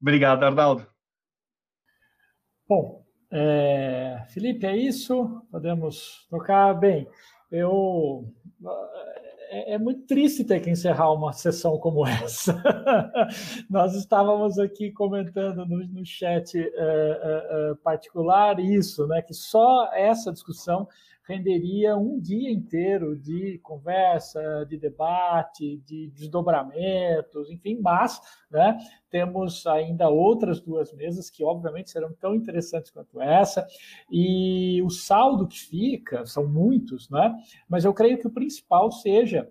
[0.00, 0.86] Obrigado, Arnaldo.
[2.66, 3.01] Bom,
[3.32, 5.42] é, Felipe, é isso?
[5.50, 6.74] Podemos tocar?
[6.74, 7.08] Bem,
[7.50, 8.26] eu
[9.52, 12.62] é, é, muito triste ter que encerrar uma sessão como essa.
[13.68, 19.20] Nós estávamos aqui comentando no, no chat é, é, é, particular isso, né?
[19.20, 20.88] Que só essa discussão
[21.32, 28.20] renderia um dia inteiro de conversa, de debate, de desdobramentos, enfim, mas
[28.50, 28.76] né,
[29.10, 33.66] temos ainda outras duas mesas que, obviamente, serão tão interessantes quanto essa,
[34.10, 37.34] e o saldo que fica, são muitos, né,
[37.68, 39.50] mas eu creio que o principal seja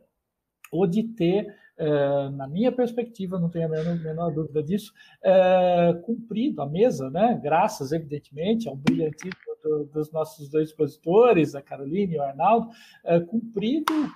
[0.72, 4.94] o de ter Uh, na minha perspectiva, não tenho a menor, menor dúvida disso,
[5.26, 7.40] uh, cumprido a mesa, né?
[7.42, 12.70] graças, evidentemente, ao brilhantismo do, dos nossos dois expositores, a Carolina e o Arnaldo,
[13.04, 13.20] é,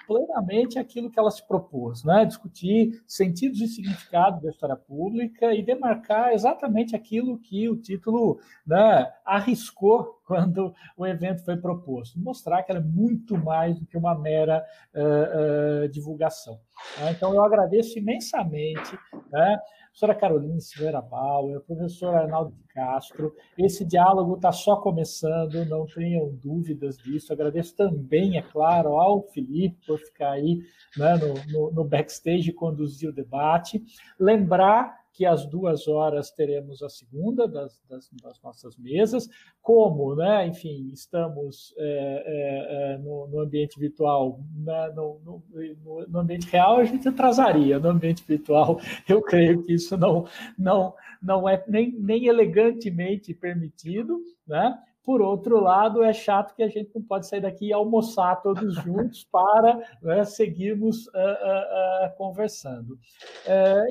[0.08, 2.26] plenamente aquilo que ela se propôs, né?
[2.26, 9.12] discutir sentidos e significados da história pública e demarcar exatamente aquilo que o título né,
[9.24, 14.18] arriscou quando o evento foi proposto, mostrar que ela é muito mais do que uma
[14.18, 16.60] mera uh, uh, divulgação.
[17.00, 17.12] Né?
[17.12, 18.98] Então, eu agradeço imensamente
[19.32, 19.60] né,
[19.96, 23.34] professora Carolina Silveira Bauer, professor Arnaldo de Castro.
[23.58, 27.32] Esse diálogo está só começando, não tenham dúvidas disso.
[27.32, 30.60] Agradeço também, é claro, ao Felipe por ficar aí
[30.98, 33.82] né, no, no, no backstage e conduzir o debate.
[34.20, 39.30] Lembrar que às duas horas teremos a segunda das, das, das nossas mesas.
[39.61, 46.19] Como, né, enfim, estamos é, é, é no, no, ambiente virtual, né, no, no, no,
[46.19, 47.80] ambiente real, a gente atrasaria.
[47.80, 50.27] No ambiente virtual, eu creio que isso não,
[50.58, 54.77] não, não é nem, nem elegantemente permitido, né?
[55.06, 58.74] Por outro lado, é chato que a gente não pode sair daqui e almoçar todos
[58.84, 62.98] juntos para né, seguirmos uh, uh, uh, conversando.